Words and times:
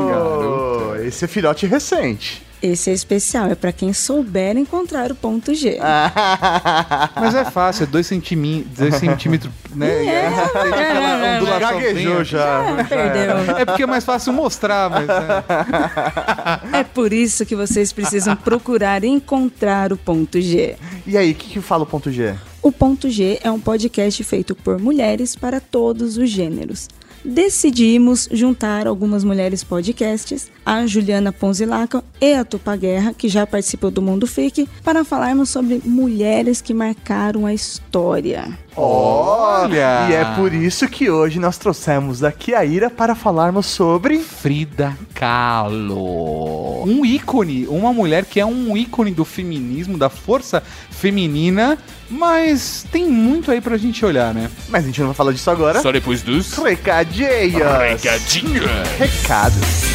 garota. 0.08 1.04
esse 1.04 1.26
é 1.26 1.28
filhote 1.28 1.66
recente. 1.66 2.53
Esse 2.64 2.92
é 2.92 2.94
especial, 2.94 3.52
é 3.52 3.56
pra 3.56 3.74
quem 3.74 3.92
souber 3.92 4.56
encontrar 4.56 5.12
o 5.12 5.16
ponto 5.16 5.54
G. 5.54 5.78
Mas 7.14 7.36
é 7.36 7.44
fácil, 7.44 7.84
é 7.84 7.88
2 7.88 8.08
centímetros, 8.08 8.96
centímetros, 8.96 9.52
né? 9.76 10.06
É, 10.06 10.26
é, 10.26 11.42
ondulaçãozinha. 11.42 11.94
Gaguejou 11.94 12.24
já. 12.24 12.80
Ah, 12.80 12.84
perdeu. 12.86 13.58
É 13.58 13.66
porque 13.66 13.84
é 13.84 13.86
mais 13.86 14.06
fácil 14.06 14.32
mostrar, 14.32 14.90
mas... 14.90 15.10
é. 15.10 16.80
É 16.80 16.84
por 16.86 17.12
isso 17.12 17.46
que 17.46 17.54
vocês 17.54 17.92
precisam 17.92 18.34
procurar 18.34 19.04
encontrar 19.04 19.92
o 19.92 19.98
ponto 19.98 20.40
G. 20.40 20.78
E 21.06 21.18
aí, 21.18 21.34
o 21.34 21.36
que, 21.36 21.50
que 21.50 21.62
fala 21.62 21.84
o 21.84 21.86
ponto 21.86 22.10
G? 22.10 22.34
O 22.62 22.72
Ponto 22.72 23.10
G 23.10 23.40
é 23.44 23.52
um 23.52 23.60
podcast 23.60 24.24
feito 24.24 24.56
por 24.56 24.80
mulheres 24.80 25.36
para 25.36 25.60
todos 25.60 26.16
os 26.16 26.30
gêneros. 26.30 26.88
Decidimos 27.24 28.28
juntar 28.32 28.86
algumas 28.86 29.24
mulheres 29.24 29.64
podcasts, 29.64 30.52
a 30.66 30.86
Juliana 30.86 31.32
Ponzilaca 31.32 32.04
e 32.20 32.34
a 32.34 32.44
Tupa 32.44 32.76
Guerra, 32.76 33.14
que 33.14 33.30
já 33.30 33.48
participou 33.48 33.90
do 33.90 34.02
Mundo 34.02 34.28
Freak, 34.28 34.68
para 34.84 35.06
falarmos 35.06 35.50
sobre 35.50 35.82
mulheres 35.86 36.62
que 36.62 36.74
marcaram 36.74 37.46
a 37.46 37.54
história. 37.54 38.58
Olha! 38.76 40.08
E 40.10 40.14
é 40.14 40.26
por 40.36 40.54
isso 40.54 40.88
que 40.88 41.10
hoje 41.10 41.40
nós 41.40 41.58
trouxemos 41.58 42.24
aqui 42.24 42.54
a 42.56 42.66
Ira 42.66 42.90
para 42.90 43.14
falarmos 43.16 43.66
sobre. 43.68 44.20
Frida 44.20 44.98
Kahlo. 45.14 46.84
Um 46.84 47.06
ícone, 47.06 47.68
uma 47.68 47.94
mulher 47.94 48.26
que 48.26 48.40
é 48.40 48.46
um 48.46 48.76
ícone 48.76 49.12
do 49.12 49.24
feminismo, 49.24 49.98
da 49.98 50.10
força 50.10 50.64
feminina, 50.90 51.78
mas 52.10 52.86
tem 52.92 53.08
muito 53.08 53.52
aí 53.52 53.62
pra 53.62 53.78
gente 53.78 54.04
olhar, 54.06 54.34
né? 54.34 54.50
Mas 54.70 54.84
a 54.84 54.88
gente 54.88 55.00
não 55.00 55.08
vai 55.08 55.16
falar 55.16 55.32
disso 55.32 55.50
agora. 55.52 55.82
Só 55.82 55.92
depois 55.92 56.22
dos 56.22 56.54
Recadinhos. 56.58 57.54
recadinhos. 57.54 58.66
Recados. 58.98 59.94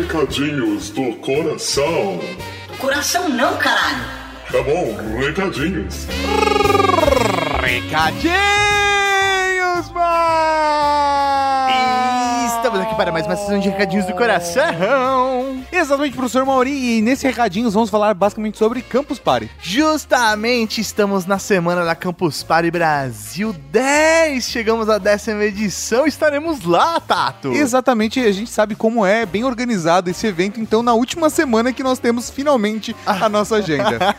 Recadinhos 0.00 0.90
do 0.90 1.12
coração. 1.16 2.18
Coração 2.78 3.28
não, 3.28 3.56
caralho. 3.56 4.25
Tá 4.56 4.62
bom, 4.62 4.96
recadinhos. 5.18 6.06
Recadinhos, 7.60 8.32
E 9.90 10.00
Para 13.06 13.12
mais 13.12 13.26
uma 13.26 13.36
sessão 13.36 13.60
de 13.60 13.68
recadinhos 13.68 14.04
do 14.04 14.14
coração. 14.14 15.62
Exatamente, 15.70 16.16
professor 16.16 16.44
Mauri, 16.44 16.98
e 16.98 17.00
nesse 17.00 17.24
recadinhos 17.24 17.72
vamos 17.72 17.88
falar 17.88 18.12
basicamente 18.14 18.58
sobre 18.58 18.82
Campus 18.82 19.20
Party. 19.20 19.48
Justamente 19.60 20.80
estamos 20.80 21.24
na 21.24 21.38
semana 21.38 21.84
da 21.84 21.94
Campus 21.94 22.42
Party 22.42 22.68
Brasil 22.68 23.54
10. 23.70 24.44
Chegamos 24.48 24.88
à 24.88 24.98
décima 24.98 25.44
edição. 25.44 26.04
Estaremos 26.04 26.64
lá, 26.64 26.98
Tato. 26.98 27.52
Exatamente, 27.52 28.18
a 28.18 28.32
gente 28.32 28.50
sabe 28.50 28.74
como 28.74 29.06
é 29.06 29.24
bem 29.24 29.44
organizado 29.44 30.10
esse 30.10 30.26
evento, 30.26 30.58
então 30.58 30.82
na 30.82 30.92
última 30.92 31.30
semana 31.30 31.72
que 31.72 31.84
nós 31.84 32.00
temos 32.00 32.28
finalmente 32.28 32.96
a 33.06 33.28
nossa 33.28 33.56
agenda. 33.56 33.98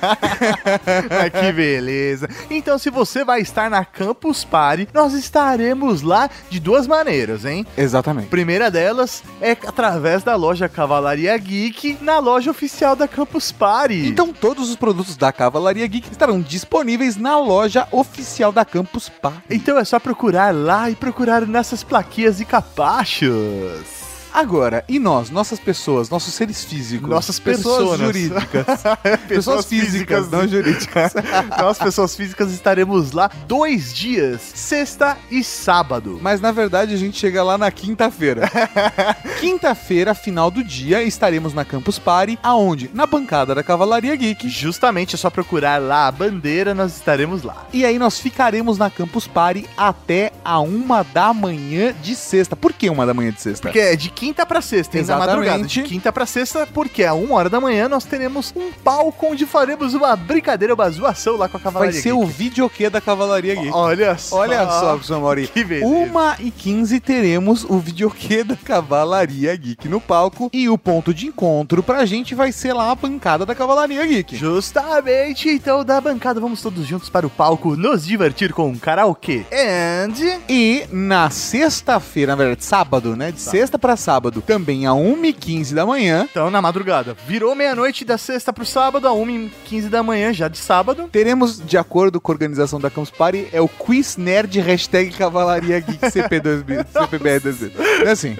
Ah, 1.09 1.29
que 1.29 1.51
beleza. 1.51 2.29
Então, 2.49 2.77
se 2.77 2.89
você 2.89 3.23
vai 3.23 3.41
estar 3.41 3.69
na 3.69 3.83
Campus 3.83 4.43
Party, 4.43 4.87
nós 4.93 5.13
estaremos 5.13 6.01
lá 6.01 6.29
de 6.49 6.59
duas 6.59 6.85
maneiras, 6.87 7.45
hein? 7.45 7.65
Exatamente. 7.75 8.27
primeira 8.27 8.69
delas 8.77 9.23
é 9.41 9.53
através 9.53 10.21
da 10.21 10.35
loja 10.35 10.69
Cavalaria 10.69 11.35
Geek, 11.35 11.97
na 11.99 12.19
loja 12.19 12.51
oficial 12.51 12.95
da 12.95 13.07
Campus 13.07 13.51
Party. 13.51 14.07
Então 14.07 14.31
todos 14.31 14.69
os 14.69 14.75
produtos 14.75 15.17
da 15.17 15.31
Cavalaria 15.31 15.87
Geek 15.87 16.11
estarão 16.11 16.39
disponíveis 16.39 17.17
na 17.17 17.39
loja 17.39 17.87
oficial 17.91 18.51
da 18.51 18.63
Campus 18.63 19.09
Party. 19.09 19.41
Então 19.49 19.79
é 19.79 19.83
só 19.83 19.99
procurar 19.99 20.53
lá 20.53 20.91
e 20.91 20.95
procurar 20.95 21.47
nessas 21.47 21.83
plaquinhas 21.83 22.39
e 22.39 22.45
capachos. 22.45 23.96
Agora, 24.33 24.83
e 24.87 24.99
nós, 24.99 25.29
nossas 25.29 25.59
pessoas, 25.59 26.09
nossos 26.09 26.33
seres 26.33 26.63
físicos, 26.63 27.09
Nossas 27.09 27.39
pessoas 27.39 27.97
personas. 27.97 27.99
jurídicas, 27.99 28.65
pessoas 29.27 29.65
físicas, 29.65 30.29
não 30.29 30.47
jurídicas. 30.47 31.13
Nós, 31.59 31.77
pessoas 31.77 32.15
físicas, 32.15 32.51
estaremos 32.51 33.11
lá 33.11 33.29
dois 33.47 33.93
dias, 33.93 34.41
sexta 34.41 35.17
e 35.31 35.43
sábado. 35.43 36.19
Mas 36.21 36.39
na 36.39 36.51
verdade 36.51 36.93
a 36.93 36.97
gente 36.97 37.17
chega 37.17 37.43
lá 37.43 37.57
na 37.57 37.71
quinta-feira. 37.71 38.49
quinta-feira, 39.39 40.13
final 40.13 40.51
do 40.51 40.63
dia, 40.63 41.01
estaremos 41.03 41.53
na 41.53 41.65
Campus 41.65 41.97
Party, 41.99 42.37
aonde? 42.43 42.89
Na 42.93 43.05
bancada 43.05 43.55
da 43.55 43.63
Cavalaria 43.63 44.15
Geek. 44.15 44.47
Justamente 44.49 45.15
é 45.15 45.17
só 45.17 45.29
procurar 45.29 45.81
lá 45.81 46.07
a 46.07 46.11
bandeira, 46.11 46.73
nós 46.73 46.95
estaremos 46.95 47.43
lá. 47.43 47.65
E 47.73 47.85
aí 47.85 47.97
nós 47.97 48.19
ficaremos 48.19 48.77
na 48.77 48.89
Campus 48.89 49.27
Party 49.27 49.65
até 49.77 50.31
a 50.43 50.59
uma 50.59 51.03
da 51.03 51.33
manhã 51.33 51.93
de 52.01 52.15
sexta. 52.15 52.55
Por 52.55 52.73
que 52.73 52.89
uma 52.89 53.05
da 53.05 53.13
manhã 53.13 53.31
de 53.31 53.41
sexta? 53.41 53.67
Porque 53.67 53.79
é 53.79 53.95
de 53.95 54.09
quinta 54.17 54.45
pra 54.47 54.61
sexta, 54.61 54.97
hein, 54.97 55.03
na 55.05 55.13
Exatamente. 55.13 55.29
madrugada. 55.37 55.67
De 55.67 55.83
quinta 55.83 56.11
pra 56.11 56.25
sexta, 56.25 56.67
porque 56.73 57.03
a 57.03 57.13
uma 57.13 57.35
hora 57.35 57.49
da 57.49 57.61
manhã 57.61 57.87
nós 57.87 58.03
teremos 58.03 58.51
um 58.55 58.71
palco 58.83 59.27
onde 59.27 59.45
faremos 59.45 59.93
uma 59.93 60.15
brincadeira, 60.15 60.73
uma 60.73 60.89
zoação 60.89 61.37
lá 61.37 61.47
com 61.47 61.57
a 61.57 61.59
Vai 61.59 61.71
Cavalaria 61.71 62.01
ser 62.01 62.13
Geek. 62.13 62.23
o 62.23 62.25
videokê 62.25 62.89
da 62.89 62.99
Cavalaria 62.99 63.53
Geek. 63.53 63.71
Olha 63.71 64.17
só. 64.17 64.37
Olha 64.37 64.65
só, 64.65 64.89
professor 64.93 65.21
Mauri. 65.21 65.47
Que 65.47 65.63
beleza. 65.63 65.85
Uma 65.85 66.35
e 66.39 66.49
15 66.49 66.99
teremos 66.99 67.63
o 67.63 67.77
videokê 67.77 68.43
da 68.43 68.55
Cavalaria 68.55 69.55
Geek 69.55 69.87
no 69.87 70.01
palco. 70.01 70.49
E 70.51 70.67
o 70.67 70.77
ponto 70.77 71.13
de 71.13 71.27
encontro 71.27 71.83
pra 71.83 72.03
gente 72.05 72.33
vai 72.33 72.51
ser 72.51 72.73
lá 72.73 72.89
a 72.91 72.95
bancada 72.95 73.45
da 73.45 73.53
Cavalaria 73.53 74.03
Geek. 74.05 74.35
Justamente, 74.35 75.49
então 75.49 75.85
da 75.85 76.01
bancada 76.01 76.39
vamos 76.39 76.61
todos 76.61 76.85
juntos 76.87 77.09
para 77.09 77.27
o 77.27 77.29
palco 77.29 77.75
nos 77.75 78.05
divertir 78.05 78.51
com 78.51 78.67
um 78.69 78.77
karaokê. 78.77 79.45
And 79.53 80.13
E 80.49 80.85
na 80.91 81.29
sexta-feira, 81.29 82.31
na 82.31 82.35
verdade, 82.35 82.63
sábado, 82.65 83.15
né? 83.15 83.31
De 83.31 83.39
sexta 83.41 83.77
pra 83.77 83.95
sábado, 84.07 84.41
também 84.41 84.87
a 84.87 84.91
1h15 84.91 85.73
da 85.73 85.85
manhã, 85.85 86.25
então 86.31 86.49
na 86.49 86.61
madrugada. 86.61 87.17
Virou 87.27 87.53
meia-noite 87.53 88.05
da 88.05 88.17
sexta 88.17 88.53
pro 88.53 88.65
sábado, 88.65 89.05
a 89.05 89.11
1h15 89.11 89.89
da 89.89 90.01
manhã, 90.01 90.31
já 90.31 90.47
de 90.47 90.57
sábado. 90.57 91.09
teremos, 91.11 91.59
de 91.59 91.77
acordo 91.77 92.21
com 92.21 92.31
a 92.31 92.35
organização 92.35 92.79
da 92.79 92.89
Campus 92.89 93.11
Party, 93.11 93.49
é 93.51 93.59
o 93.59 93.67
Quiz 93.67 94.15
Nerd 94.15 94.61
hashtag 94.61 95.11
Cavalaria 95.11 95.77
Geek 95.81 95.99
CP2000, 96.07 96.85
CPBR2000. 96.93 97.71
É 98.05 98.09
assim. 98.09 98.37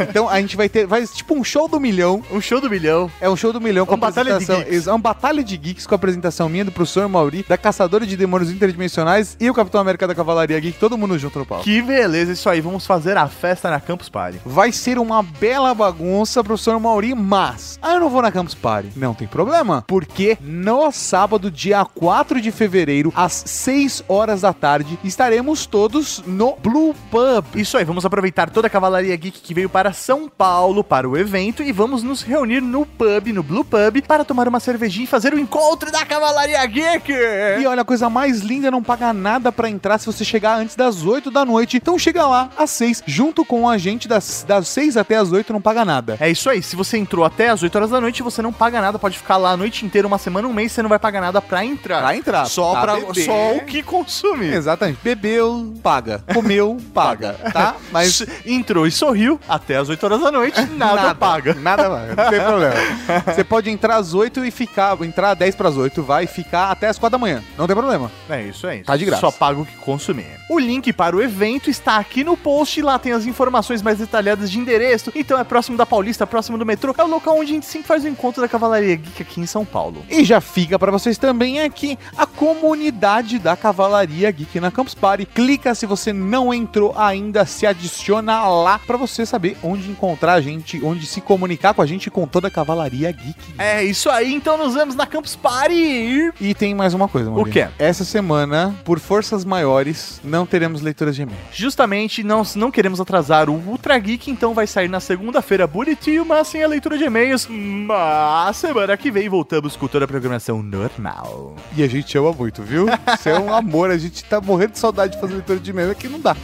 Então 0.00 0.28
a 0.28 0.40
gente 0.40 0.56
vai 0.56 0.68
ter, 0.68 0.86
vai 0.88 1.06
tipo 1.06 1.36
um 1.36 1.44
show 1.44 1.68
do 1.68 1.78
milhão. 1.78 2.20
Um 2.32 2.40
show 2.40 2.60
do 2.60 2.68
milhão. 2.68 3.08
É 3.20 3.30
um 3.30 3.36
show 3.36 3.52
do 3.52 3.60
milhão 3.60 3.86
com 3.86 3.94
Uma 3.94 4.08
apresentação. 4.08 4.64
É 4.66 4.90
uma 4.90 4.98
batalha 4.98 5.44
de 5.44 5.56
geeks 5.56 5.86
com 5.86 5.94
a 5.94 5.96
apresentação 5.96 6.48
minha 6.48 6.64
do 6.64 6.72
professor 6.72 7.08
Mauri, 7.08 7.44
da 7.48 7.56
Caçadora 7.56 8.04
de 8.04 8.16
Demônios 8.16 8.50
Interdimensionais 8.50 9.36
e 9.38 9.48
o 9.48 9.54
Capitão 9.54 9.80
América 9.80 10.08
da 10.08 10.16
Cavalaria 10.16 10.58
Geek, 10.58 10.80
todo 10.80 10.98
mundo 10.98 11.16
junto 11.16 11.38
no 11.38 11.46
palco. 11.46 11.62
Que 11.62 11.80
beleza, 11.80 12.32
isso 12.32 12.50
aí. 12.50 12.60
Vamos 12.60 12.84
fazer 12.84 13.16
a 13.16 13.28
festa 13.28 13.70
na 13.70 13.78
Campus 13.78 14.08
Party. 14.08 14.40
Vai 14.44 14.72
ser 14.72 14.95
uma 15.02 15.22
bela 15.22 15.74
bagunça, 15.74 16.42
professor 16.42 16.78
Mauri, 16.78 17.14
mas. 17.14 17.78
Ah, 17.82 17.94
eu 17.94 18.00
não 18.00 18.08
vou 18.08 18.22
na 18.22 18.32
Campus 18.32 18.54
Party. 18.54 18.92
Não 18.96 19.14
tem 19.14 19.26
problema, 19.26 19.84
porque 19.86 20.38
no 20.40 20.90
sábado, 20.90 21.50
dia 21.50 21.84
4 21.84 22.40
de 22.40 22.50
fevereiro, 22.50 23.12
às 23.14 23.42
6 23.46 24.04
horas 24.08 24.42
da 24.42 24.52
tarde, 24.52 24.98
estaremos 25.04 25.66
todos 25.66 26.22
no 26.26 26.56
Blue 26.56 26.94
Pub. 27.10 27.44
Isso 27.54 27.76
aí, 27.76 27.84
vamos 27.84 28.04
aproveitar 28.04 28.50
toda 28.50 28.66
a 28.66 28.70
Cavalaria 28.70 29.16
Geek 29.16 29.40
que 29.40 29.54
veio 29.54 29.68
para 29.68 29.92
São 29.92 30.28
Paulo 30.28 30.84
para 30.84 31.08
o 31.08 31.16
evento 31.16 31.62
e 31.62 31.72
vamos 31.72 32.02
nos 32.02 32.22
reunir 32.22 32.60
no 32.60 32.86
pub, 32.86 33.32
no 33.32 33.42
Blue 33.42 33.64
Pub, 33.64 34.02
para 34.06 34.24
tomar 34.24 34.46
uma 34.48 34.60
cervejinha 34.60 35.04
e 35.04 35.08
fazer 35.08 35.34
o 35.34 35.38
encontro 35.38 35.90
da 35.90 36.04
Cavalaria 36.04 36.64
Geek. 36.66 37.12
E 37.60 37.66
olha, 37.66 37.82
a 37.82 37.84
coisa 37.84 38.08
mais 38.08 38.40
linda, 38.40 38.70
não 38.70 38.82
paga 38.82 39.12
nada 39.12 39.50
pra 39.50 39.68
entrar 39.68 39.98
se 39.98 40.06
você 40.06 40.24
chegar 40.24 40.58
antes 40.58 40.76
das 40.76 41.04
8 41.04 41.30
da 41.30 41.44
noite. 41.44 41.76
Então 41.76 41.98
chega 41.98 42.26
lá 42.26 42.50
às 42.56 42.70
6, 42.70 43.02
junto 43.06 43.44
com 43.44 43.68
a 43.68 43.76
gente 43.78 44.06
das, 44.06 44.44
das 44.46 44.68
6 44.68 44.85
até 44.94 45.16
as 45.16 45.32
8, 45.32 45.50
não 45.54 45.60
paga 45.62 45.86
nada. 45.86 46.18
É 46.20 46.28
isso 46.28 46.50
aí, 46.50 46.62
se 46.62 46.76
você 46.76 46.98
entrou 46.98 47.24
até 47.24 47.48
as 47.48 47.62
8 47.62 47.74
horas 47.74 47.90
da 47.90 47.98
noite, 47.98 48.22
você 48.22 48.42
não 48.42 48.52
paga 48.52 48.78
nada, 48.78 48.98
pode 48.98 49.16
ficar 49.16 49.38
lá 49.38 49.52
a 49.52 49.56
noite 49.56 49.86
inteira, 49.86 50.06
uma 50.06 50.18
semana, 50.18 50.46
um 50.46 50.52
mês, 50.52 50.72
você 50.72 50.82
não 50.82 50.90
vai 50.90 50.98
pagar 50.98 51.22
nada 51.22 51.40
pra 51.40 51.64
entrar. 51.64 52.02
Pra 52.02 52.14
entrar, 52.14 52.44
Só, 52.44 52.72
pra 52.72 52.82
pra, 52.82 53.06
beber. 53.06 53.24
só 53.24 53.56
o 53.56 53.64
que 53.64 53.82
consumir. 53.82 54.52
Exatamente. 54.52 54.98
Bebeu, 55.02 55.72
paga. 55.82 56.22
Comeu, 56.34 56.76
paga. 56.92 57.32
Tá? 57.52 57.76
Mas. 57.90 58.24
Entrou 58.44 58.86
e 58.86 58.90
sorriu 58.90 59.40
até 59.48 59.76
as 59.76 59.88
8 59.88 60.04
horas 60.04 60.20
da 60.20 60.30
noite, 60.30 60.60
nada, 60.76 61.14
paga. 61.14 61.54
Nada 61.54 61.88
paga. 61.88 62.14
Não 62.16 62.30
tem 62.30 62.40
problema. 62.40 62.74
Você 63.34 63.44
pode 63.44 63.70
entrar 63.70 63.96
às 63.96 64.12
8 64.12 64.44
e 64.44 64.50
ficar. 64.50 65.00
Entrar 65.00 65.30
às 65.30 65.38
10 65.38 65.54
pras 65.54 65.76
8, 65.76 66.02
vai 66.02 66.24
e 66.24 66.26
ficar 66.26 66.70
até 66.70 66.88
as 66.88 66.98
4 66.98 67.18
da 67.18 67.18
manhã. 67.18 67.42
Não 67.56 67.66
tem 67.66 67.74
problema. 67.74 68.10
É 68.28 68.42
isso 68.42 68.66
aí. 68.66 68.82
Tá 68.82 68.96
de 68.96 69.04
graça. 69.04 69.20
Só 69.20 69.30
paga 69.30 69.60
o 69.60 69.64
que 69.64 69.76
consumir. 69.76 70.26
O 70.50 70.58
link 70.58 70.92
para 70.92 71.16
o 71.16 71.22
evento 71.22 71.70
está 71.70 71.96
aqui 71.96 72.22
no 72.22 72.36
post. 72.36 72.80
Lá 72.82 72.98
tem 72.98 73.12
as 73.12 73.24
informações 73.26 73.82
mais 73.82 73.98
detalhadas 73.98 74.50
de 74.50 74.58
endereço. 74.58 74.75
Então 75.14 75.38
é 75.38 75.44
próximo 75.44 75.76
da 75.76 75.86
Paulista, 75.86 76.26
próximo 76.26 76.58
do 76.58 76.66
metrô. 76.66 76.94
É 76.96 77.04
o 77.04 77.06
local 77.06 77.38
onde 77.38 77.52
a 77.52 77.54
gente 77.54 77.66
sempre 77.66 77.86
faz 77.86 78.04
o 78.04 78.08
encontro 78.08 78.40
da 78.40 78.48
Cavalaria 78.48 78.96
Geek 78.96 79.22
aqui 79.22 79.40
em 79.40 79.46
São 79.46 79.64
Paulo. 79.64 80.04
E 80.08 80.24
já 80.24 80.40
fica 80.40 80.78
pra 80.78 80.90
vocês 80.90 81.18
também 81.18 81.60
aqui 81.60 81.98
a 82.16 82.26
comunidade 82.26 83.38
da 83.38 83.56
Cavalaria 83.56 84.30
Geek 84.30 84.60
na 84.60 84.70
Campus 84.70 84.94
Party. 84.94 85.26
Clica 85.26 85.74
se 85.74 85.86
você 85.86 86.12
não 86.12 86.52
entrou 86.52 86.94
ainda, 86.96 87.44
se 87.44 87.66
adiciona 87.66 88.46
lá 88.48 88.78
pra 88.78 88.96
você 88.96 89.24
saber 89.24 89.56
onde 89.62 89.90
encontrar 89.90 90.34
a 90.34 90.40
gente, 90.40 90.82
onde 90.84 91.06
se 91.06 91.20
comunicar 91.20 91.74
com 91.74 91.82
a 91.82 91.86
gente 91.86 92.10
com 92.10 92.26
toda 92.26 92.48
a 92.48 92.50
Cavalaria 92.50 93.10
Geek. 93.10 93.54
É 93.58 93.82
isso 93.84 94.10
aí. 94.10 94.34
Então 94.34 94.56
nos 94.56 94.74
vemos 94.74 94.94
na 94.94 95.06
Campus 95.06 95.36
Party. 95.36 96.32
E 96.40 96.54
tem 96.54 96.74
mais 96.74 96.94
uma 96.94 97.08
coisa. 97.08 97.30
O 97.30 97.44
quê? 97.44 97.68
Essa 97.78 98.04
semana, 98.04 98.74
por 98.84 98.98
forças 98.98 99.44
maiores, 99.44 100.20
não 100.22 100.46
teremos 100.46 100.80
leituras 100.82 101.14
de 101.14 101.22
e-mail. 101.22 101.38
Justamente, 101.52 102.22
não, 102.22 102.42
não 102.54 102.70
queremos 102.70 103.00
atrasar 103.00 103.48
o 103.48 103.54
Ultra 103.54 103.98
Geek, 103.98 104.30
então 104.30 104.54
vai 104.54 104.65
sair 104.66 104.88
na 104.88 105.00
segunda-feira 105.00 105.66
bonitinho, 105.66 106.24
mas 106.24 106.48
sem 106.48 106.62
a 106.62 106.68
leitura 106.68 106.96
de 106.98 107.04
e-mails. 107.04 107.46
Mas 107.50 108.56
semana 108.56 108.96
que 108.96 109.10
vem 109.10 109.28
voltamos 109.28 109.76
com 109.76 109.86
toda 109.86 110.04
a 110.04 110.08
programação 110.08 110.62
normal. 110.62 111.54
E 111.76 111.82
a 111.82 111.88
gente 111.88 112.16
ama 112.18 112.32
muito, 112.32 112.62
viu? 112.62 112.86
Você 113.16 113.30
é 113.30 113.38
um 113.38 113.52
amor, 113.52 113.90
a 113.90 113.98
gente 113.98 114.24
tá 114.24 114.40
morrendo 114.40 114.72
de 114.72 114.78
saudade 114.78 115.14
de 115.14 115.20
fazer 115.20 115.34
leitura 115.34 115.58
de 115.58 115.70
e-mail, 115.70 115.90
aqui 115.90 116.08
não 116.08 116.20
dá. 116.20 116.36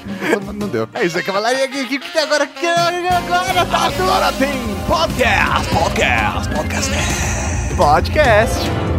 Não, 0.54 0.68
deu. 0.68 0.88
É 0.94 1.04
isso, 1.04 1.18
a 1.18 1.22
Cavalaria 1.22 1.66
Geek 1.66 1.98
que 1.98 2.12
tem 2.12 2.22
agora. 2.22 2.46
que 2.46 2.66
Agora, 2.66 3.66
tá 3.66 3.86
Agora 3.86 4.32
tem 4.32 4.50
podcast, 4.86 5.68
podcast, 5.74 6.48
podcast. 6.54 7.74
podcast. 7.76 8.91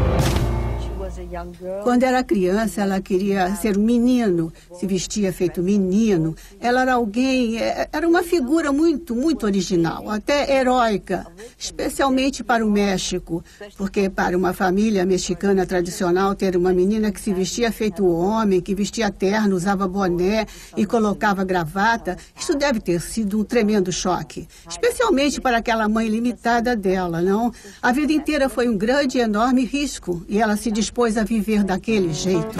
Quando 1.83 2.03
era 2.03 2.23
criança, 2.23 2.81
ela 2.81 3.01
queria 3.01 3.55
ser 3.55 3.77
um 3.77 3.83
menino, 3.83 4.51
se 4.73 4.85
vestia 4.85 5.33
feito 5.33 5.61
menino. 5.61 6.35
Ela 6.59 6.81
era 6.81 6.93
alguém, 6.93 7.59
é, 7.59 7.87
era 7.91 8.07
uma 8.07 8.23
figura 8.23 8.71
muito, 8.71 9.15
muito 9.15 9.45
original, 9.45 10.09
até 10.09 10.59
heróica, 10.59 11.25
especialmente 11.57 12.43
para 12.43 12.65
o 12.65 12.69
México, 12.69 13.43
porque 13.77 14.09
para 14.09 14.37
uma 14.37 14.53
família 14.53 15.05
mexicana 15.05 15.65
tradicional, 15.65 16.35
ter 16.35 16.55
uma 16.55 16.73
menina 16.73 17.11
que 17.11 17.19
se 17.19 17.33
vestia 17.33 17.71
feito 17.71 18.05
homem, 18.05 18.61
que 18.61 18.75
vestia 18.75 19.11
terno, 19.11 19.55
usava 19.55 19.87
boné 19.87 20.45
e 20.77 20.85
colocava 20.85 21.43
gravata, 21.43 22.17
isso 22.39 22.55
deve 22.55 22.79
ter 22.79 23.01
sido 23.01 23.39
um 23.39 23.43
tremendo 23.43 23.91
choque, 23.91 24.47
especialmente 24.69 25.41
para 25.41 25.57
aquela 25.57 25.87
mãe 25.89 26.07
limitada 26.07 26.75
dela, 26.75 27.21
não? 27.21 27.51
A 27.81 27.91
vida 27.91 28.13
inteira 28.13 28.49
foi 28.49 28.67
um 28.67 28.77
grande 28.77 29.17
e 29.17 29.21
enorme 29.21 29.65
risco 29.65 30.23
e 30.27 30.39
ela 30.39 30.55
se 30.55 30.71
dispôs 30.71 31.17
a 31.17 31.22
viver 31.23 31.63
daquele 31.63 32.13
jeito. 32.13 32.57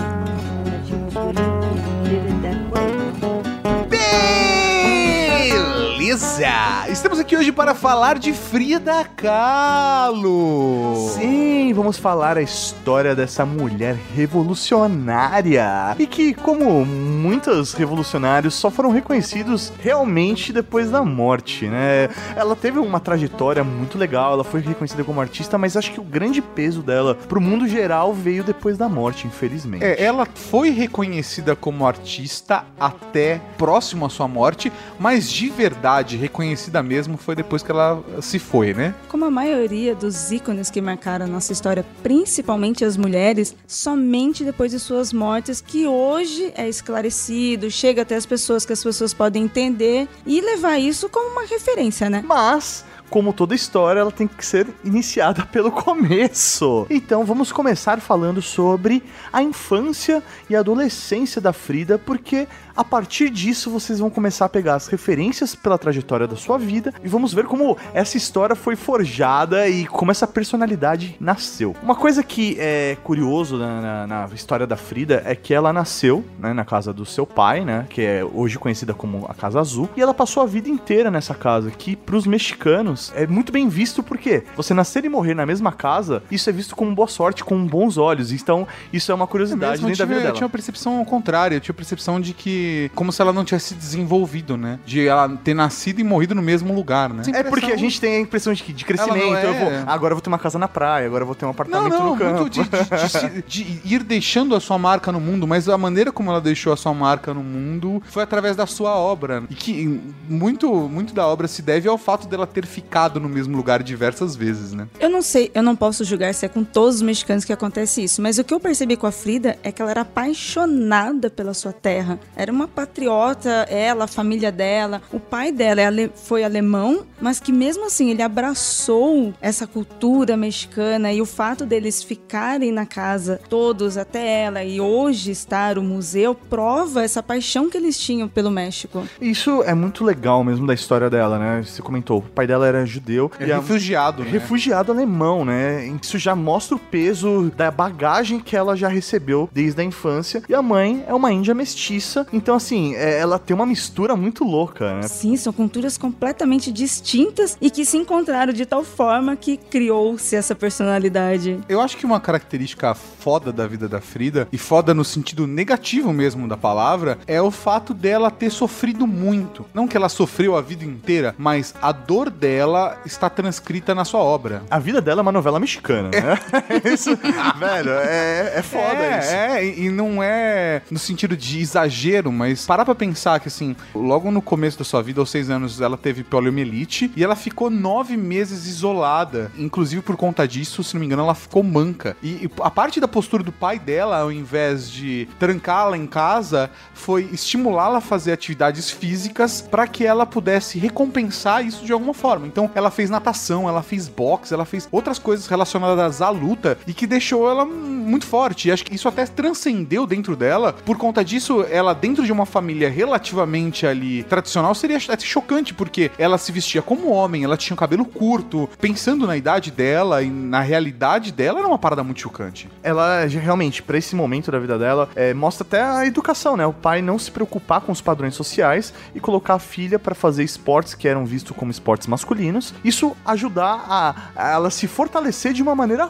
Beleza! 6.13 6.86
Estamos 6.89 7.19
aqui 7.19 7.36
hoje 7.36 7.51
para 7.51 7.74
falar 7.74 8.19
de 8.19 8.33
Frida 8.33 9.04
Kahlo. 9.15 11.10
Sim, 11.10 11.74
vamos 11.74 11.98
falar 11.98 12.38
a 12.38 12.42
história 12.42 13.15
dessa 13.15 13.48
mulher 13.48 13.98
revolucionária. 14.15 15.95
E 15.98 16.06
que, 16.06 16.36
como 16.36 16.86
muitos 16.86 17.74
revolucionários, 17.74 18.54
só 18.54 18.69
foram 18.69 18.92
reconhecidos 18.92 19.74
realmente 19.80 20.54
depois 20.54 20.92
da 20.92 21.04
morte, 21.04 21.65
né? 21.65 22.10
Ela 22.36 22.56
teve 22.56 22.77
uma 22.77 23.00
trajetória 23.00 23.63
muito 23.63 23.98
legal, 23.98 24.33
ela 24.33 24.44
foi 24.44 24.62
reconhecida 24.62 25.04
como 25.04 25.19
artista, 25.19 25.57
mas 25.57 25.75
acho 25.75 25.92
que 25.92 26.00
o 26.00 26.04
grande 26.04 26.44
peso 26.44 26.83
dela 26.83 27.16
pro 27.16 27.42
mundo 27.42 27.68
geral 27.68 28.13
veio 28.13 28.44
depois 28.44 28.77
da 28.77 28.88
morte, 28.88 29.25
infelizmente. 29.25 29.83
É, 29.83 30.04
ela 30.04 30.27
foi 30.27 30.69
reconhecida 30.69 31.56
como 31.56 31.88
artista 31.88 32.66
até 32.80 33.42
próximo 33.57 34.06
à 34.06 34.09
sua 34.09 34.27
morte, 34.27 34.71
mas 35.00 35.31
de 35.31 35.50
verdade, 35.50 36.02
reconhecida 36.11 36.83
mesmo 36.83 37.17
foi 37.17 37.35
depois 37.35 37.63
que 37.63 37.71
ela 37.71 38.03
se 38.21 38.39
foi, 38.39 38.73
né? 38.73 38.94
Como 39.09 39.25
a 39.25 39.31
maioria 39.31 39.95
dos 39.95 40.31
ícones 40.31 40.69
que 40.69 40.81
marcaram 40.81 41.25
a 41.25 41.29
nossa 41.29 41.53
história, 41.53 41.85
principalmente 42.01 42.83
as 42.85 42.97
mulheres, 42.97 43.55
somente 43.67 44.44
depois 44.44 44.71
de 44.71 44.79
suas 44.79 45.13
mortes, 45.13 45.61
que 45.61 45.88
hoje 45.88 46.51
é 46.55 46.67
esclarecido, 46.67 47.71
chega 47.71 48.01
até 48.01 48.15
as 48.15 48.25
pessoas 48.25 48.65
que 48.65 48.73
as 48.73 48.83
pessoas 48.83 49.13
podem 49.13 49.44
entender 49.44 50.07
e 50.25 50.41
levar 50.41 50.77
isso 50.77 51.09
como 51.09 51.29
uma 51.31 51.45
referência, 51.45 52.09
né? 52.09 52.23
Mas, 52.25 52.85
como 53.09 53.31
toda 53.31 53.53
história, 53.53 53.99
ela 53.99 54.11
tem 54.11 54.27
que 54.27 54.44
ser 54.44 54.67
iniciada 54.83 55.45
pelo 55.53 55.71
começo. 55.71 56.88
Então, 56.89 57.23
vamos 57.23 57.51
começar 57.51 58.01
falando 58.01 58.41
sobre 58.41 59.03
a 59.31 59.44
infância 59.44 60.23
e 60.49 60.56
a 60.56 60.59
adolescência 60.59 61.39
da 61.39 61.53
Frida, 61.53 61.99
porque 61.99 62.47
a 62.75 62.83
partir 62.83 63.29
disso 63.29 63.69
vocês 63.69 63.99
vão 63.99 64.09
começar 64.09 64.45
a 64.45 64.49
pegar 64.49 64.75
as 64.75 64.87
referências 64.87 65.55
pela 65.55 65.77
trajetória 65.77 66.27
da 66.27 66.35
sua 66.35 66.57
vida 66.57 66.94
e 67.03 67.07
vamos 67.07 67.33
ver 67.33 67.45
como 67.45 67.77
essa 67.94 68.18
história 68.18 68.56
foi 68.56 68.75
forjada 68.75 69.68
e 69.68 69.85
como 69.85 70.11
essa 70.11 70.25
personalidade 70.27 71.15
nasceu. 71.19 71.75
Uma 71.83 71.95
coisa 71.95 72.23
que 72.23 72.56
é 72.59 72.97
curioso 73.03 73.57
na, 73.57 73.81
na- 73.81 74.07
na 74.07 74.30
história 74.33 74.65
da 74.65 74.75
Frida 74.75 75.21
é 75.25 75.35
que 75.35 75.53
ela 75.53 75.71
nasceu 75.73 76.23
né, 76.39 76.53
na 76.53 76.65
casa 76.65 76.94
do 76.94 77.06
seu 77.06 77.25
pai, 77.25 77.63
né, 77.65 77.85
que 77.89 78.01
é 78.01 78.23
hoje 78.23 78.57
conhecida 78.59 78.94
como 78.94 79.25
a 79.30 79.33
Casa 79.33 79.59
Azul, 79.59 79.89
e 79.95 80.01
ela 80.01 80.13
passou 80.13 80.42
a 80.44 80.45
vida 80.45 80.69
inteira 80.69 81.09
nessa 81.11 81.33
casa, 81.33 81.69
que 81.71 81.95
pros 81.95 82.25
mexicanos 82.25 83.11
é 83.15 83.25
muito 83.27 83.51
bem 83.51 83.68
visto 83.69 84.01
porque 84.03 84.44
você 84.56 84.73
nascer 84.73 85.06
e 85.06 85.09
morrer 85.09 85.33
na 85.33 85.45
mesma 85.45 85.71
casa, 85.71 86.23
isso 86.31 86.49
é 86.49 86.53
visto 86.53 86.75
com 86.75 86.94
boa 86.94 87.07
sorte, 87.07 87.44
com 87.44 87.65
bons 87.65 87.97
olhos. 87.97 88.31
Então, 88.31 88.68
isso 88.92 89.11
é 89.11 89.15
uma 89.15 89.27
curiosidade 89.27 89.73
Mesmo, 89.73 89.87
eu, 89.89 89.95
tive, 89.95 90.13
eu 90.30 90.33
tinha 90.33 90.45
uma 90.45 90.51
percepção 90.51 90.97
ao 90.99 91.06
contrário, 91.06 91.56
eu 91.56 91.61
tinha 91.61 91.73
a 91.73 91.75
percepção 91.75 92.19
de 92.19 92.33
que. 92.33 92.62
Como 92.95 93.11
se 93.11 93.21
ela 93.21 93.31
não 93.33 93.43
tivesse 93.45 93.73
desenvolvido, 93.75 94.57
né? 94.57 94.79
De 94.85 95.07
ela 95.07 95.27
ter 95.43 95.53
nascido 95.53 95.99
e 95.99 96.03
morrido 96.03 96.33
no 96.35 96.41
mesmo 96.41 96.73
lugar, 96.73 97.09
né? 97.13 97.23
É 97.33 97.43
porque 97.43 97.71
a 97.71 97.77
gente 97.77 97.99
tem 97.99 98.17
a 98.17 98.19
impressão 98.19 98.53
de, 98.53 98.63
que- 98.63 98.73
de 98.73 98.85
crescimento. 98.85 99.25
Não 99.25 99.35
é- 99.35 99.45
eu 99.45 99.53
vou, 99.53 99.71
agora 99.87 100.11
eu 100.11 100.15
vou 100.17 100.21
ter 100.21 100.29
uma 100.29 100.39
casa 100.39 100.57
na 100.59 100.67
praia, 100.67 101.05
agora 101.07 101.23
eu 101.23 101.25
vou 101.25 101.35
ter 101.35 101.45
um 101.45 101.47
Não, 101.47 101.51
apartamento 101.51 101.93
não, 101.93 102.09
no 102.11 102.17
campo. 102.17 102.39
muito 102.41 102.49
de, 102.49 102.63
de- 102.63 103.41
de 103.41 103.63
de 103.63 103.81
ir 103.95 104.03
deixando 104.03 104.55
a 104.55 104.59
sua 104.59 104.77
marca 104.77 105.11
no 105.11 105.19
mundo, 105.19 105.47
mas 105.47 105.67
a 105.69 105.77
maneira 105.77 106.11
como 106.11 106.29
ela 106.29 106.41
deixou 106.41 106.73
a 106.73 106.77
sua 106.77 106.93
marca 106.93 107.33
no 107.33 107.43
mundo 107.43 108.01
foi 108.07 108.23
através 108.23 108.55
da 108.55 108.65
sua 108.65 108.95
obra. 108.95 109.43
E 109.49 109.55
que 109.55 110.01
muito, 110.29 110.71
muito 110.89 111.13
da 111.13 111.27
obra 111.27 111.47
se 111.47 111.61
deve 111.61 111.87
ao 111.87 111.97
fato 111.97 112.27
dela 112.27 112.45
ter 112.47 112.65
ficado 112.65 113.19
no 113.19 113.29
mesmo 113.29 113.55
lugar 113.55 113.81
diversas 113.83 114.35
vezes, 114.35 114.73
né? 114.73 114.87
Eu 114.99 115.09
não 115.09 115.21
sei, 115.21 115.51
eu 115.53 115.61
não 115.63 115.75
posso 115.75 116.03
julgar 116.03 116.33
se 116.33 116.45
é 116.45 116.49
com 116.49 116.63
todos 116.63 116.95
os 116.95 117.01
mexicanos 117.01 117.45
que 117.45 117.53
acontece 117.53 118.03
isso, 118.03 118.21
mas 118.21 118.37
o 118.37 118.43
que 118.43 118.53
eu 118.53 118.59
percebi 118.59 118.95
com 118.97 119.07
a 119.07 119.11
Frida 119.11 119.57
é 119.63 119.71
que 119.71 119.81
ela 119.81 119.91
era 119.91 120.01
apaixonada 120.01 121.29
pela 121.29 121.53
sua 121.53 121.73
terra. 121.73 122.19
Era 122.35 122.51
uma 122.54 122.68
patriota, 122.68 123.50
ela, 123.69 124.06
a 124.06 124.07
família 124.07 124.52
dela. 124.52 125.02
O 125.12 125.19
pai 125.19 125.52
dela 125.52 125.81
é 125.81 125.86
ale- 125.86 126.12
foi 126.16 126.44
alemão, 126.44 127.04
mas 127.22 127.40
que 127.40 127.52
mesmo 127.52 127.86
assim 127.86 128.10
ele 128.12 128.22
abraçou 128.22 129.33
essa 129.42 129.66
cultura 129.68 130.38
mexicana 130.38 131.12
e 131.12 131.22
o 131.22 131.26
fato 131.26 131.66
deles 131.66 132.04
ficarem 132.04 132.72
na 132.72 132.86
casa 132.86 133.40
todos 133.50 133.98
até 133.98 134.44
ela 134.44 134.64
e 134.64 134.80
hoje 134.80 135.31
estar 135.31 135.78
o 135.78 135.83
museu 135.83 136.33
prova 136.36 137.04
essa 137.04 137.22
paixão 137.24 137.69
que 137.69 137.78
eles 137.78 137.98
tinham 138.00 138.28
pelo 138.28 138.50
México. 138.52 139.04
Isso 139.19 139.64
é 139.64 139.74
muito 139.74 140.04
legal 140.04 140.44
mesmo 140.44 140.66
da 140.68 140.74
história 140.74 141.10
dela, 141.10 141.38
né? 141.40 141.64
Você 141.66 141.81
comentou, 141.81 142.19
o 142.19 142.22
pai 142.22 142.48
dela 142.48 142.68
era 142.68 142.86
judeu 142.86 143.31
É 143.40 143.48
e 143.48 143.52
a- 143.52 143.57
refugiado, 143.57 144.24
né? 144.24 144.30
refugiado 144.30 144.92
alemão, 144.92 145.44
né? 145.44 145.86
Isso 146.02 146.18
já 146.18 146.36
mostra 146.36 146.76
o 146.76 146.80
peso 146.80 147.52
da 147.56 147.69
bagagem 147.72 148.40
que 148.40 148.56
ela 148.56 148.76
já 148.76 148.88
recebeu 148.88 149.50
desde 149.52 149.81
a 149.81 149.83
infância. 149.83 150.44
E 150.48 150.54
a 150.54 150.62
mãe 150.62 151.04
é 151.07 151.14
uma 151.14 151.31
índia 151.31 151.54
mestiça, 151.54 152.26
então 152.44 152.56
assim, 152.56 152.94
é- 152.95 153.19
ela 153.19 153.40
tem 153.40 153.56
uma 153.56 153.66
mistura 153.66 154.18
muito 154.18 154.44
louca, 154.44 154.95
né? 154.95 155.04
Sim, 155.04 155.38
são 155.38 155.54
culturas 155.54 155.97
completamente 155.97 156.73
distintas 156.73 157.57
e 157.62 157.71
que 157.71 157.85
se 157.85 157.95
encontraram 157.95 158.52
de 158.52 158.66
tal 158.66 158.83
forma 158.83 159.33
que 159.38 159.56
criou-se 159.56 160.35
essa 160.35 160.54
personalidade. 160.54 161.57
Eu 161.69 161.80
acho 161.80 161.95
que 161.95 162.06
uma 162.06 162.19
característica 162.19 162.94
foda 162.94 163.54
da 163.54 163.66
vida 163.66 163.88
da 163.88 164.02
Frida, 164.02 164.45
e 164.52 164.57
foda 164.57 164.94
no 164.94 165.06
sentido 165.06 165.47
negativo 165.47 166.12
mesmo 166.12 166.45
da 166.45 166.57
palavra, 166.57 167.18
é 167.26 167.42
o 167.42 167.50
fato 167.50 167.94
dela 167.94 168.30
ter 168.30 168.50
sofrido 168.50 169.07
muito. 169.07 169.66
Não 169.73 169.88
que 169.88 169.95
ela 169.95 170.09
sofreu 170.09 170.57
a 170.57 170.62
vida 170.62 170.83
inteira, 170.83 171.33
mas 171.38 171.73
a 171.81 171.94
dor 171.94 172.30
dela 172.30 173.00
está 173.06 173.30
transcrita 173.30 173.95
na 173.95 174.04
sua 174.04 174.19
obra. 174.19 174.64
A 174.69 174.80
vida 174.80 175.00
dela 175.00 175.21
é 175.21 175.23
uma 175.23 175.31
novela 175.31 175.62
mexicana, 175.62 176.09
né? 176.09 176.38
isso, 176.94 177.16
velho, 177.57 177.92
é, 177.92 178.54
é 178.57 178.62
foda 178.62 179.02
é, 179.02 179.19
isso. 179.19 179.31
É, 179.31 179.66
e 179.66 179.90
não 179.90 180.21
é 180.21 180.81
no 180.92 181.00
sentido 181.00 181.38
de 181.38 181.62
exagero, 181.62 182.32
mas 182.33 182.66
parar 182.66 182.85
pra 182.85 182.95
pensar 182.95 183.40
que, 183.40 183.47
assim, 183.47 183.75
logo 183.94 184.31
no 184.31 184.42
começo 184.42 184.78
da 184.78 184.83
sua 184.83 185.02
vida, 185.02 185.21
aos 185.21 185.30
seis 185.30 185.49
anos, 185.49 185.80
ela 185.80 185.97
teve 185.97 186.23
poliomielite 186.23 187.11
e 187.16 187.23
ela 187.23 187.35
ficou 187.35 187.69
nove 187.69 188.18
meses 188.18 188.68
isolada. 188.68 189.52
Inclusive, 189.57 190.02
por 190.02 190.18
conta 190.18 190.47
disso, 190.47 190.83
se 190.83 190.94
não 190.94 190.99
me 190.99 191.06
engano, 191.06 191.23
ela 191.23 191.35
ficou 191.35 191.63
manca. 191.63 192.18
E, 192.21 192.45
e 192.45 192.52
a 192.61 192.71
parte 192.71 192.99
da 192.99 193.07
postura 193.07 193.44
do 193.44 193.52
pai 193.52 193.80
dela, 193.80 194.19
ao 194.19 194.31
invés 194.31 194.90
de 194.90 195.28
trancá-la 195.40 195.97
em 195.97 196.07
casa, 196.07 196.69
foi 196.94 197.30
estimulá-la 197.31 197.99
a 197.99 198.02
fazer 198.02 198.31
atividades 198.31 198.90
físicas 198.90 199.61
para 199.61 199.87
que 199.87 200.06
ela 200.06 200.25
pudesse 200.25 200.80
recompensar 200.80 201.66
isso 201.66 201.85
de 201.85 201.94
alguma 201.94 202.13
forma. 202.13 202.47
Então, 202.47 202.69
ela 202.75 202.92
fez 202.92 203.09
natação, 203.09 203.68
ela 203.69 203.83
fez 203.83 204.07
boxe, 204.07 204.54
ela 204.54 204.66
fez 204.66 204.87
outras 204.92 205.19
coisas 205.19 205.47
relacionadas 205.47 206.21
à 206.21 206.30
luta 206.30 206.78
e 206.87 206.94
que 206.94 207.06
deixou 207.06 207.49
ela 207.49 207.66
muito 207.66 208.25
forte. 208.25 208.68
E 208.68 208.71
acho 208.71 208.85
que 208.85 208.95
isso 208.95 209.07
até 209.07 209.25
transcendeu 209.25 210.06
dentro 210.06 210.35
dela. 210.35 210.73
Por 210.73 210.97
conta 210.97 211.23
disso, 211.23 211.66
ela, 211.69 211.94
dentro 211.94 212.22
de 212.25 212.31
uma 212.31 212.45
família 212.45 212.89
relativamente 212.89 213.85
ali 213.85 214.23
tradicional, 214.23 214.73
seria 214.75 214.99
chocante, 214.99 215.73
porque 215.73 216.11
ela 216.18 216.37
se 216.37 216.51
vestia 216.51 216.81
como 216.81 217.11
homem, 217.11 217.44
ela 217.44 217.57
tinha 217.57 217.73
o 217.75 217.77
cabelo 217.77 218.06
curto. 218.06 218.69
Pensando 218.80 219.27
na 219.27 219.37
idade 219.37 219.71
dela 219.71 220.21
e 220.21 220.30
na 220.30 220.61
realidade 220.61 221.31
dela, 221.31 221.59
era 221.59 221.68
uma 221.68 221.80
parada 221.80 222.03
muito 222.03 222.21
chocante. 222.21 222.69
Ela 222.81 223.25
realmente, 223.25 223.81
pra 223.81 223.97
esse 223.97 224.15
momento 224.15 224.51
da 224.51 224.59
vida 224.59 224.77
dela, 224.77 225.09
é, 225.15 225.33
mostra 225.33 225.65
até 225.65 225.81
a 225.81 226.06
educação, 226.06 226.57
né? 226.57 226.65
O 226.65 226.73
pai 226.73 227.01
não 227.01 227.18
se 227.18 227.31
preocupar 227.31 227.81
com 227.81 227.92
os 227.92 228.01
padrões 228.01 228.35
sociais 228.35 228.94
e 229.15 229.19
colocar 229.19 229.56
a 229.56 229.59
filha 229.59 229.97
pra 229.99 230.15
fazer 230.15 230.44
esportes 230.44 230.94
que 230.94 231.07
eram 231.07 231.25
vistos 231.25 231.56
como 231.56 231.71
esportes 231.71 232.07
masculinos. 232.07 232.73
Isso 232.83 233.15
ajudar 233.25 233.85
a, 233.87 234.15
a 234.35 234.49
ela 234.51 234.69
se 234.69 234.87
fortalecer 234.87 235.53
de 235.53 235.61
uma 235.61 235.75
maneira 235.75 236.09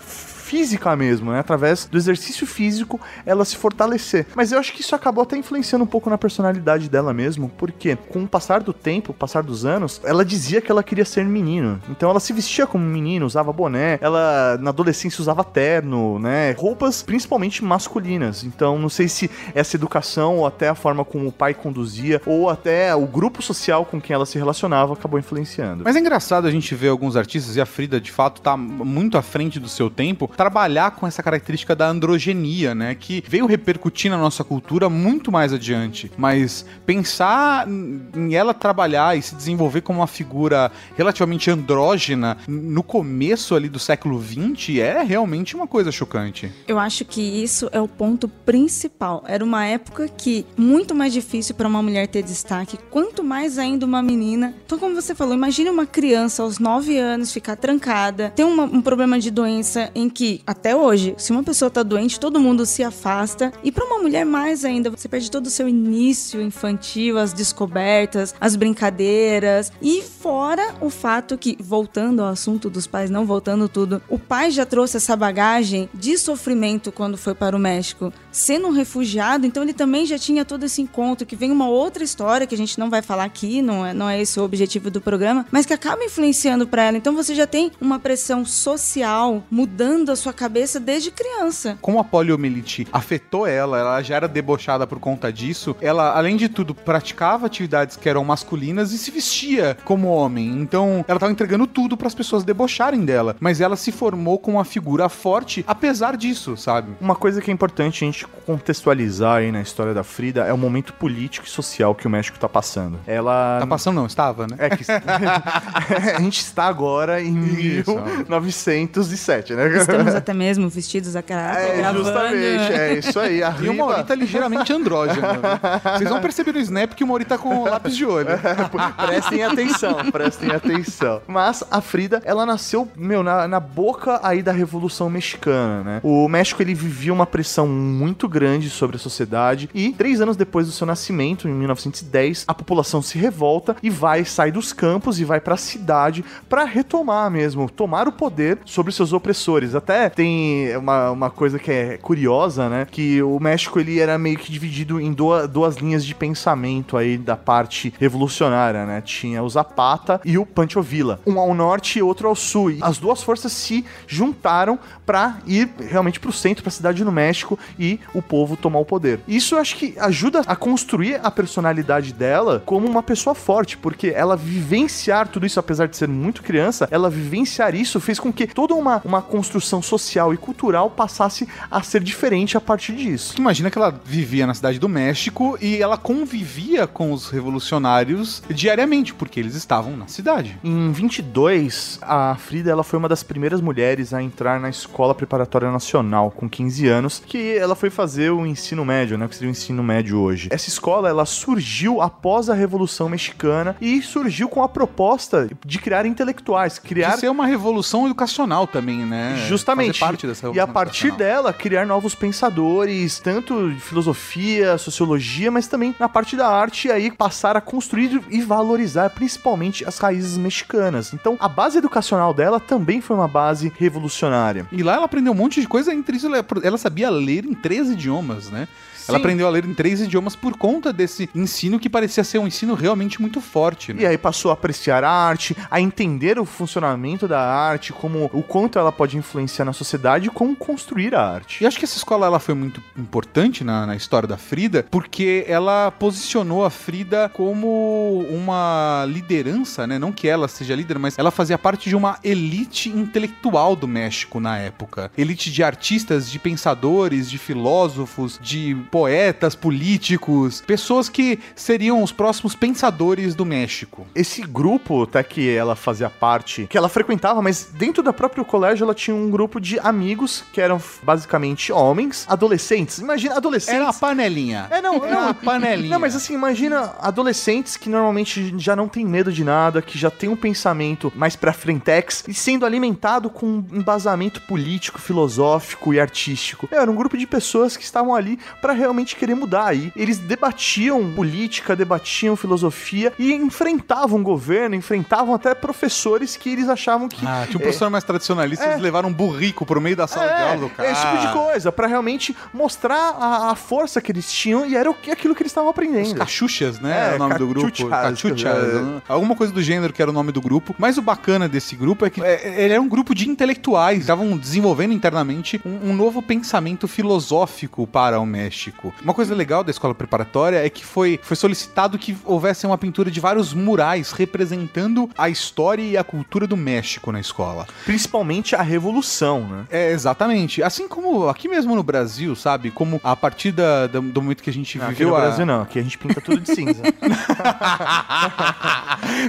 física 0.53 0.95
mesmo, 0.95 1.31
né? 1.31 1.39
Através 1.39 1.86
do 1.86 1.98
exercício 1.98 2.45
físico, 2.45 3.01
ela 3.25 3.43
se 3.43 3.57
fortalecer. 3.57 4.27
Mas 4.36 4.51
eu 4.51 4.60
acho 4.60 4.72
que 4.72 4.81
isso 4.81 4.93
acabou 4.93 5.24
até 5.24 5.36
influenciando 5.36 5.83
um 5.83 5.88
pouco 5.88 6.12
na 6.12 6.17
personalidade 6.17 6.88
dela 6.88 7.12
mesmo, 7.12 7.50
porque 7.57 7.95
com 7.95 8.24
o 8.24 8.27
passar 8.27 8.62
do 8.62 8.72
tempo, 8.72 9.12
o 9.12 9.15
passar 9.15 9.41
dos 9.41 9.65
anos, 9.65 10.00
ela 10.03 10.24
dizia 10.24 10.62
que 10.62 10.72
ela 10.72 10.83
queria 10.83 11.05
ser 11.05 11.25
menino. 11.25 11.81
Então 11.89 12.07
ela 12.07 12.19
se 12.19 12.31
vestia 12.31 12.67
como 12.67 12.86
menino, 12.86 13.25
usava 13.25 13.51
boné, 13.51 13.98
ela 14.00 14.60
na 14.62 14.69
adolescência 14.69 15.19
usava 15.19 15.43
terno, 15.43 16.19
né? 16.19 16.51
Roupas 16.51 17.01
principalmente 17.01 17.63
masculinas. 17.63 18.43
Então 18.43 18.77
não 18.77 18.89
sei 18.89 19.07
se 19.07 19.31
essa 19.55 19.75
educação 19.75 20.38
ou 20.38 20.45
até 20.45 20.69
a 20.69 20.75
forma 20.75 21.03
como 21.03 21.29
o 21.29 21.31
pai 21.31 21.55
conduzia 21.55 22.22
ou 22.27 22.48
até 22.48 22.93
o 22.95 23.07
grupo 23.07 23.41
social 23.41 23.86
com 23.86 24.00
quem 24.00 24.13
ela 24.13 24.25
se 24.27 24.38
relacionava 24.38 24.93
acabou 24.93 25.19
influenciando. 25.19 25.83
Mas 25.83 25.95
é 25.95 26.00
engraçado 26.00 26.45
a 26.45 26.51
gente 26.51 26.75
ver 26.75 26.89
alguns 26.89 27.15
artistas, 27.15 27.55
e 27.55 27.62
a 27.62 27.65
Frida 27.65 28.00
de 28.00 28.12
fato 28.12 28.39
tá 28.39 28.55
muito 28.55 29.17
à 29.17 29.24
frente 29.24 29.60
do 29.60 29.67
seu 29.67 29.89
tempo, 29.89 30.27
trabalhar 30.44 30.92
com 30.92 31.08
essa 31.08 31.24
característica 31.24 31.74
da 31.74 31.88
androgenia, 31.88 32.76
né? 32.76 32.94
Que 32.96 33.24
veio 33.26 33.46
repercutir 33.46 34.12
na 34.12 34.18
nossa 34.18 34.44
cultura 34.44 34.90
muito 34.90 35.32
mais 35.32 35.54
adiante. 35.54 36.12
Mas 36.18 36.66
pensar 36.86 37.66
em 37.68 38.36
ela 38.36 38.54
trabalhar 38.54 39.18
e 39.18 39.22
se 39.22 39.34
desenvolver 39.36 39.80
como 39.80 40.00
uma 40.00 40.08
figura 40.08 40.70
relativamente 40.98 41.50
andrógena 41.50 42.38
no 42.46 42.84
começo 42.84 43.56
ali 43.56 43.70
do 43.70 43.80
século 43.80 44.22
XX 44.22 44.80
é 44.80 45.02
realmente 45.02 45.56
uma 45.56 45.66
coisa 45.66 45.94
chocante. 45.94 46.52
Eu 46.68 46.78
acho 46.78 47.06
que 47.06 47.22
isso 47.22 47.70
é 47.72 47.80
o 47.80 47.88
ponto 47.88 48.28
principal. 48.28 49.24
Era 49.26 49.46
uma 49.46 49.66
época 49.66 50.10
que 50.10 50.46
muito 50.58 50.94
mais 50.94 51.14
difícil 51.14 51.56
para 51.56 51.70
uma 51.70 51.82
mulher 51.82 52.08
ter 52.08 52.22
destaque, 52.22 52.78
quanto 52.92 53.24
mais 53.24 53.58
ainda 53.58 53.86
uma 53.86 54.02
menina. 54.04 54.54
Então, 54.66 54.78
como 54.78 54.94
você 54.94 55.16
falou, 55.16 55.34
imagine 55.34 55.70
uma 55.70 55.86
criança 55.86 56.44
aos 56.44 56.60
9 56.60 56.98
anos 56.98 57.32
ficar 57.32 57.56
trancada, 57.56 58.34
ter 58.36 58.44
uma- 58.44 58.66
um 58.66 58.82
problema 58.82 59.18
de 59.20 59.32
doença 59.32 59.90
em 59.96 60.10
que, 60.10 60.23
até 60.46 60.75
hoje, 60.75 61.15
se 61.18 61.32
uma 61.32 61.44
pessoa 61.44 61.70
tá 61.70 61.84
doente, 61.84 62.20
todo 62.20 62.39
mundo 62.39 62.65
se 62.65 62.84
afasta. 62.84 63.51
E 63.63 63.72
para 63.72 63.86
uma 63.86 64.00
mulher 64.00 64.25
mais 64.25 64.63
ainda, 64.63 64.89
você 64.89 65.08
perde 65.08 65.30
todo 65.30 65.48
o 65.48 65.50
seu 65.50 65.68
início 65.68 66.42
infantil, 66.42 67.18
as 67.18 67.34
descobertas, 67.34 68.34
as 68.39 68.56
brincadeiras. 68.56 69.72
E 69.82 70.01
fora 70.01 70.75
o 70.82 70.89
fato 70.89 71.38
que, 71.38 71.58
voltando 71.60 72.22
ao 72.22 72.30
assunto 72.30 72.70
dos 72.70 72.88
pais, 72.88 73.10
não 73.10 73.25
voltando 73.25 73.68
tudo, 73.68 74.01
o 74.10 74.18
pai 74.18 74.51
já 74.51 74.65
trouxe 74.65 74.98
essa 74.98 75.15
bagagem 75.15 75.89
de 75.94 76.18
sofrimento 76.18 76.92
quando 76.92 77.18
foi 77.18 77.36
para 77.36 77.56
o 77.56 77.60
México. 77.60 78.13
Sendo 78.32 78.68
um 78.68 78.72
refugiado, 78.72 79.46
então 79.46 79.63
ele 79.63 79.74
também 79.74 80.06
já 80.06 80.18
tinha 80.18 80.46
todo 80.46 80.63
esse 80.63 80.82
encontro, 80.82 81.25
que 81.25 81.36
vem 81.36 81.51
uma 81.51 81.68
outra 81.68 82.03
história 82.03 82.48
que 82.48 82.56
a 82.56 82.58
gente 82.58 82.80
não 82.80 82.89
vai 82.89 83.01
falar 83.01 83.25
aqui, 83.25 83.62
não 83.62 83.86
é, 83.86 83.94
não 83.94 84.10
é 84.10 84.22
esse 84.22 84.39
o 84.39 84.44
objetivo 84.44 84.89
do 84.89 85.01
programa, 85.01 85.46
mas 85.51 85.65
que 85.65 85.74
acaba 85.74 86.03
influenciando 86.03 86.68
para 86.68 86.84
ela. 86.84 86.98
Então 86.98 87.13
você 87.13 87.36
já 87.36 87.46
tem 87.46 87.72
uma 87.82 88.00
pressão 88.00 88.46
social 88.46 89.44
mudando 89.51 90.12
a 90.13 90.17
sua 90.17 90.34
cabeça 90.34 90.79
desde 90.79 91.12
criança. 91.12 91.77
Como 91.82 92.00
a 92.00 92.03
poliomielite 92.03 92.88
afetou 92.91 93.46
ela, 93.46 93.79
ela 93.79 94.01
já 94.01 94.15
era 94.15 94.27
debochada 94.27 94.88
por 94.88 95.00
conta 95.00 95.32
disso, 95.32 95.75
ela, 95.82 96.17
além 96.17 96.38
de 96.38 96.50
tudo, 96.50 96.74
praticava 96.74 97.46
atividades 97.46 97.98
que 97.98 98.08
eram 98.08 98.24
masculinas 98.24 98.91
e 98.91 98.98
se 98.98 99.12
vestia 99.12 99.77
como 99.84 100.08
homem. 100.10 100.50
Então, 100.50 101.03
ela 101.08 101.20
tava 101.20 101.32
entregando 101.32 101.67
tudo 101.67 101.98
para 101.98 102.08
as 102.08 102.15
pessoas 102.15 102.43
debocharem 102.43 103.05
dela. 103.05 103.36
Mas 103.39 103.62
ela 103.62 103.75
se 103.75 103.91
formou 103.91 104.39
com 104.39 104.53
uma 104.53 104.65
figura 104.65 105.10
forte, 105.10 105.63
apesar 105.67 106.15
disso, 106.17 106.55
sabe? 106.58 106.93
Uma 107.00 107.15
coisa 107.15 107.41
que 107.41 107.51
é 107.51 107.53
importante 107.53 108.03
a 108.03 108.08
gente 108.08 108.27
contextualizar 108.46 109.38
aí 109.38 109.51
na 109.51 109.62
história 109.62 109.93
da 109.93 110.03
Frida 110.03 110.43
é 110.46 110.53
o 110.53 110.58
momento 110.58 110.93
político 110.93 111.46
e 111.46 111.50
social 111.50 111.96
que 111.96 112.08
o 112.08 112.10
México 112.10 112.38
tá 112.38 112.50
passando. 112.50 113.00
Ela. 113.08 113.60
Tá 113.60 113.67
passando, 113.67 113.96
não, 113.96 114.05
estava, 114.05 114.48
né? 114.48 114.55
É 114.60 114.70
que 114.70 114.84
a 114.91 116.20
gente 116.20 116.39
está 116.39 116.65
agora 116.65 117.22
em 117.22 117.34
Isso. 117.79 117.96
1907, 117.96 119.53
né? 119.53 119.77
Estamos 119.77 120.02
até 120.15 120.33
mesmo 120.33 120.69
vestidos 120.69 121.15
a 121.15 121.19
É, 121.19 121.77
gravando. 121.77 122.03
justamente, 122.03 122.74
é 122.74 122.98
isso 122.98 123.19
aí. 123.19 123.43
A 123.43 123.53
E 123.62 123.69
o 123.69 123.74
Mauri 123.77 124.03
tá 124.03 124.15
ligeiramente 124.15 124.72
andrógeno. 124.74 125.22
né? 125.22 125.60
Vocês 125.98 126.10
vão 126.10 126.22
perceber 126.22 126.51
no 126.53 126.60
Snap 126.60 126.93
que 126.93 127.03
o 127.03 127.07
Mauri 127.07 127.25
tá 127.25 127.38
com 127.38 127.63
lápis 127.63 127.95
de 127.95 128.05
olho. 128.05 128.27
prestem 129.05 129.43
atenção, 129.43 130.12
prestem 130.12 130.51
atenção. 130.51 131.22
Mas 131.27 131.63
a 131.69 131.81
Frida, 131.81 132.22
ela 132.25 132.45
nasceu, 132.45 132.88
meu, 132.95 133.24
na, 133.24 133.48
na 133.48 133.60
boca 133.60 134.19
aí 134.24 134.41
da 134.41 134.51
Revolução 134.51 135.10
Mexicana, 135.10 135.83
né? 135.83 136.00
O 136.03 136.27
México, 136.27 136.62
ele 136.62 136.74
vivia 136.74 137.13
uma 137.13 137.25
pressão 137.25 137.67
muito 137.67 138.27
grande 138.27 138.69
sobre 138.69 138.95
a 138.95 139.00
sociedade 139.00 139.69
e 139.74 139.91
três 139.93 140.22
anos 140.22 140.36
depois 140.36 140.65
do 140.67 140.72
seu 140.74 140.86
nascimento, 140.88 141.48
em 141.48 141.51
1910, 141.53 142.45
a 142.48 142.53
população 142.53 143.01
se 143.01 143.17
revolta 143.17 143.75
e 143.81 143.89
vai, 143.89 144.25
sai 144.25 144.51
dos 144.51 144.74
campos 144.74 145.19
e 145.19 145.24
vai 145.25 145.39
pra 145.39 145.57
cidade 145.57 146.24
pra 146.50 146.63
retomar 146.63 147.29
mesmo, 147.29 147.69
tomar 147.69 148.07
o 148.07 148.12
poder 148.12 148.57
sobre 148.65 148.91
seus 148.91 149.13
opressores. 149.13 149.75
Até 149.75 149.93
tem 150.10 150.76
uma, 150.78 151.12
uma 151.12 151.30
coisa 151.30 151.60
que 151.60 151.72
é 151.72 151.98
curiosa, 151.98 152.70
né? 152.70 152.88
Que 152.90 153.22
o 153.22 153.40
México, 153.40 153.80
ele 153.80 154.00
era 154.00 154.18
meio 154.18 154.38
que 154.38 154.52
dividido 154.52 155.00
em 155.00 155.12
duas, 155.12 155.48
duas 155.48 155.78
linhas 155.78 156.06
de 156.06 156.14
pensamento 156.14 156.98
aí 156.98 157.18
da 157.18 157.36
parte 157.36 157.94
revolucionária, 158.00 158.86
né? 158.86 159.02
Tinha 159.02 159.44
o 159.44 159.50
Zapata 159.50 160.22
e 160.24 160.38
o 160.38 160.46
Pancho 160.46 160.82
Villa. 160.82 161.20
Um 161.26 161.40
ao 161.40 161.54
norte 161.54 162.00
e 162.00 162.02
outro 162.02 162.28
ao 162.28 162.36
sul. 162.36 162.72
E 162.72 162.80
as 162.82 162.98
duas 162.98 163.22
forças 163.22 163.52
se 163.52 163.86
juntaram 164.08 164.80
pra 165.06 165.38
ir 165.46 165.70
realmente 165.80 166.20
pro 166.20 166.32
centro, 166.32 166.64
pra 166.64 166.72
cidade 166.72 167.04
no 167.04 167.12
México 167.12 167.58
e 167.78 168.00
o 168.14 168.22
povo 168.22 168.56
tomar 168.56 168.80
o 168.80 168.86
poder. 168.86 169.20
Isso 169.28 169.56
eu 169.56 169.60
acho 169.60 169.76
que 169.76 169.96
ajuda 170.00 170.42
a 170.46 170.56
construir 170.56 171.20
a 171.24 171.30
personalidade 171.30 172.14
dela 172.14 172.62
como 172.66 172.88
uma 172.88 173.04
pessoa 173.04 173.36
forte, 173.36 173.78
porque 173.78 174.08
ela 174.08 174.36
vivenciar 174.36 175.28
tudo 175.28 175.46
isso, 175.46 175.60
apesar 175.60 175.88
de 175.88 175.98
ser 175.98 176.08
muito 176.08 176.42
criança, 176.42 176.88
ela 176.90 177.10
vivenciar 177.10 177.76
isso 177.76 178.00
fez 178.00 178.20
com 178.20 178.32
que 178.32 178.48
toda 178.48 178.74
uma, 178.74 179.02
uma 179.04 179.22
construção 179.22 179.82
social 179.84 180.34
e 180.34 180.38
cultural 180.38 180.90
passasse 180.90 181.48
a 181.70 181.82
ser 181.84 182.02
diferente 182.02 182.58
a 182.58 182.62
partir 182.62 182.94
disso. 182.94 183.36
Imagina 183.38 183.70
que 183.70 183.78
ela 183.78 183.94
vivia 184.06 184.48
na 184.48 184.54
cidade 184.54 184.80
do 184.80 184.90
México 184.90 185.58
e 185.62 185.82
ela 185.82 185.98
convivia 185.98 186.88
com 186.88 187.12
os 187.12 187.30
revolucionários 187.30 188.42
diariamente, 188.50 189.13
porque 189.13 189.40
eles 189.40 189.56
estavam 189.56 189.96
na 189.96 190.08
cidade. 190.08 190.58
Em 190.63 190.92
22, 190.92 192.00
a 192.02 192.36
Frida 192.36 192.72
ela 192.72 192.84
foi 192.84 192.98
uma 192.98 193.10
das 193.10 193.24
primeiras 193.24 193.62
mulheres 193.62 194.13
a 194.13 194.22
entrar 194.22 194.60
na 194.60 194.70
Escola 194.70 195.13
Preparatória 195.13 195.72
Nacional, 195.72 196.32
com 196.32 196.50
15 196.50 196.88
anos, 196.88 197.22
que 197.25 197.58
ela 197.58 197.75
foi 197.75 197.90
fazer 197.90 198.32
o 198.32 198.46
ensino 198.46 198.86
médio, 198.86 199.18
né, 199.18 199.28
que 199.28 199.36
seria 199.36 199.50
o 199.50 199.52
ensino 199.52 199.84
médio 199.84 200.20
hoje. 200.20 200.48
Essa 200.52 200.70
escola, 200.70 201.10
ela 201.10 201.25
surgiu 201.25 202.02
após 202.02 202.50
a 202.50 202.54
Revolução 202.54 203.10
Mexicana 203.10 203.75
e 203.82 204.02
surgiu 204.02 204.48
com 204.48 204.63
a 204.63 204.70
proposta 204.70 205.50
de 205.66 205.80
criar 205.80 206.06
intelectuais, 206.06 206.80
criar 206.80 207.16
De 207.16 207.22
ser 207.22 207.30
uma 207.30 207.46
revolução 207.46 208.06
educacional 208.06 208.68
também, 208.68 209.06
né? 209.06 209.46
Justamente. 209.48 209.73
Fazer 209.75 210.00
parte 210.00 210.27
dessa 210.27 210.48
e 210.48 210.60
a 210.60 210.68
partir 210.68 211.12
dela, 211.18 211.53
criar 211.53 211.86
novos 211.86 212.15
pensadores, 212.15 213.20
tanto 213.20 213.72
de 213.72 213.80
filosofia, 213.80 214.77
sociologia, 214.77 215.50
mas 215.51 215.68
também 215.68 215.96
na 216.00 216.08
parte 216.10 216.36
da 216.36 216.48
arte, 216.48 216.88
e 216.88 216.92
aí 216.92 217.12
passar 217.12 217.56
a 217.58 217.62
construir 217.62 218.22
e 218.30 218.42
valorizar 218.42 219.10
principalmente 219.12 219.86
as 219.88 219.98
raízes 219.98 220.38
mexicanas. 220.38 221.13
Então, 221.13 221.38
a 221.39 221.48
base 221.48 221.77
educacional 221.77 222.34
dela 222.34 222.60
também 222.60 223.01
foi 223.01 223.15
uma 223.15 223.27
base 223.27 223.72
revolucionária. 223.77 224.68
E 224.72 224.84
lá 224.84 224.96
ela 224.96 225.06
aprendeu 225.06 225.34
um 225.34 225.36
monte 225.36 225.62
de 225.62 225.68
coisa, 225.68 225.94
entre 225.94 226.18
isso 226.18 226.27
ela- 226.27 226.46
ela 226.63 226.77
sabia 226.77 227.10
ler 227.10 227.46
em 227.46 227.53
três 227.53 227.89
idiomas, 227.89 228.50
né? 228.50 228.68
Ela 229.07 229.17
aprendeu 229.17 229.48
a 229.48 229.50
ler 229.50 229.65
em 229.65 229.74
três 229.74 230.01
idiomas 230.01 230.36
por 230.36 230.57
conta 230.57 230.93
desse 230.93 231.29
ensino 231.36 231.79
que 231.79 231.89
parecia 231.89 232.24
ser 232.24 232.39
um 232.39 232.48
ensino 232.48 232.74
realmente 232.74 233.22
muito 233.22 233.41
forte, 233.41 233.93
né? 233.93 234.03
E 234.03 234.05
aí 234.05 234.17
passou 234.17 234.51
a 234.51 234.53
apreciar 234.53 235.03
a 235.03 235.12
arte, 235.12 235.55
a 235.69 235.79
entender 235.79 236.39
o 236.39 236.45
funcionamento 236.45 237.27
da 237.27 237.41
arte, 237.41 237.91
como 237.91 238.29
o 238.33 238.43
quanto 238.43 238.79
ela 238.79 238.91
pode 238.91 239.17
influenciar 239.17 239.65
na 239.65 239.74
sociedade 239.74 240.27
e 240.27 240.29
como 240.29 240.55
construir 240.55 241.15
a 241.15 241.22
arte. 241.22 241.63
E 241.63 241.67
acho 241.67 241.77
que 241.77 241.86
essa 241.86 241.98
escola 241.98 242.25
ela 242.25 242.39
foi 242.39 242.53
muito 242.53 242.81
importante 242.98 243.63
na, 243.63 243.86
na 243.86 243.95
história 243.95 244.27
da 244.27 244.38
Frida, 244.38 244.86
porque 244.89 245.45
ela 245.48 245.91
posicionou 245.91 246.65
a 246.65 246.69
Frida 246.69 247.29
como 247.33 248.25
uma 248.29 249.05
liderança, 249.07 249.86
né? 249.88 250.00
Não 250.00 250.12
que 250.12 250.27
ela 250.27 250.48
seja 250.48 250.75
líder, 250.75 251.00
mas 251.00 251.17
ela 251.17 251.31
fazia 251.31 251.57
parte 251.57 251.89
de 251.89 251.95
uma 251.95 252.17
elite 252.24 252.89
intelectual 252.89 253.75
do 253.75 253.88
México 253.88 254.39
na 254.39 254.57
época. 254.57 255.12
Elite 255.17 255.51
de 255.51 255.63
artistas, 255.63 256.29
de 256.29 256.39
pensadores, 256.39 257.29
de 257.29 257.38
filósofos, 257.38 258.39
de 258.41 258.75
poetas, 258.94 259.56
políticos, 259.56 260.62
pessoas 260.62 261.10
que 261.10 261.40
seriam 261.56 262.04
os 262.04 262.12
próximos 262.12 262.54
pensadores 262.54 263.34
do 263.34 263.44
México. 263.44 264.06
Esse 264.14 264.44
grupo, 264.44 265.02
até 265.02 265.24
que 265.24 265.50
ela 265.50 265.76
fazia 265.76 266.12
parte, 266.12 266.68
que 266.70 266.78
ela 266.78 266.88
frequentava, 266.88 267.42
mas 267.42 267.70
dentro 267.74 268.04
do 268.04 268.14
próprio 268.14 268.46
colégio 268.46 268.84
ela 268.84 268.94
tinha 268.94 269.16
um 269.16 269.32
grupo 269.32 269.60
de 269.60 269.80
amigos 269.80 270.44
que 270.54 270.62
eram 270.62 270.80
basicamente 271.02 271.72
homens, 271.74 272.28
adolescentes. 272.30 273.00
Imagina, 273.00 273.36
adolescentes. 273.36 273.74
Era 273.74 273.86
uma 273.86 273.94
panelinha. 273.94 274.68
É, 274.70 274.80
não, 274.80 275.04
Era 275.04 275.12
não, 275.12 275.22
uma 275.22 275.34
panelinha. 275.34 275.90
Não, 275.90 276.00
mas 276.00 276.16
assim, 276.16 276.36
imagina 276.36 276.94
adolescentes 277.00 277.76
que 277.76 277.90
normalmente 277.90 278.54
já 278.60 278.76
não 278.76 278.88
tem 278.88 279.04
medo 279.04 279.32
de 279.32 279.44
nada, 279.44 279.82
que 279.82 279.98
já 279.98 280.12
tem 280.12 280.30
um 280.30 280.36
pensamento 280.36 281.12
mais 281.16 281.36
pra 281.36 281.52
frentex 281.52 282.26
e 282.28 282.34
sendo 282.34 282.64
alimentado 282.64 283.28
com 283.28 283.48
um 283.48 283.66
embasamento 283.72 284.40
político, 284.42 285.02
filosófico 285.02 285.96
e 285.96 286.00
artístico. 286.00 286.70
Era 286.72 286.92
um 286.92 286.96
grupo 286.96 287.18
de 287.18 287.26
pessoas 287.26 287.76
que 287.76 287.84
estavam 287.84 288.14
ali 288.14 288.38
pra 288.62 288.83
realmente 288.84 289.16
querer 289.16 289.36
mudar 289.36 289.68
aí. 289.68 289.92
Eles 289.96 290.18
debatiam 290.18 291.12
política, 291.13 291.75
debatiam 291.75 292.36
filosofia 292.36 293.13
e 293.18 293.34
enfrentavam 293.34 294.20
o 294.20 294.24
governo, 294.24 294.75
enfrentavam 294.75 295.34
até 295.34 295.54
professores 295.56 296.36
que 296.36 296.50
eles 296.50 296.70
achavam 296.70 297.08
que 297.08 297.25
Ah, 297.25 297.46
tinha 297.46 297.58
um 297.58 297.62
professor 297.62 297.90
mais 297.90 298.04
tradicionalista, 298.04 298.66
eles 298.66 298.82
levaram 298.82 299.10
um 299.10 299.13
burrico 299.13 299.66
pro 299.66 299.82
meio 299.82 299.96
da 299.96 300.08
sala 300.08 300.28
de 300.34 300.42
aula 300.42 300.58
do 300.58 300.70
cara. 300.70 300.90
é, 300.90 300.92
esse 300.92 301.02
tipo 301.02 301.18
de 301.18 301.34
coisa, 301.34 301.72
pra 301.72 301.88
realmente 301.88 302.36
mostrar 302.54 303.16
a, 303.20 303.52
a 303.52 303.56
força 303.56 304.02
que 304.02 304.12
eles 304.12 304.32
tinham 304.32 304.66
e 304.66 304.75
era 304.75 304.90
o 304.90 304.96
aquilo 305.12 305.36
que 305.36 305.42
eles 305.42 305.52
estavam 305.52 305.70
aprendendo. 305.70 306.08
Os 306.08 306.13
cachuchas, 306.13 306.80
né? 306.80 306.92
É, 306.92 307.06
era 307.08 307.16
o 307.16 307.20
nome 307.20 307.38
do 307.38 307.48
grupo. 307.48 307.90
cachuchas, 307.90 308.46
é. 308.46 308.82
né? 308.82 309.02
Alguma 309.08 309.36
coisa 309.36 309.54
do 309.54 309.62
gênero 309.62 309.94
que 309.94 310.02
era 310.02 310.12
o 310.12 310.13
nome 310.13 310.32
do 310.32 310.42
grupo. 310.42 310.75
Mas 310.78 310.98
o 310.98 311.02
bacana 311.02 311.48
desse 311.48 311.75
grupo 311.75 312.06
é 312.06 312.10
que 312.10 312.22
é, 312.22 312.63
ele 312.63 312.74
era 312.74 312.82
um 312.82 312.88
grupo 312.88 313.13
de 313.13 313.30
intelectuais. 313.30 314.02
Estavam 314.02 314.38
desenvolvendo 314.38 314.94
internamente 314.94 315.62
um, 315.66 315.92
um 315.92 315.94
novo 315.96 316.22
pensamento 316.22 316.88
filosófico 316.88 317.86
para 317.86 318.20
o 318.20 318.25
México. 318.25 318.73
Uma 319.01 319.13
coisa 319.13 319.34
legal 319.36 319.63
da 319.63 319.72
escola 319.72 319.94
preparatória 319.96 320.58
é 320.65 320.70
que 320.70 320.86
foi, 320.86 321.20
foi 321.24 321.36
solicitado 321.38 321.98
que 321.98 322.15
houvesse 322.25 322.65
uma 322.65 322.77
pintura 322.77 323.10
de 323.12 323.20
vários 323.20 323.53
murais 323.53 324.12
representando 324.12 325.10
a 325.18 325.30
história 325.30 325.82
e 325.82 325.98
a 325.98 326.03
cultura 326.03 326.46
do 326.48 326.58
México 326.58 327.12
na 327.12 327.20
escola. 327.20 327.65
Principalmente 327.86 328.56
a 328.56 328.62
revolução, 328.62 329.42
né? 329.48 329.65
É, 329.70 329.92
exatamente. 329.92 330.62
Assim 330.63 330.88
como 330.88 331.30
aqui 331.30 331.48
mesmo 331.48 331.75
no 331.75 331.84
Brasil, 331.84 332.36
sabe? 332.36 332.72
Como 332.72 333.00
a 333.03 333.15
partir 333.15 333.51
da- 333.51 333.88
da- 333.88 334.00
do 334.00 334.22
momento 334.22 334.44
que 334.44 334.50
a 334.50 334.53
gente 334.53 334.77
Aqui 334.82 334.89
viveu 334.89 335.10
no 335.10 335.15
a... 335.15 335.20
Brasil 335.22 335.46
não, 335.46 335.62
aqui 335.62 335.80
a 335.80 335.82
gente 335.82 335.98
pinta 335.98 336.20
tudo 336.20 336.39
de 336.42 336.53
cinza. 336.53 336.82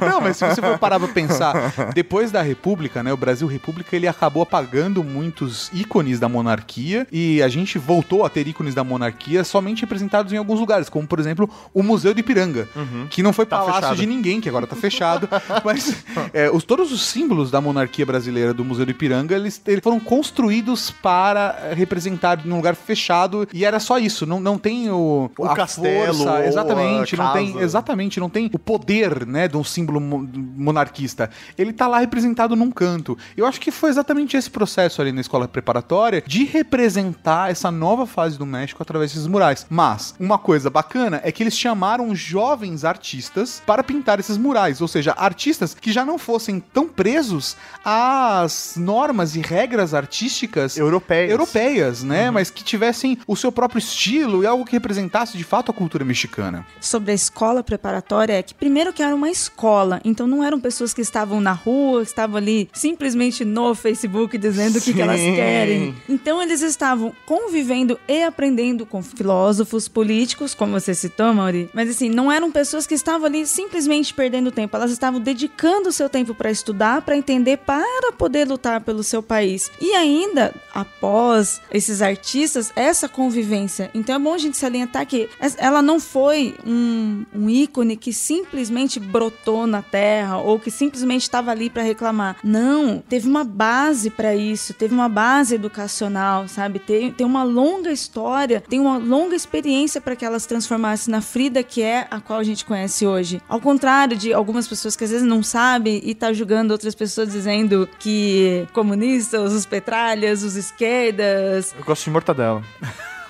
Não, 0.01 0.21
mas 0.21 0.37
se 0.37 0.47
você 0.49 0.61
for 0.61 0.79
parar 0.79 0.99
pra 0.99 1.09
pensar, 1.09 1.73
depois 1.95 2.31
da 2.31 2.43
República, 2.43 3.03
né, 3.03 3.13
o 3.13 3.17
Brasil 3.17 3.47
República, 3.47 3.95
ele 3.95 4.07
acabou 4.09 4.43
apagando 4.43 5.03
muitos 5.03 5.71
ícones 5.73 6.19
da 6.21 6.29
monarquia 6.29 7.07
e 7.13 7.43
a 7.43 7.49
gente 7.49 7.79
voltou 7.79 8.25
a 8.25 8.29
ter 8.29 8.47
ícones 8.49 8.75
da 8.75 8.85
monarquia 8.85 9.34
somente 9.43 9.81
representados 9.81 10.33
em 10.33 10.37
alguns 10.37 10.61
lugares, 10.61 10.89
como 10.89 11.07
por 11.07 11.19
exemplo 11.19 11.49
o 11.73 11.83
Museu 11.83 12.13
do 12.15 12.21
Ipiranga, 12.21 12.69
que 13.11 13.23
não 13.23 13.33
foi 13.33 13.47
Tá 13.47 13.59
palácio 13.59 13.81
fechado. 13.81 13.97
de 13.97 14.07
ninguém, 14.07 14.41
que 14.41 14.49
agora 14.49 14.67
tá 14.67 14.77
fechado, 14.77 15.29
mas 15.65 16.05
é, 16.33 16.51
os, 16.51 16.63
todos 16.63 16.93
os 16.93 17.03
símbolos 17.07 17.51
da 17.51 17.61
monarquia 17.61 18.05
brasileira 18.07 18.53
do 18.55 18.65
Museu 18.65 18.85
do 18.85 18.91
Ipiranga, 18.91 19.35
eles, 19.35 19.61
eles 19.67 19.83
foram 19.83 19.99
construídos 19.99 20.91
para 20.91 21.71
representar 21.75 22.45
num 22.45 22.57
lugar 22.57 22.75
fechado 22.75 23.49
e 23.53 23.65
era 23.65 23.81
só 23.81 23.99
isso, 23.99 24.27
não, 24.27 24.39
não 24.41 24.59
tem 24.59 24.91
o, 24.91 25.31
O 25.39 25.45
a 25.47 25.55
castelo, 25.55 26.15
força, 26.15 26.47
exatamente, 26.47 27.17
não 27.17 27.33
tem, 27.33 27.53
casa. 27.53 27.65
exatamente, 27.65 28.21
não 28.21 28.29
tem 28.29 28.51
o 28.53 28.59
poder, 28.59 29.27
né, 29.27 29.49
de 29.49 29.57
um 29.57 29.65
símbolo 29.65 30.01
mo- 30.01 30.29
monarquista. 30.57 31.31
Ele 31.57 31.73
tá 31.73 31.87
lá 31.87 31.99
representado 32.01 32.57
num 32.57 32.71
canto. 32.71 33.17
Eu 33.37 33.47
acho 33.47 33.61
que 33.61 33.71
foi 33.71 33.89
exatamente 33.91 34.37
esse 34.37 34.51
processo 34.51 35.01
ali 35.01 35.13
na 35.13 35.21
escola 35.21 35.47
preparatória 35.49 36.23
de 36.27 36.45
representar 36.45 37.51
essa 37.51 37.71
nova 37.71 38.07
fase 38.07 38.39
do 38.39 38.45
México 38.45 38.83
através 38.83 39.13
desses 39.13 39.24
murais. 39.27 39.67
Mas 39.69 40.15
uma 40.19 40.39
coisa 40.39 40.71
bacana 40.71 41.21
é 41.25 41.33
que 41.33 41.43
eles 41.43 41.57
chamaram 41.57 42.15
jovens 42.15 42.85
artistas 42.85 43.63
para 43.67 43.83
pintar 43.83 44.21
esses 44.21 44.37
murais, 44.37 44.81
ou 44.81 44.89
seja, 44.89 45.15
artistas 45.17 45.75
que 45.75 45.93
já 45.93 46.05
não 46.05 46.19
fossem 46.19 46.61
tão 46.61 46.89
presos 46.89 47.57
às 47.85 48.75
normas 48.77 49.37
e 49.37 49.41
regras 49.41 49.95
artísticas 49.95 50.77
Europeias. 50.77 51.31
europeias, 51.31 52.03
né, 52.03 52.31
mas 52.31 52.51
que 52.51 52.65
tivessem 52.65 53.19
o 53.27 53.37
seu 53.37 53.53
próprio 53.53 53.79
estilo 53.79 54.43
e 54.43 54.47
algo 54.47 54.65
que 54.65 54.73
representasse 54.73 55.37
de 55.37 55.45
fato 55.45 55.71
a 55.71 55.75
cultura 55.75 56.05
mexicana. 56.05 56.67
sobre 56.81 57.13
a 57.13 57.15
escola 57.15 57.63
preparatória 57.63 58.35
é 58.35 58.43
que 58.43 58.55
primeiro 58.55 58.93
que 58.93 59.03
era 59.03 59.15
uma 59.15 59.31
escola, 59.31 60.01
então 60.05 60.27
não 60.27 60.43
eram 60.45 60.61
pessoas 60.61 60.93
que 60.93 61.01
estavam 61.01 61.41
na 61.41 61.53
rua, 61.53 62.03
estavam 62.03 62.37
ali 62.37 62.69
simplesmente 62.73 63.45
no 63.45 63.75
Facebook 63.75 64.37
dizendo 64.39 64.79
o 64.79 64.81
que, 64.81 64.93
que 64.93 65.01
elas 65.03 65.21
Sim. 65.21 65.35
querem. 65.35 65.95
Então 66.09 66.43
eles 66.43 66.63
estavam 66.63 67.13
convivendo 67.27 67.99
e 68.09 68.23
aprendendo 68.23 68.87
com 68.87 69.03
filósofos, 69.15 69.89
políticos, 69.89 70.55
como 70.55 70.79
você 70.79 70.95
citou, 70.95 71.33
Mauri. 71.33 71.71
Mas 71.73 71.91
assim, 71.91 72.09
não 72.09 72.31
eram 72.31 72.51
pessoas 72.51 72.87
que 72.87 72.95
estavam 72.95 73.27
ali 73.27 73.47
simplesmente 73.47 74.13
perdendo 74.13 74.51
tempo, 74.51 74.77
elas 74.77 74.91
estavam 74.91 75.21
dedicando 75.21 75.89
o 75.89 75.93
seu 75.93 76.09
tempo 76.09 76.35
para 76.35 76.51
estudar, 76.51 77.03
para 77.03 77.17
entender, 77.17 77.59
para 77.59 78.13
poder 78.13 78.47
lutar 78.47 78.81
pelo 78.81 79.03
seu 79.03 79.23
país. 79.23 79.71
E 79.81 79.93
ainda, 79.95 80.55
após 80.73 81.61
esses 81.71 82.03
artistas, 82.03 82.73
essa 82.77 83.09
convivência. 83.09 83.91
Então 83.95 84.15
é 84.15 84.19
bom 84.19 84.35
a 84.35 84.39
gente 84.39 84.57
salientar 84.57 85.07
que 85.07 85.29
ela 85.59 85.81
não 85.83 86.01
foi 86.01 86.55
um, 86.67 87.25
um 87.35 87.51
ícone 87.51 87.97
que 87.97 88.13
simplesmente 88.13 88.99
brotou 88.99 89.67
na 89.67 89.83
terra 89.83 90.39
ou 90.39 90.59
que 90.59 90.71
simplesmente 90.71 91.23
estava 91.23 91.51
ali 91.51 91.71
para 91.71 91.83
reclamar. 91.83 92.37
Não, 92.43 93.03
teve 93.09 93.29
uma 93.29 93.45
base 93.45 94.11
para 94.11 94.35
isso, 94.35 94.75
teve 94.75 94.95
uma 94.95 95.09
base 95.09 95.55
educacional, 95.55 96.49
sabe? 96.49 96.79
Tem, 96.79 97.11
tem 97.11 97.27
uma 97.27 97.45
longa 97.45 97.93
história, 97.93 98.61
tem 98.61 98.81
uma 98.81 98.99
longa 99.05 99.37
experiência 99.37 100.01
para 100.01 100.17
que 100.17 100.25
ela 100.25 100.39
se 100.39 100.49
transformasse 100.49 101.11
na 101.11 101.21
Frida 101.21 101.63
que 101.63 101.83
é 101.83 102.07
a 102.11 102.21
qual 102.21 102.39
a 102.39 102.43
gente 102.45 102.65
conhece 102.65 103.07
hoje. 103.07 103.41
Ao 103.49 103.61
contrário 103.61 104.17
de 104.17 104.33
algumas 104.33 104.67
pessoas 104.67 104.97
que 104.97 105.05
às 105.05 105.11
vezes 105.11 105.27
não 105.27 105.43
sabem 105.43 106.01
e 106.05 106.15
tá 106.15 106.33
julgando 106.33 106.73
outras 106.73 106.95
pessoas 106.95 107.31
dizendo 107.31 107.89
que 107.99 108.67
comunistas, 108.73 109.53
os 109.53 109.67
petralhas, 109.67 110.43
os 110.43 110.57
esquerdas. 110.57 111.75
Eu 111.79 111.85
gosto 111.85 112.05
de 112.05 112.11
mortadela. 112.11 112.63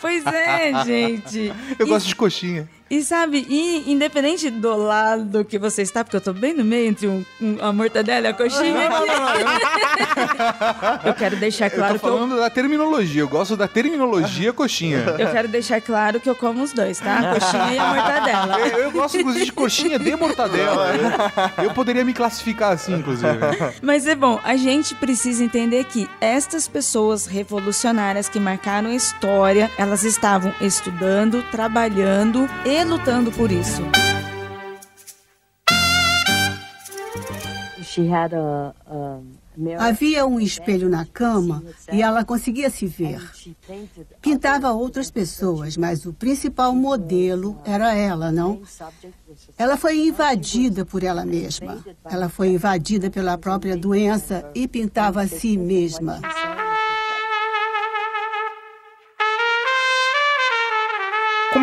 Pois 0.01 0.25
é, 0.27 0.73
gente. 0.85 1.53
Eu 1.79 1.87
E- 1.87 1.89
gosto 1.89 2.07
de 2.07 2.15
coxinha. 2.17 2.69
E 2.95 3.03
sabe, 3.03 3.45
e 3.51 3.91
independente 3.93 4.49
do 4.51 4.77
lado 4.77 5.45
que 5.45 5.59
você 5.59 5.83
está, 5.83 6.05
porque 6.05 6.17
eu 6.17 6.21
tô 6.21 6.33
bem 6.33 6.55
no 6.55 6.65
meio 6.65 6.87
entre 6.89 7.09
um, 7.09 7.25
um- 7.43 7.57
a 7.61 7.73
mortadela 7.73 8.29
e 8.29 8.31
a 8.31 8.33
coxinha. 8.33 8.89
eu 11.05 11.13
quero 11.15 11.35
deixar 11.37 11.71
claro 11.71 11.95
eu 11.95 11.99
que 11.99 12.07
tô 12.07 12.09
eu, 12.13 12.15
falando 12.19 12.37
da 12.39 12.49
terminologia. 12.49 13.23
Eu 13.23 13.29
gosto 13.29 13.57
da 13.57 13.67
terminologia 13.67 14.53
coxinha. 14.53 14.99
eu 15.19 15.29
quero 15.33 15.49
deixar 15.49 15.81
claro 15.81 16.21
que 16.21 16.31
eu 16.31 16.37
como 16.37 16.63
os 16.63 16.73
dois, 16.73 17.01
tá? 17.01 17.19
A 17.19 17.35
coxinha 17.35 17.73
e 17.73 17.79
a 17.79 17.87
mortadela. 17.95 18.61
Eu, 18.61 18.79
eu 18.85 18.91
gosto, 18.93 19.19
inclusive, 19.19 19.45
de 19.47 19.53
coxinha 19.53 19.99
de 19.99 20.15
mortadela. 20.15 20.95
Eu, 21.59 21.65
eu 21.65 21.71
poderia 21.75 22.05
me 22.05 22.13
classificar 22.15 22.71
assim, 22.75 22.95
inclusive. 22.95 23.27
Mas 23.83 24.07
é 24.07 24.15
bom, 24.15 24.39
a 24.45 24.55
gente 24.57 24.95
precisa 24.95 25.43
entender 25.43 25.83
que 25.87 26.09
estas 26.21 26.69
pessoas 26.69 27.27
revolucionárias 27.27 28.29
que 28.29 28.39
marcaram 28.39 28.91
a 28.91 28.95
história, 28.95 29.69
elas 29.77 30.05
estavam 30.05 30.55
estudando, 30.61 31.43
trabalhando 31.51 32.49
e 32.65 32.84
lutando 32.85 33.33
por 33.33 33.51
isso. 33.51 33.83
Havia 39.79 40.27
um 40.27 40.41
espelho 40.41 40.89
na 40.89 41.05
cama 41.05 41.63
e 41.93 42.03
ela 42.03 42.25
conseguia 42.25 42.69
se 42.69 42.87
ver. 42.87 43.23
Pintava 44.21 44.73
outras 44.73 45.11
pessoas, 45.11 45.77
mas 45.77 46.05
o 46.05 46.13
principal 46.13 46.75
modelo 46.75 47.61
era 47.65 47.95
ela, 47.95 48.33
não? 48.33 48.63
Ela 49.57 49.77
foi 49.77 50.09
invadida 50.09 50.85
por 50.85 51.05
ela 51.05 51.25
mesma. 51.25 51.85
Ela 52.05 52.29
foi 52.29 52.49
invadida 52.49 53.11
pela 53.11 53.39
própria 53.39 53.77
doença 53.77 54.51
e 54.55 54.67
pintava 54.67 55.23
a 55.23 55.29
si 55.29 55.57
mesma. 55.57 56.21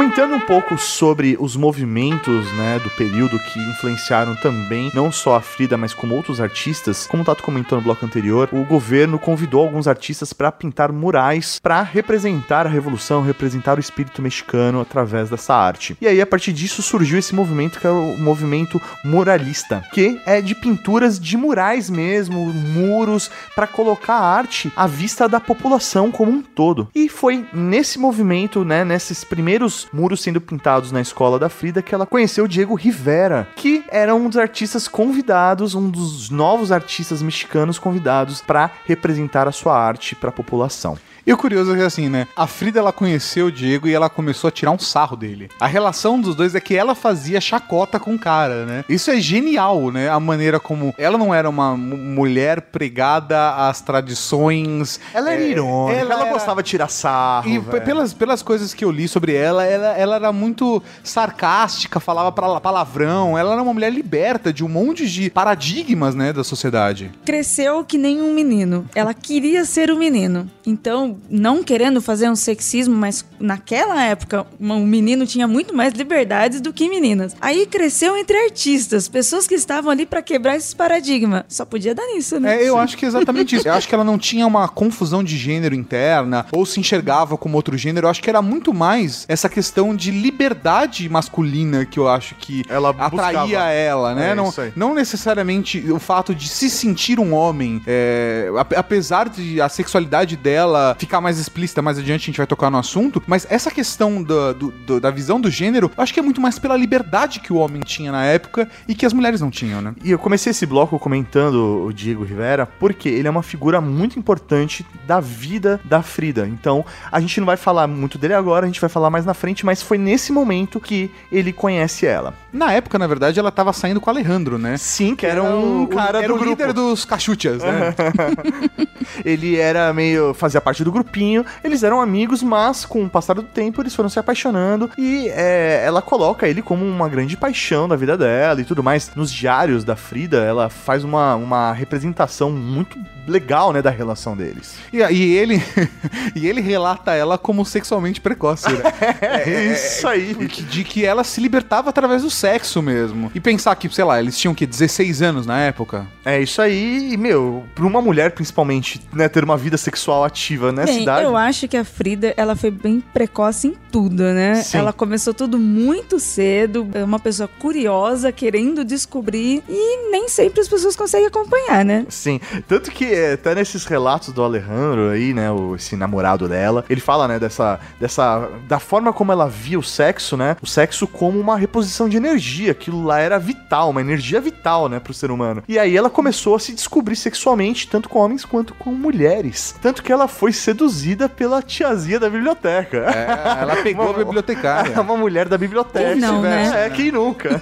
Comentando 0.01 0.33
um 0.33 0.39
pouco 0.39 0.79
sobre 0.79 1.37
os 1.39 1.55
movimentos, 1.55 2.51
né, 2.53 2.79
do 2.79 2.89
período 2.89 3.37
que 3.37 3.59
influenciaram 3.59 4.35
também 4.35 4.89
não 4.95 5.11
só 5.11 5.35
a 5.35 5.41
Frida, 5.41 5.77
mas 5.77 5.93
como 5.93 6.15
outros 6.15 6.41
artistas, 6.41 7.05
como 7.05 7.21
o 7.21 7.25
Tato 7.25 7.43
comentou 7.43 7.77
no 7.77 7.83
bloco 7.83 8.03
anterior, 8.03 8.49
o 8.51 8.65
governo 8.65 9.19
convidou 9.19 9.61
alguns 9.61 9.87
artistas 9.87 10.33
para 10.33 10.51
pintar 10.51 10.91
murais 10.91 11.59
para 11.59 11.83
representar 11.83 12.65
a 12.65 12.69
revolução, 12.69 13.21
representar 13.21 13.77
o 13.77 13.79
espírito 13.79 14.23
mexicano 14.23 14.81
através 14.81 15.29
dessa 15.29 15.53
arte. 15.53 15.95
E 16.01 16.07
aí 16.07 16.19
a 16.19 16.25
partir 16.25 16.51
disso 16.51 16.81
surgiu 16.81 17.19
esse 17.19 17.35
movimento 17.35 17.79
que 17.79 17.85
é 17.85 17.91
o 17.91 18.17
movimento 18.17 18.81
muralista, 19.05 19.83
que 19.93 20.19
é 20.25 20.41
de 20.41 20.55
pinturas 20.55 21.19
de 21.19 21.37
murais 21.37 21.91
mesmo, 21.91 22.51
muros 22.51 23.29
para 23.53 23.67
colocar 23.67 24.15
a 24.15 24.35
arte 24.35 24.73
à 24.75 24.87
vista 24.87 25.29
da 25.29 25.39
população 25.39 26.09
como 26.09 26.31
um 26.31 26.41
todo. 26.41 26.89
E 26.95 27.07
foi 27.07 27.45
nesse 27.53 27.99
movimento, 27.99 28.65
né, 28.65 28.83
nesses 28.83 29.23
primeiros 29.23 29.90
muros 29.91 30.21
sendo 30.21 30.39
pintados 30.39 30.91
na 30.91 31.01
escola 31.01 31.37
da 31.37 31.49
Frida 31.49 31.81
que 31.81 31.93
ela 31.93 32.05
conheceu 32.05 32.45
o 32.45 32.47
Diego 32.47 32.75
Rivera, 32.75 33.47
que 33.55 33.83
era 33.89 34.15
um 34.15 34.27
dos 34.27 34.37
artistas 34.37 34.87
convidados, 34.87 35.75
um 35.75 35.89
dos 35.89 36.29
novos 36.29 36.71
artistas 36.71 37.21
mexicanos 37.21 37.77
convidados 37.77 38.41
para 38.41 38.71
representar 38.85 39.47
a 39.47 39.51
sua 39.51 39.77
arte 39.77 40.15
para 40.15 40.29
a 40.29 40.33
população. 40.33 40.97
E 41.25 41.31
o 41.33 41.37
curioso 41.37 41.73
é 41.73 41.77
que 41.77 41.83
assim, 41.83 42.09
né? 42.09 42.27
A 42.35 42.47
Frida 42.47 42.79
ela 42.79 42.91
conheceu 42.91 43.47
o 43.47 43.51
Diego 43.51 43.87
e 43.87 43.93
ela 43.93 44.09
começou 44.09 44.47
a 44.47 44.51
tirar 44.51 44.71
um 44.71 44.79
sarro 44.79 45.15
dele. 45.15 45.49
A 45.59 45.67
relação 45.67 46.19
dos 46.19 46.35
dois 46.35 46.55
é 46.55 46.59
que 46.59 46.75
ela 46.75 46.95
fazia 46.95 47.39
chacota 47.39 47.99
com 47.99 48.15
o 48.15 48.19
cara, 48.19 48.65
né? 48.65 48.83
Isso 48.89 49.11
é 49.11 49.19
genial, 49.19 49.91
né? 49.91 50.09
A 50.09 50.19
maneira 50.19 50.59
como 50.59 50.93
ela 50.97 51.17
não 51.17 51.33
era 51.33 51.49
uma 51.49 51.75
mu- 51.77 51.97
mulher 51.97 52.61
pregada 52.61 53.51
às 53.55 53.81
tradições. 53.81 54.99
Ela 55.13 55.31
era 55.33 55.41
É, 55.41 55.49
irônica, 55.49 55.99
ela, 55.99 56.13
ela 56.13 56.23
era- 56.23 56.33
gostava 56.33 56.63
de 56.63 56.69
tirar 56.69 56.87
sarro. 56.87 57.49
E 57.49 57.59
pelas, 57.81 58.13
pelas 58.13 58.41
coisas 58.41 58.73
que 58.73 58.83
eu 58.83 58.91
li 58.91 59.07
sobre 59.07 59.33
ela, 59.35 59.63
ela, 59.65 59.87
ela 59.97 60.15
era 60.15 60.31
muito 60.31 60.81
sarcástica, 61.03 61.99
falava 61.99 62.31
pra- 62.31 62.59
palavrão. 62.59 63.37
Ela 63.37 63.53
era 63.53 63.61
uma 63.61 63.73
mulher 63.73 63.91
liberta 63.91 64.51
de 64.51 64.63
um 64.63 64.69
monte 64.69 65.07
de 65.09 65.29
paradigmas, 65.29 66.15
né, 66.15 66.33
da 66.33 66.43
sociedade. 66.43 67.11
Cresceu 67.25 67.83
que 67.83 67.97
nem 67.97 68.21
um 68.21 68.33
menino. 68.33 68.85
Ela 68.95 69.13
queria 69.13 69.65
ser 69.65 69.91
um 69.91 69.97
menino. 69.97 70.49
Então, 70.65 71.10
não 71.29 71.63
querendo 71.63 72.01
fazer 72.01 72.29
um 72.29 72.35
sexismo, 72.35 72.95
mas 72.95 73.25
naquela 73.39 74.03
época, 74.03 74.45
um 74.59 74.85
menino 74.85 75.25
tinha 75.25 75.47
muito 75.47 75.75
mais 75.75 75.93
liberdades 75.93 76.61
do 76.61 76.71
que 76.73 76.89
meninas. 76.89 77.35
Aí 77.41 77.65
cresceu 77.65 78.15
entre 78.17 78.37
artistas, 78.37 79.07
pessoas 79.07 79.47
que 79.47 79.55
estavam 79.55 79.91
ali 79.91 80.05
pra 80.05 80.21
quebrar 80.21 80.55
esses 80.55 80.73
paradigmas. 80.73 81.43
Só 81.47 81.65
podia 81.65 81.93
dar 81.95 82.05
nisso, 82.07 82.39
né? 82.39 82.61
É, 82.63 82.69
eu 82.69 82.77
acho 82.77 82.97
que 82.97 83.05
é 83.05 83.07
exatamente 83.07 83.55
isso. 83.55 83.67
Eu 83.67 83.73
acho 83.73 83.87
que 83.87 83.95
ela 83.95 84.03
não 84.03 84.17
tinha 84.17 84.45
uma 84.45 84.67
confusão 84.67 85.23
de 85.23 85.37
gênero 85.37 85.75
interna 85.75 86.45
ou 86.51 86.65
se 86.65 86.79
enxergava 86.79 87.37
como 87.37 87.55
outro 87.55 87.77
gênero. 87.77 88.07
Eu 88.07 88.11
acho 88.11 88.21
que 88.21 88.29
era 88.29 88.41
muito 88.41 88.73
mais 88.73 89.25
essa 89.27 89.49
questão 89.49 89.95
de 89.95 90.11
liberdade 90.11 91.07
masculina 91.09 91.85
que 91.85 91.99
eu 91.99 92.07
acho 92.07 92.35
que 92.35 92.63
Ela 92.69 92.89
atraía 92.89 93.41
buscava. 93.41 93.69
ela, 93.71 94.15
né? 94.15 94.31
É, 94.31 94.35
não, 94.35 94.49
isso 94.49 94.61
aí. 94.61 94.73
não 94.75 94.93
necessariamente 94.93 95.79
o 95.91 95.99
fato 95.99 96.33
de 96.33 96.47
se 96.49 96.69
sentir 96.69 97.19
um 97.19 97.33
homem, 97.33 97.81
é, 97.87 98.49
ap- 98.57 98.73
apesar 98.75 99.29
de 99.29 99.61
a 99.61 99.69
sexualidade 99.69 100.35
dela 100.35 100.95
ficar 101.01 101.19
mais 101.19 101.37
explícita, 101.39 101.81
mais 101.81 101.97
adiante 101.97 102.21
a 102.23 102.25
gente 102.27 102.37
vai 102.37 102.45
tocar 102.47 102.69
no 102.69 102.77
assunto, 102.77 103.21
mas 103.27 103.45
essa 103.49 103.69
questão 103.71 104.21
da- 104.23 104.53
do- 104.53 104.71
do- 104.71 104.99
da 104.99 105.09
visão 105.11 105.41
do 105.41 105.49
gênero, 105.49 105.91
eu 105.97 106.03
acho 106.03 106.13
que 106.13 106.19
é 106.19 106.23
muito 106.23 106.39
mais 106.39 106.57
pela 106.59 106.77
liberdade 106.77 107.39
que 107.39 107.51
o 107.51 107.55
homem 107.57 107.81
tinha 107.81 108.11
na 108.11 108.23
época 108.23 108.69
e 108.87 108.93
que 108.95 109.05
as 109.05 109.11
mulheres 109.13 109.41
não 109.41 109.49
tinham, 109.49 109.81
né? 109.81 109.93
E 110.03 110.11
eu 110.11 110.19
comecei 110.19 110.51
esse 110.51 110.65
bloco 110.65 110.97
comentando 110.99 111.83
o 111.85 111.91
Diego 111.91 112.23
Rivera 112.23 112.65
porque 112.79 113.09
ele 113.09 113.27
é 113.27 113.31
uma 113.31 113.41
figura 113.43 113.81
muito 113.81 114.17
importante 114.19 114.85
da 115.07 115.19
vida 115.19 115.79
da 115.83 116.01
Frida. 116.03 116.47
Então, 116.47 116.85
a 117.11 117.19
gente 117.19 117.39
não 117.39 117.47
vai 117.47 117.57
falar 117.57 117.87
muito 117.87 118.17
dele 118.17 118.33
agora, 118.35 118.65
a 118.65 118.67
gente 118.69 118.79
vai 118.79 118.89
falar 118.89 119.09
mais 119.09 119.25
na 119.25 119.33
frente, 119.33 119.65
mas 119.65 119.81
foi 119.81 119.97
nesse 119.97 120.31
momento 120.31 120.79
que 120.79 121.09
ele 121.31 121.51
conhece 121.51 122.05
ela. 122.05 122.33
Na 122.53 122.71
época, 122.73 122.99
na 122.99 123.07
verdade, 123.07 123.39
ela 123.39 123.51
tava 123.51 123.73
saindo 123.73 123.99
com 123.99 124.09
o 124.09 124.13
Alejandro, 124.13 124.57
né? 124.59 124.77
Sim, 124.77 125.15
que 125.15 125.25
era 125.25 125.41
um 125.41 125.83
o- 125.83 125.87
cara 125.87 126.19
era 126.19 126.27
do 126.27 126.35
o 126.35 126.37
grupo. 126.37 126.49
líder 126.51 126.73
dos 126.73 127.03
cachuchas, 127.05 127.63
né? 127.63 127.95
Ele 129.25 129.57
era 129.57 129.91
meio. 129.93 130.33
fazia 130.33 130.61
parte 130.61 130.83
do 130.83 130.90
grupinho. 130.91 131.45
Eles 131.63 131.83
eram 131.83 132.01
amigos, 132.01 132.43
mas 132.43 132.85
com 132.85 133.03
o 133.03 133.09
passar 133.09 133.35
do 133.35 133.43
tempo 133.43 133.81
eles 133.81 133.95
foram 133.95 134.09
se 134.09 134.19
apaixonando. 134.19 134.89
E 134.97 135.29
é, 135.29 135.83
ela 135.85 136.01
coloca 136.01 136.47
ele 136.47 136.61
como 136.61 136.85
uma 136.85 137.09
grande 137.09 137.37
paixão 137.37 137.87
da 137.87 137.95
vida 137.95 138.17
dela 138.17 138.61
e 138.61 138.65
tudo 138.65 138.83
mais. 138.83 139.11
Nos 139.15 139.31
diários 139.31 139.83
da 139.83 139.95
Frida, 139.95 140.37
ela 140.37 140.69
faz 140.69 141.03
uma, 141.03 141.35
uma 141.35 141.71
representação 141.71 142.51
muito 142.51 142.99
legal, 143.27 143.71
né, 143.73 143.81
da 143.81 143.89
relação 143.89 144.35
deles. 144.35 144.75
E, 144.91 144.97
e 144.97 145.37
ele 145.37 145.61
e 146.35 146.47
ele 146.47 146.61
relata 146.61 147.13
ela 147.13 147.37
como 147.37 147.65
sexualmente 147.65 148.19
precoce, 148.21 148.67
né? 148.71 148.81
É, 149.21 149.73
isso 149.73 150.07
aí. 150.07 150.33
Que- 150.47 150.63
De 150.63 150.83
que 150.83 151.05
ela 151.05 151.23
se 151.23 151.39
libertava 151.41 151.89
através 151.89 152.21
do 152.23 152.29
sexo 152.29 152.81
mesmo. 152.81 153.31
E 153.33 153.39
pensar 153.39 153.75
que, 153.75 153.87
sei 153.93 154.03
lá, 154.03 154.19
eles 154.19 154.37
tinham 154.37 154.53
que 154.53 154.65
16 154.65 155.21
anos 155.21 155.45
na 155.45 155.59
época. 155.59 156.07
É 156.25 156.41
isso 156.41 156.61
aí, 156.61 157.13
e, 157.13 157.17
meu, 157.17 157.63
pra 157.75 157.85
uma 157.85 158.01
mulher, 158.01 158.31
principalmente, 158.31 159.01
né, 159.13 159.27
ter 159.29 159.43
uma 159.43 159.57
vida 159.57 159.77
sexual 159.77 160.23
ativa 160.23 160.71
nessa 160.71 160.93
Bem, 160.93 161.03
idade. 161.03 161.23
eu 161.25 161.35
acho 161.37 161.67
que 161.67 161.77
a 161.77 161.83
Frida, 161.83 162.33
ela 162.37 162.55
foi 162.55 162.71
bem 162.71 163.01
precoce 163.13 163.67
em 163.69 163.75
tudo, 163.91 164.23
né? 164.23 164.55
Sim. 164.55 164.77
Ela 164.77 164.93
começou 164.93 165.33
tudo 165.33 165.57
muito 165.57 166.19
cedo, 166.19 166.87
é 166.93 167.03
uma 167.03 167.19
pessoa 167.19 167.47
curiosa, 167.59 168.31
querendo 168.31 168.83
descobrir, 168.83 169.63
e 169.67 170.09
nem 170.11 170.27
sempre 170.29 170.61
as 170.61 170.67
pessoas 170.67 170.95
conseguem 170.95 171.27
acompanhar, 171.27 171.83
né? 171.85 172.05
Sim, 172.09 172.39
tanto 172.67 172.91
que 172.91 173.05
é, 173.13 173.33
até 173.33 173.55
nesses 173.55 173.85
relatos 173.85 174.33
do 174.33 174.43
Alejandro 174.43 175.09
aí, 175.09 175.33
né, 175.33 175.51
o, 175.51 175.75
esse 175.75 175.95
namorado 175.95 176.47
dela, 176.47 176.83
ele 176.89 177.01
fala, 177.01 177.27
né, 177.27 177.39
dessa, 177.39 177.79
dessa, 177.99 178.49
da 178.67 178.79
forma 178.79 179.13
como 179.13 179.31
ela 179.31 179.47
via 179.47 179.79
o 179.79 179.83
sexo, 179.83 180.35
né, 180.35 180.55
o 180.61 180.67
sexo 180.67 181.07
como 181.07 181.39
uma 181.39 181.57
reposição 181.57 182.07
de 182.07 182.17
energia, 182.17 182.71
aquilo 182.71 183.03
lá 183.03 183.19
era 183.19 183.37
vital, 183.37 183.89
uma 183.89 184.01
energia 184.01 184.39
vital, 184.41 184.87
né, 184.89 184.99
pro 184.99 185.13
ser 185.13 185.31
humano. 185.31 185.63
E 185.67 185.77
aí 185.77 185.95
ela 185.95 186.09
começou 186.09 186.55
a 186.55 186.59
se 186.59 186.73
descobrir 186.73 187.15
sexualmente, 187.15 187.87
tanto 187.87 188.09
com 188.09 188.19
homens 188.19 188.45
quanto 188.45 188.73
com 188.73 188.91
mulheres. 188.91 189.75
Tanto 189.81 190.03
que 190.03 190.11
ela 190.11 190.27
foi 190.27 190.51
seduzida 190.53 191.27
pela 191.27 191.61
tiazinha 191.61 192.19
da 192.19 192.29
biblioteca. 192.29 192.97
É, 192.97 193.61
ela 193.61 193.75
pegou 193.77 194.09
a 194.11 194.13
bibliotecária. 194.13 194.99
uma 195.01 195.17
mulher 195.17 195.47
da 195.47 195.57
biblioteca. 195.57 196.11
Quem 196.11 196.21
não, 196.21 196.41
né? 196.41 196.85
É, 196.85 196.89
quem 196.89 197.11
nunca? 197.11 197.61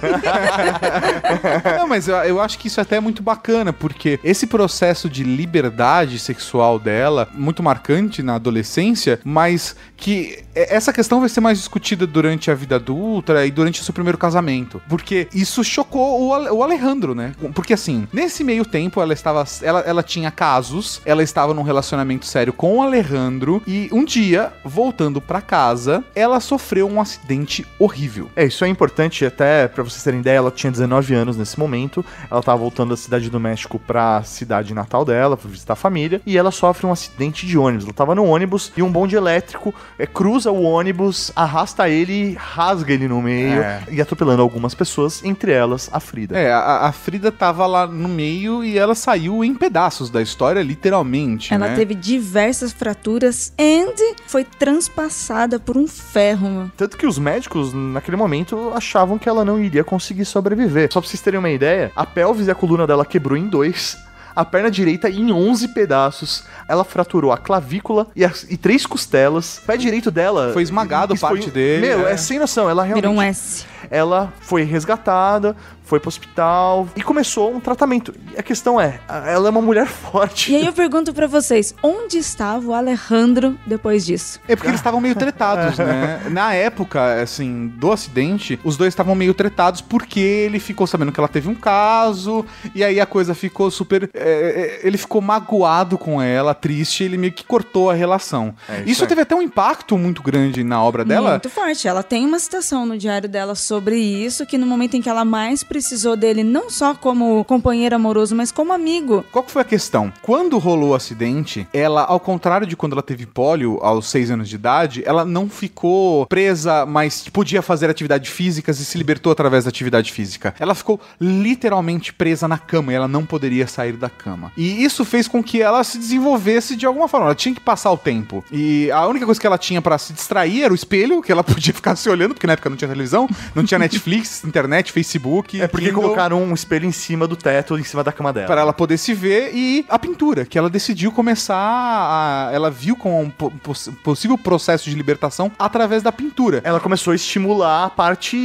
Não, 1.78 1.88
mas 1.88 2.08
eu, 2.08 2.16
eu 2.16 2.40
acho 2.40 2.58
que 2.58 2.68
isso 2.68 2.80
até 2.80 2.96
é 2.96 3.00
muito 3.00 3.22
bacana, 3.22 3.72
porque 3.72 4.18
esse 4.22 4.46
processo 4.46 5.08
de 5.08 5.24
liberdade 5.40 6.18
sexual 6.18 6.78
dela, 6.78 7.28
muito 7.34 7.62
marcante 7.62 8.22
na 8.22 8.34
adolescência, 8.34 9.18
mas 9.24 9.74
que 9.96 10.42
essa 10.54 10.92
questão 10.92 11.20
vai 11.20 11.28
ser 11.28 11.40
mais 11.40 11.58
discutida 11.58 12.06
durante 12.06 12.50
a 12.50 12.54
vida 12.54 12.76
adulta 12.76 13.44
e 13.46 13.50
durante 13.50 13.80
o 13.80 13.84
seu 13.84 13.94
primeiro 13.94 14.18
casamento. 14.18 14.80
Porque 14.88 15.28
isso 15.34 15.62
chocou 15.64 16.28
o, 16.28 16.34
Ale- 16.34 16.50
o 16.50 16.62
Alejandro, 16.62 17.14
né? 17.14 17.32
Porque 17.54 17.72
assim, 17.74 18.06
nesse 18.12 18.44
meio 18.44 18.64
tempo 18.64 19.00
ela 19.00 19.12
estava. 19.12 19.44
Ela, 19.62 19.80
ela 19.80 20.02
tinha 20.02 20.30
casos, 20.30 21.00
ela 21.04 21.22
estava 21.22 21.54
num 21.54 21.62
relacionamento 21.62 22.26
sério 22.26 22.52
com 22.52 22.78
o 22.78 22.82
Alejandro, 22.82 23.62
e 23.66 23.88
um 23.92 24.04
dia, 24.04 24.52
voltando 24.64 25.20
pra 25.20 25.40
casa, 25.40 26.04
ela 26.14 26.40
sofreu 26.40 26.88
um 26.88 27.00
acidente 27.00 27.66
horrível. 27.78 28.28
É, 28.36 28.44
isso 28.44 28.64
é 28.64 28.68
importante, 28.68 29.24
até 29.24 29.68
pra 29.68 29.82
vocês 29.82 30.02
terem 30.02 30.20
ideia, 30.20 30.36
ela 30.38 30.50
tinha 30.50 30.70
19 30.70 31.14
anos 31.14 31.36
nesse 31.36 31.58
momento, 31.58 32.04
ela 32.30 32.42
tava 32.42 32.58
voltando 32.58 32.90
da 32.90 32.96
cidade 32.96 33.30
do 33.30 33.40
México 33.40 33.78
pra 33.78 34.22
cidade 34.22 34.74
natal 34.74 35.04
dela, 35.04 35.29
dela, 35.30 35.36
foi 35.36 35.50
visitar 35.50 35.72
a 35.74 35.76
família, 35.76 36.20
e 36.26 36.36
ela 36.36 36.50
sofre 36.50 36.86
um 36.86 36.92
acidente 36.92 37.46
de 37.46 37.56
ônibus. 37.56 37.84
Ela 37.84 37.94
tava 37.94 38.14
no 38.14 38.24
ônibus 38.24 38.72
e 38.76 38.82
um 38.82 38.90
bonde 38.90 39.16
elétrico 39.16 39.74
é, 39.98 40.06
cruza 40.06 40.50
o 40.50 40.62
ônibus, 40.62 41.32
arrasta 41.34 41.88
ele 41.88 42.32
e 42.32 42.34
rasga 42.34 42.92
ele 42.92 43.08
no 43.08 43.22
meio, 43.22 43.60
É. 43.62 43.82
e 43.90 44.00
atropelando 44.00 44.42
algumas 44.42 44.74
pessoas, 44.74 45.24
entre 45.24 45.52
elas 45.52 45.88
a 45.92 46.00
Frida. 46.00 46.38
É, 46.38 46.52
a, 46.52 46.86
a 46.86 46.92
Frida 46.92 47.30
tava 47.30 47.66
lá 47.66 47.86
no 47.86 48.08
meio 48.08 48.64
e 48.64 48.78
ela 48.78 48.94
saiu 48.94 49.44
em 49.44 49.54
pedaços 49.54 50.10
da 50.10 50.20
história, 50.20 50.62
literalmente. 50.62 51.52
Ela 51.54 51.68
né? 51.68 51.76
teve 51.76 51.94
diversas 51.94 52.72
fraturas 52.72 53.52
e 53.58 53.80
foi 54.26 54.44
transpassada 54.44 55.58
por 55.58 55.76
um 55.76 55.86
ferro. 55.86 56.48
mano. 56.48 56.72
Tanto 56.76 56.96
que 56.96 57.06
os 57.06 57.18
médicos, 57.18 57.72
naquele 57.72 58.16
momento, 58.16 58.72
achavam 58.74 59.18
que 59.18 59.28
ela 59.28 59.44
não 59.44 59.58
iria 59.62 59.84
conseguir 59.84 60.24
sobreviver. 60.24 60.88
Só 60.92 61.00
pra 61.00 61.08
vocês 61.08 61.20
terem 61.20 61.38
uma 61.38 61.50
ideia, 61.50 61.92
a 61.94 62.06
pelvis 62.06 62.46
e 62.46 62.50
a 62.50 62.54
coluna 62.54 62.86
dela 62.86 63.04
quebrou 63.04 63.36
em 63.36 63.46
dois. 63.48 63.96
A 64.34 64.44
perna 64.44 64.70
direita 64.70 65.08
em 65.10 65.32
11 65.32 65.68
pedaços. 65.68 66.44
Ela 66.68 66.84
fraturou 66.84 67.32
a 67.32 67.38
clavícula 67.38 68.06
e, 68.14 68.24
as- 68.24 68.46
e 68.48 68.56
três 68.56 68.86
costelas. 68.86 69.58
O 69.58 69.62
pé 69.62 69.76
direito 69.76 70.10
dela... 70.10 70.50
Foi 70.52 70.62
esmagado 70.62 71.16
parte 71.18 71.50
dele, 71.50 71.86
Meu, 71.86 72.06
é. 72.06 72.12
é. 72.12 72.16
sem 72.16 72.38
noção. 72.38 72.68
Ela 72.68 72.82
realmente... 72.84 73.02
Virou 73.02 73.16
um 73.18 73.22
S. 73.22 73.64
Ela 73.90 74.32
foi 74.40 74.62
resgatada, 74.62 75.56
foi 75.82 75.98
pro 75.98 76.08
hospital 76.08 76.88
e 76.94 77.02
começou 77.02 77.52
um 77.52 77.58
tratamento. 77.58 78.14
E 78.32 78.38
a 78.38 78.42
questão 78.44 78.80
é, 78.80 79.00
ela 79.26 79.48
é 79.48 79.50
uma 79.50 79.60
mulher 79.60 79.88
forte. 79.90 80.52
E 80.52 80.56
aí 80.56 80.64
eu 80.64 80.72
pergunto 80.72 81.12
pra 81.12 81.26
vocês, 81.26 81.74
onde 81.82 82.16
estava 82.18 82.64
o 82.64 82.72
Alejandro 82.72 83.58
depois 83.66 84.06
disso? 84.06 84.38
É 84.46 84.54
porque 84.54 84.68
eles 84.68 84.78
estavam 84.78 85.00
meio 85.00 85.16
tretados, 85.16 85.76
né? 85.78 86.22
Na 86.30 86.54
época, 86.54 87.20
assim, 87.20 87.66
do 87.76 87.90
acidente, 87.90 88.60
os 88.62 88.76
dois 88.76 88.92
estavam 88.92 89.16
meio 89.16 89.34
tretados 89.34 89.80
porque 89.80 90.20
ele 90.20 90.60
ficou 90.60 90.86
sabendo 90.86 91.10
que 91.10 91.18
ela 91.18 91.28
teve 91.28 91.48
um 91.48 91.54
caso, 91.56 92.46
e 92.72 92.84
aí 92.84 93.00
a 93.00 93.06
coisa 93.06 93.34
ficou 93.34 93.68
super. 93.68 94.08
é, 94.14 94.20
é, 94.20 94.80
ele 94.84 94.96
ficou 94.96 95.20
magoado 95.20 95.98
com 95.98 96.22
ela, 96.22 96.54
triste, 96.54 97.02
ele 97.02 97.18
meio 97.18 97.32
que 97.32 97.42
cortou 97.42 97.90
a 97.90 97.94
relação. 97.94 98.54
É, 98.68 98.82
isso 98.82 99.00
isso 99.00 99.04
aí. 99.04 99.08
teve 99.08 99.22
até 99.22 99.34
um 99.34 99.42
impacto 99.42 99.96
muito 99.96 100.22
grande 100.22 100.62
na 100.62 100.82
obra 100.82 101.04
dela. 101.04 101.30
Muito 101.30 101.48
forte. 101.48 101.88
Ela 101.88 102.02
tem 102.02 102.26
uma 102.26 102.38
citação 102.38 102.84
no 102.84 102.98
diário 102.98 103.28
dela 103.28 103.54
sobre 103.54 103.79
isso, 103.88 104.46
que 104.46 104.58
no 104.58 104.66
momento 104.66 104.96
em 104.96 105.02
que 105.02 105.08
ela 105.08 105.24
mais 105.24 105.62
precisou 105.62 106.16
dele, 106.16 106.44
não 106.44 106.70
só 106.70 106.94
como 106.94 107.44
companheiro 107.44 107.96
amoroso, 107.96 108.34
mas 108.34 108.52
como 108.52 108.72
amigo. 108.72 109.24
Qual 109.32 109.42
que 109.42 109.50
foi 109.50 109.62
a 109.62 109.64
questão? 109.64 110.12
Quando 110.22 110.58
rolou 110.58 110.90
o 110.90 110.94
acidente, 110.94 111.66
ela, 111.72 112.04
ao 112.04 112.20
contrário 112.20 112.66
de 112.66 112.76
quando 112.76 112.92
ela 112.92 113.02
teve 113.02 113.26
pólio 113.26 113.78
aos 113.82 114.08
seis 114.08 114.30
anos 114.30 114.48
de 114.48 114.54
idade, 114.54 115.02
ela 115.06 115.24
não 115.24 115.48
ficou 115.48 116.26
presa, 116.26 116.84
mas 116.84 117.28
podia 117.28 117.62
fazer 117.62 117.88
atividades 117.88 118.30
físicas 118.30 118.80
e 118.80 118.84
se 118.84 118.98
libertou 118.98 119.32
através 119.32 119.64
da 119.64 119.68
atividade 119.68 120.12
física. 120.12 120.54
Ela 120.58 120.74
ficou 120.74 121.00
literalmente 121.20 122.12
presa 122.12 122.46
na 122.48 122.58
cama 122.58 122.92
e 122.92 122.96
ela 122.96 123.08
não 123.08 123.24
poderia 123.24 123.66
sair 123.66 123.92
da 123.92 124.08
cama. 124.08 124.52
E 124.56 124.84
isso 124.84 125.04
fez 125.04 125.28
com 125.28 125.42
que 125.42 125.62
ela 125.62 125.82
se 125.84 125.98
desenvolvesse 125.98 126.76
de 126.76 126.86
alguma 126.86 127.08
forma. 127.08 127.26
Ela 127.26 127.34
tinha 127.34 127.54
que 127.54 127.60
passar 127.60 127.90
o 127.92 127.96
tempo. 127.96 128.44
E 128.50 128.90
a 128.90 129.06
única 129.06 129.24
coisa 129.24 129.40
que 129.40 129.46
ela 129.46 129.58
tinha 129.58 129.80
pra 129.80 129.98
se 129.98 130.12
distrair 130.12 130.62
era 130.62 130.72
o 130.72 130.76
espelho, 130.76 131.22
que 131.22 131.30
ela 131.30 131.44
podia 131.44 131.72
ficar 131.72 131.94
se 131.96 132.08
olhando, 132.08 132.34
porque 132.34 132.46
na 132.46 132.54
época 132.54 132.70
não 132.70 132.76
tinha 132.76 132.88
televisão, 132.88 133.28
não 133.54 133.64
tinha 133.64 133.69
Netflix, 133.78 134.44
internet, 134.44 134.92
Facebook. 134.92 135.60
É 135.60 135.66
porque 135.68 135.86
Kindle. 135.86 136.02
colocaram 136.02 136.42
um 136.42 136.52
espelho 136.54 136.86
em 136.86 136.92
cima 136.92 137.26
do 137.26 137.36
teto, 137.36 137.78
em 137.78 137.84
cima 137.84 138.02
da 138.04 138.12
cama 138.12 138.32
dela. 138.32 138.46
Para 138.46 138.60
ela 138.62 138.72
poder 138.72 138.98
se 138.98 139.14
ver 139.14 139.50
e 139.54 139.84
a 139.88 139.98
pintura, 139.98 140.44
que 140.44 140.58
ela 140.58 140.68
decidiu 140.70 141.12
começar 141.12 141.56
a. 141.56 142.50
Ela 142.52 142.70
viu 142.70 142.96
como 142.96 143.20
um 143.20 143.30
po- 143.30 143.50
poss- 143.62 143.90
possível 144.02 144.36
processo 144.38 144.88
de 144.88 144.96
libertação 144.96 145.50
através 145.58 146.02
da 146.02 146.12
pintura. 146.12 146.60
Ela 146.64 146.80
começou 146.80 147.12
a 147.12 147.14
estimular 147.16 147.84
a 147.84 147.90
parte 147.90 148.36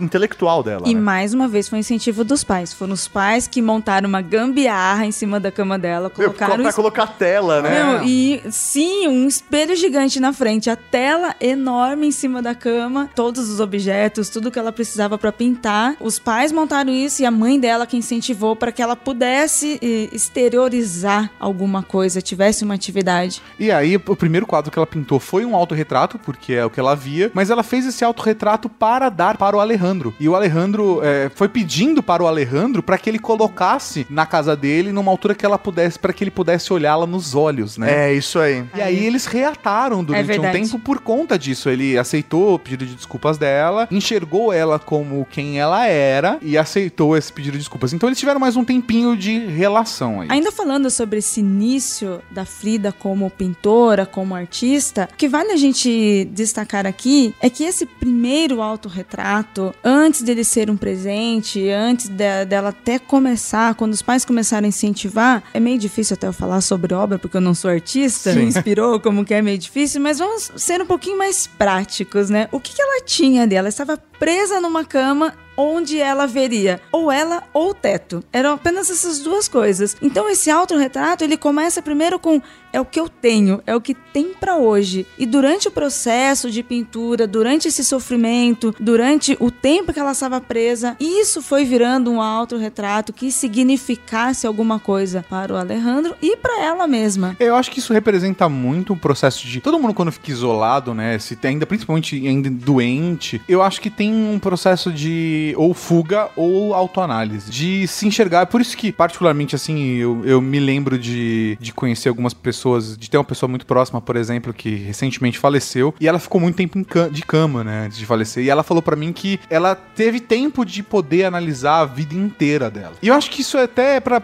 intelectual 0.00 0.62
dela. 0.62 0.82
E 0.86 0.94
né? 0.94 1.00
mais 1.00 1.34
uma 1.34 1.48
vez 1.48 1.68
foi 1.68 1.78
um 1.78 1.80
incentivo 1.80 2.24
dos 2.24 2.44
pais. 2.44 2.72
Foram 2.72 2.92
os 2.94 3.08
pais 3.08 3.46
que 3.46 3.60
montaram 3.62 4.08
uma 4.08 4.20
gambiarra 4.20 5.06
em 5.06 5.12
cima 5.12 5.38
da 5.40 5.50
cama 5.50 5.78
dela, 5.78 6.10
Meu, 6.16 6.28
colocaram 6.28 6.56
pra 6.58 6.68
es- 6.68 6.74
colocar 6.74 7.06
tela, 7.06 7.62
né? 7.62 7.82
Não, 7.82 8.04
e 8.04 8.42
sim, 8.50 9.06
um 9.08 9.26
espelho 9.26 9.74
gigante 9.76 10.20
na 10.20 10.32
frente, 10.32 10.70
a 10.70 10.76
tela 10.76 11.34
enorme 11.40 12.06
em 12.06 12.10
cima 12.10 12.40
da 12.42 12.54
cama, 12.54 13.08
todos 13.14 13.48
os 13.48 13.60
objetos, 13.60 14.28
tudo 14.28 14.50
que 14.58 14.60
ela 14.60 14.72
precisava 14.72 15.16
pra 15.16 15.30
pintar. 15.30 15.96
Os 16.00 16.18
pais 16.18 16.50
montaram 16.50 16.92
isso 16.92 17.22
e 17.22 17.24
a 17.24 17.30
mãe 17.30 17.60
dela 17.60 17.86
que 17.86 17.96
incentivou 17.96 18.56
para 18.56 18.72
que 18.72 18.82
ela 18.82 18.96
pudesse 18.96 19.78
eh, 19.80 20.08
exteriorizar 20.12 21.30
alguma 21.38 21.80
coisa, 21.80 22.20
tivesse 22.20 22.64
uma 22.64 22.74
atividade. 22.74 23.40
E 23.56 23.70
aí, 23.70 23.94
o 23.94 24.16
primeiro 24.16 24.46
quadro 24.46 24.72
que 24.72 24.78
ela 24.78 24.86
pintou 24.86 25.20
foi 25.20 25.44
um 25.44 25.54
autorretrato, 25.54 26.18
porque 26.18 26.54
é 26.54 26.64
o 26.64 26.70
que 26.70 26.80
ela 26.80 26.96
via, 26.96 27.30
mas 27.32 27.50
ela 27.50 27.62
fez 27.62 27.86
esse 27.86 28.04
autorretrato 28.04 28.68
para 28.68 29.08
dar 29.08 29.36
para 29.36 29.56
o 29.56 29.60
Alejandro. 29.60 30.12
E 30.18 30.28
o 30.28 30.34
Alejandro 30.34 31.00
é, 31.04 31.30
foi 31.32 31.48
pedindo 31.48 32.02
para 32.02 32.22
o 32.22 32.26
Alejandro 32.26 32.82
para 32.82 32.98
que 32.98 33.08
ele 33.08 33.20
colocasse 33.20 34.06
na 34.10 34.26
casa 34.26 34.56
dele 34.56 34.90
numa 34.90 35.12
altura 35.12 35.36
que 35.36 35.46
ela 35.46 35.58
pudesse, 35.58 35.98
para 36.00 36.12
que 36.12 36.24
ele 36.24 36.32
pudesse 36.32 36.72
olhá-la 36.72 37.06
nos 37.06 37.36
olhos, 37.36 37.78
né? 37.78 38.08
É, 38.08 38.12
isso 38.12 38.40
aí. 38.40 38.64
E 38.74 38.82
aí 38.82 39.06
eles 39.06 39.24
reataram 39.24 40.02
durante 40.02 40.24
um 40.24 40.26
verdade. 40.26 40.58
tempo 40.58 40.80
por 40.80 40.98
conta 40.98 41.38
disso. 41.38 41.70
Ele 41.70 41.96
aceitou 41.96 42.54
o 42.54 42.58
pedido 42.58 42.84
de 42.84 42.96
desculpas 42.96 43.38
dela, 43.38 43.86
enxergou 43.90 44.47
ela 44.52 44.78
como 44.78 45.26
quem 45.30 45.58
ela 45.58 45.86
era 45.86 46.38
e 46.42 46.56
aceitou 46.58 47.16
esse 47.16 47.32
pedido 47.32 47.52
de 47.52 47.58
desculpas. 47.58 47.92
Então 47.92 48.08
eles 48.08 48.18
tiveram 48.18 48.40
mais 48.40 48.56
um 48.56 48.64
tempinho 48.64 49.16
de 49.16 49.38
relação 49.46 50.20
aí. 50.20 50.28
Ainda 50.30 50.50
falando 50.52 50.90
sobre 50.90 51.18
esse 51.18 51.40
início 51.40 52.20
da 52.30 52.44
Frida 52.44 52.92
como 52.92 53.30
pintora, 53.30 54.06
como 54.06 54.34
artista, 54.34 55.08
o 55.12 55.16
que 55.16 55.28
vale 55.28 55.52
a 55.52 55.56
gente 55.56 56.26
destacar 56.32 56.86
aqui 56.86 57.34
é 57.40 57.48
que 57.50 57.64
esse 57.64 57.84
primeiro 57.86 58.60
autorretrato, 58.62 59.74
antes 59.84 60.22
dele 60.22 60.44
ser 60.44 60.70
um 60.70 60.76
presente, 60.76 61.68
antes 61.70 62.08
de- 62.08 62.44
dela 62.46 62.70
até 62.70 62.98
começar, 62.98 63.74
quando 63.74 63.92
os 63.92 64.02
pais 64.02 64.24
começaram 64.24 64.64
a 64.64 64.68
incentivar, 64.68 65.42
é 65.54 65.60
meio 65.60 65.78
difícil 65.78 66.14
até 66.14 66.26
eu 66.26 66.32
falar 66.32 66.60
sobre 66.60 66.94
obra, 66.94 67.18
porque 67.18 67.36
eu 67.36 67.40
não 67.40 67.54
sou 67.54 67.70
artista, 67.70 68.32
me 68.32 68.44
inspirou, 68.44 68.98
como 69.00 69.24
que 69.24 69.34
é 69.34 69.42
meio 69.42 69.58
difícil, 69.58 70.00
mas 70.00 70.18
vamos 70.18 70.50
ser 70.56 70.80
um 70.82 70.86
pouquinho 70.86 71.18
mais 71.18 71.46
práticos, 71.46 72.30
né? 72.30 72.48
O 72.52 72.60
que, 72.60 72.74
que 72.74 72.82
ela 72.82 73.02
tinha 73.04 73.46
dela? 73.46 73.58
Ela 73.58 73.68
estava 73.70 73.96
presa 74.18 74.60
numa 74.60 74.84
cama 74.84 75.34
onde 75.58 75.98
ela 76.00 76.26
veria 76.26 76.80
ou 76.92 77.10
ela 77.10 77.42
ou 77.52 77.70
o 77.70 77.74
teto. 77.74 78.22
Eram 78.32 78.52
apenas 78.52 78.88
essas 78.88 79.18
duas 79.18 79.48
coisas. 79.48 79.96
Então 80.00 80.30
esse 80.30 80.48
autorretrato, 80.48 81.24
ele 81.24 81.36
começa 81.36 81.82
primeiro 81.82 82.18
com 82.18 82.40
é 82.72 82.80
o 82.80 82.84
que 82.84 83.00
eu 83.00 83.08
tenho, 83.08 83.62
é 83.66 83.74
o 83.74 83.80
que 83.80 83.94
tem 83.94 84.34
pra 84.38 84.56
hoje. 84.56 85.06
E 85.18 85.24
durante 85.24 85.68
o 85.68 85.70
processo 85.70 86.50
de 86.50 86.62
pintura, 86.62 87.26
durante 87.26 87.68
esse 87.68 87.84
sofrimento, 87.84 88.74
durante 88.78 89.36
o 89.40 89.50
tempo 89.50 89.92
que 89.92 89.98
ela 89.98 90.12
estava 90.12 90.40
presa, 90.40 90.96
isso 91.00 91.40
foi 91.40 91.64
virando 91.64 92.10
um 92.10 92.20
autorretrato 92.20 93.12
que 93.12 93.32
significasse 93.32 94.46
alguma 94.46 94.78
coisa 94.78 95.24
para 95.28 95.52
o 95.52 95.56
Alejandro 95.56 96.14
e 96.20 96.36
para 96.36 96.62
ela 96.62 96.86
mesma. 96.86 97.36
Eu 97.40 97.56
acho 97.56 97.70
que 97.70 97.78
isso 97.78 97.92
representa 97.92 98.48
muito 98.48 98.92
o 98.92 98.96
processo 98.96 99.46
de 99.46 99.60
todo 99.60 99.78
mundo 99.78 99.94
quando 99.94 100.12
fica 100.12 100.30
isolado, 100.30 100.94
né? 100.94 101.18
Se 101.18 101.38
ainda 101.44 101.66
principalmente 101.66 102.26
ainda 102.26 102.50
doente, 102.50 103.40
eu 103.48 103.62
acho 103.62 103.80
que 103.80 103.90
tem 103.90 104.12
um 104.12 104.38
processo 104.38 104.92
de 104.92 105.47
ou 105.56 105.72
fuga 105.74 106.28
ou 106.36 106.74
autoanálise, 106.74 107.50
de 107.50 107.86
se 107.86 108.06
enxergar. 108.06 108.46
Por 108.46 108.60
isso 108.60 108.76
que 108.76 108.90
particularmente 108.92 109.54
assim, 109.54 109.94
eu, 109.96 110.22
eu 110.24 110.40
me 110.40 110.58
lembro 110.60 110.98
de, 110.98 111.56
de 111.60 111.72
conhecer 111.72 112.08
algumas 112.08 112.34
pessoas, 112.34 112.96
de 112.96 113.08
ter 113.10 113.16
uma 113.18 113.24
pessoa 113.24 113.48
muito 113.48 113.66
próxima, 113.66 114.00
por 114.00 114.16
exemplo, 114.16 114.52
que 114.52 114.74
recentemente 114.76 115.38
faleceu 115.38 115.94
e 116.00 116.06
ela 116.08 116.18
ficou 116.18 116.40
muito 116.40 116.56
tempo 116.56 116.78
de 117.10 117.22
cama, 117.22 117.62
né, 117.64 117.86
antes 117.86 117.98
de 117.98 118.06
falecer. 118.06 118.44
E 118.44 118.50
ela 118.50 118.62
falou 118.62 118.82
pra 118.82 118.96
mim 118.96 119.12
que 119.12 119.38
ela 119.50 119.74
teve 119.74 120.20
tempo 120.20 120.64
de 120.64 120.82
poder 120.82 121.24
analisar 121.24 121.80
a 121.80 121.84
vida 121.84 122.14
inteira 122.14 122.70
dela. 122.70 122.92
E 123.02 123.08
eu 123.08 123.14
acho 123.14 123.30
que 123.30 123.40
isso 123.42 123.56
é 123.58 123.64
até 123.64 124.00
pra 124.00 124.22